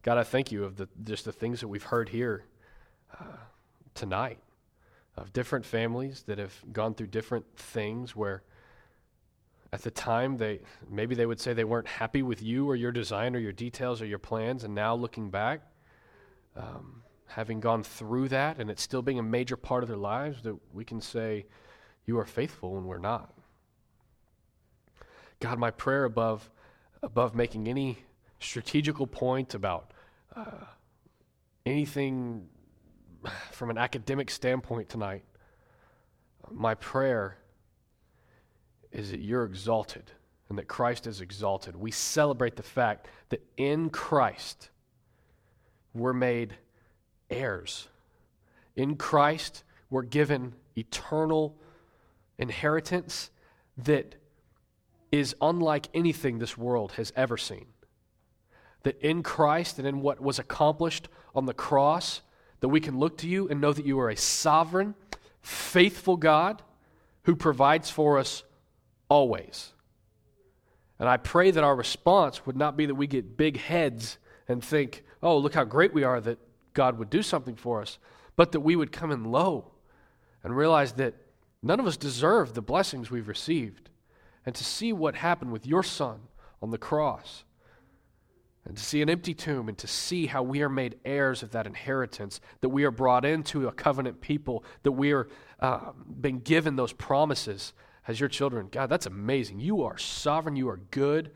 God, 0.03 0.18
I 0.18 0.24
thank 0.24 0.53
you 0.53 0.64
of 0.64 0.76
the 0.76 0.88
just 1.05 1.24
the 1.24 1.32
things 1.32 1.61
that 1.61 1.68
we've 1.68 1.84
heard 1.84 2.11
here 2.11 2.45
uh, 3.18 3.36
tonight 3.95 4.38
of 5.16 5.32
different 5.32 5.64
families 5.64 6.24
that 6.26 6.38
have 6.38 6.55
gone 6.72 6.95
through 6.95 7.07
different 7.07 7.47
things 7.57 8.16
where 8.16 8.42
at 9.72 9.82
the 9.82 9.90
time 9.90 10.36
they 10.36 10.61
maybe 10.90 11.14
they 11.14 11.26
would 11.26 11.40
say 11.40 11.53
they 11.53 11.64
weren't 11.64 11.86
happy 11.86 12.22
with 12.22 12.42
you 12.42 12.68
or 12.68 12.76
your 12.76 12.92
design 12.92 13.34
or 13.34 13.38
your 13.38 13.53
details 13.53 14.03
or 14.03 14.07
your 14.07 14.18
plans 14.18 14.64
and 14.64 14.74
now 14.74 14.95
looking 14.95 15.30
back 15.30 15.62
um, 16.57 17.03
having 17.26 17.61
gone 17.61 17.82
through 17.82 18.28
that 18.28 18.59
and 18.59 18.70
it 18.70 18.78
still 18.78 19.03
being 19.03 19.18
a 19.18 19.22
major 19.22 19.57
part 19.57 19.82
of 19.82 19.88
their 19.88 19.97
lives 19.97 20.42
that 20.42 20.57
we 20.72 20.84
can 20.84 21.01
say 21.01 21.47
you 22.07 22.18
are 22.18 22.26
faithful 22.26 22.74
when 22.74 22.84
we're 22.84 22.99
not 22.99 23.32
god 25.45 25.59
my 25.59 25.70
prayer 25.70 26.05
above 26.05 26.51
above 27.03 27.34
making 27.34 27.68
any 27.68 27.99
strategical 28.40 29.07
point 29.07 29.53
about 29.53 29.90
uh, 30.34 30.64
anything 31.66 32.49
from 33.51 33.68
an 33.68 33.76
academic 33.76 34.30
standpoint 34.30 34.88
tonight, 34.88 35.22
my 36.51 36.74
prayer 36.74 37.36
is 38.90 39.11
that 39.11 39.20
you're 39.20 39.45
exalted 39.45 40.11
and 40.49 40.57
that 40.57 40.66
Christ 40.66 41.07
is 41.07 41.20
exalted. 41.20 41.76
We 41.76 41.90
celebrate 41.90 42.57
the 42.57 42.62
fact 42.62 43.09
that 43.28 43.42
in 43.59 43.90
Christ 43.90 44.70
we're 45.92 46.14
made 46.14 46.55
heirs. 47.28 47.88
In 48.76 48.97
Christ 48.97 49.62
we're 49.90 50.03
given 50.05 50.55
eternal 50.74 51.55
inheritance 52.38 53.30
that 53.76 54.14
is 55.19 55.35
unlike 55.41 55.89
anything 55.95 56.39
this 56.39 56.59
world 56.59 56.93
has 56.93 57.12
ever 57.15 57.37
seen. 57.37 57.67
that 58.85 59.01
in 59.01 59.23
Christ 59.23 59.79
and 59.79 59.89
in 59.89 60.01
what 60.01 60.21
was 60.21 60.39
accomplished 60.39 61.09
on 61.35 61.47
the 61.47 61.55
cross, 61.55 62.21
that 62.61 62.69
we 62.69 62.81
can 62.81 62.99
look 62.99 63.19
to 63.19 63.29
you 63.29 63.49
and 63.49 63.61
know 63.61 63.73
that 63.73 63.85
you 63.85 63.99
are 63.99 64.11
a 64.11 64.17
sovereign, 64.17 64.95
faithful 65.43 66.17
God 66.17 66.62
who 67.25 67.35
provides 67.35 67.91
for 67.91 68.19
us 68.19 68.45
always. 69.09 69.73
And 70.99 71.09
I 71.09 71.17
pray 71.17 71.51
that 71.51 71.65
our 71.65 71.75
response 71.75 72.47
would 72.47 72.57
not 72.57 72.77
be 72.77 72.87
that 72.87 72.95
we 72.95 73.07
get 73.07 73.37
big 73.37 73.59
heads 73.59 74.19
and 74.47 74.62
think, 74.62 75.03
oh, 75.23 75.39
look 75.39 75.55
how 75.55 75.65
great 75.65 75.93
we 75.93 76.05
are 76.05 76.21
that 76.21 76.39
God 76.73 76.99
would 76.99 77.11
do 77.11 77.23
something 77.23 77.57
for 77.57 77.83
us, 77.83 77.99
but 78.37 78.53
that 78.53 78.61
we 78.61 78.77
would 78.77 78.93
come 78.93 79.11
in 79.11 79.25
low 79.25 79.73
and 80.43 80.57
realize 80.57 80.93
that 80.93 81.15
none 81.62 81.81
of 81.81 81.87
us 81.87 81.97
deserve 81.97 82.55
the 82.55 82.62
blessings 82.62 83.11
we've 83.11 83.29
received. 83.29 83.91
And 84.47 84.55
to 84.55 84.64
see 84.64 84.92
what 84.92 85.14
happened 85.16 85.53
with 85.53 85.66
your 85.66 85.82
son 85.82 86.20
on 86.61 86.70
the 86.70 86.78
cross 86.78 87.45
and 88.66 88.76
to 88.76 88.82
see 88.82 89.03
an 89.03 89.11
empty 89.11 89.34
tomb 89.34 89.68
and 89.68 89.76
to 89.78 89.86
see 89.86 90.26
how 90.26 90.42
we 90.42 90.62
are 90.62 90.68
made 90.68 90.99
heirs 91.05 91.42
of 91.42 91.51
that 91.53 91.66
inheritance, 91.66 92.40
that 92.61 92.70
we 92.70 92.84
are 92.84 92.90
brought 92.90 93.24
into 93.24 93.68
a 93.68 93.72
covenant 93.72 94.20
people, 94.20 94.64
that 94.82 94.92
we 94.92 95.12
are 95.12 95.28
uh, 95.61 95.92
been 96.20 96.38
given 96.38 96.76
those 96.76 96.92
promises 96.92 97.74
as 98.09 98.20
your 98.20 98.28
children. 98.28 98.68
God, 98.70 98.88
that's 98.88 99.07
amazing. 99.07 99.61
You 99.61 99.82
are 99.82 99.99
sovereign, 99.99 100.57
you 100.57 100.68
are 100.68 100.80
good, 100.90 101.32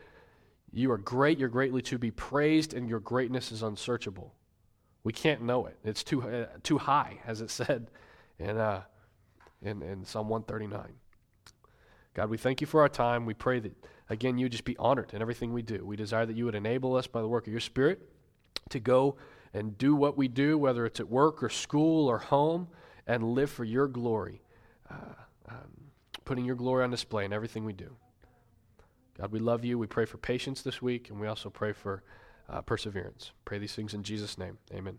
you 0.73 0.91
are 0.91 0.99
great, 0.99 1.39
you're 1.39 1.49
greatly 1.49 1.83
to 1.83 1.99
be 1.99 2.11
praised, 2.11 2.73
and 2.73 2.89
your 2.89 3.01
greatness 3.01 3.53
is 3.53 3.63
unsearchable. 3.63 4.35
We 5.05 5.13
can't 5.13 5.43
know 5.43 5.67
it. 5.67 5.77
It's 5.85 6.03
too, 6.03 6.23
uh, 6.23 6.47
too 6.63 6.79
high, 6.79 7.19
as 7.27 7.41
it 7.41 7.51
said 7.51 7.91
in, 8.39 8.57
uh, 8.57 8.83
in, 9.63 9.83
in 9.83 10.05
Psalm 10.05 10.29
139. 10.29 10.95
God, 12.19 12.31
we 12.31 12.37
thank 12.37 12.61
you 12.61 12.67
for 12.67 12.81
our 12.81 12.89
time. 12.89 13.27
We 13.27 13.35
pray 13.35 13.61
that 13.61 13.77
again, 14.11 14.39
you 14.39 14.49
just 14.49 14.65
be 14.65 14.77
honored 14.77 15.15
in 15.15 15.23
everything 15.23 15.53
we 15.53 15.63
do. 15.63 15.87
We 15.87 15.95
desire 15.95 16.27
that 16.27 16.35
you 16.35 16.47
would 16.47 16.57
enable 16.57 16.97
us 16.97 17.07
by 17.07 17.23
the 17.23 17.29
work 17.29 17.47
of 17.47 17.53
your 17.53 17.61
Spirit 17.61 18.01
to 18.71 18.81
go 18.81 19.15
and 19.55 19.79
do 19.79 19.95
what 19.95 20.19
we 20.19 20.27
do, 20.27 20.59
whether 20.59 20.85
it's 20.85 20.99
at 20.99 21.09
work 21.09 21.45
or 21.45 21.49
school 21.49 22.09
or 22.09 22.19
home, 22.19 22.67
and 23.07 23.23
live 23.23 23.51
for 23.51 23.63
your 23.63 23.87
glory, 23.87 24.43
uh, 24.91 25.15
um, 25.49 25.93
putting 26.25 26.45
your 26.45 26.57
glory 26.57 26.83
on 26.83 26.91
display 26.91 27.25
in 27.25 27.33
everything 27.33 27.65
we 27.65 27.73
do. 27.73 27.95
God, 29.17 29.31
we 29.31 29.39
love 29.39 29.65
you. 29.65 29.79
We 29.79 29.87
pray 29.87 30.05
for 30.05 30.19
patience 30.19 30.63
this 30.63 30.83
week, 30.83 31.11
and 31.11 31.21
we 31.21 31.29
also 31.29 31.51
pray 31.51 31.73
for 31.73 32.03
uh, 32.49 32.63
perseverance. 32.63 33.31
Pray 33.45 33.59
these 33.59 33.77
things 33.77 33.95
in 33.95 34.03
Jesus' 34.03 34.37
name. 34.37 34.59
Amen. 34.75 34.99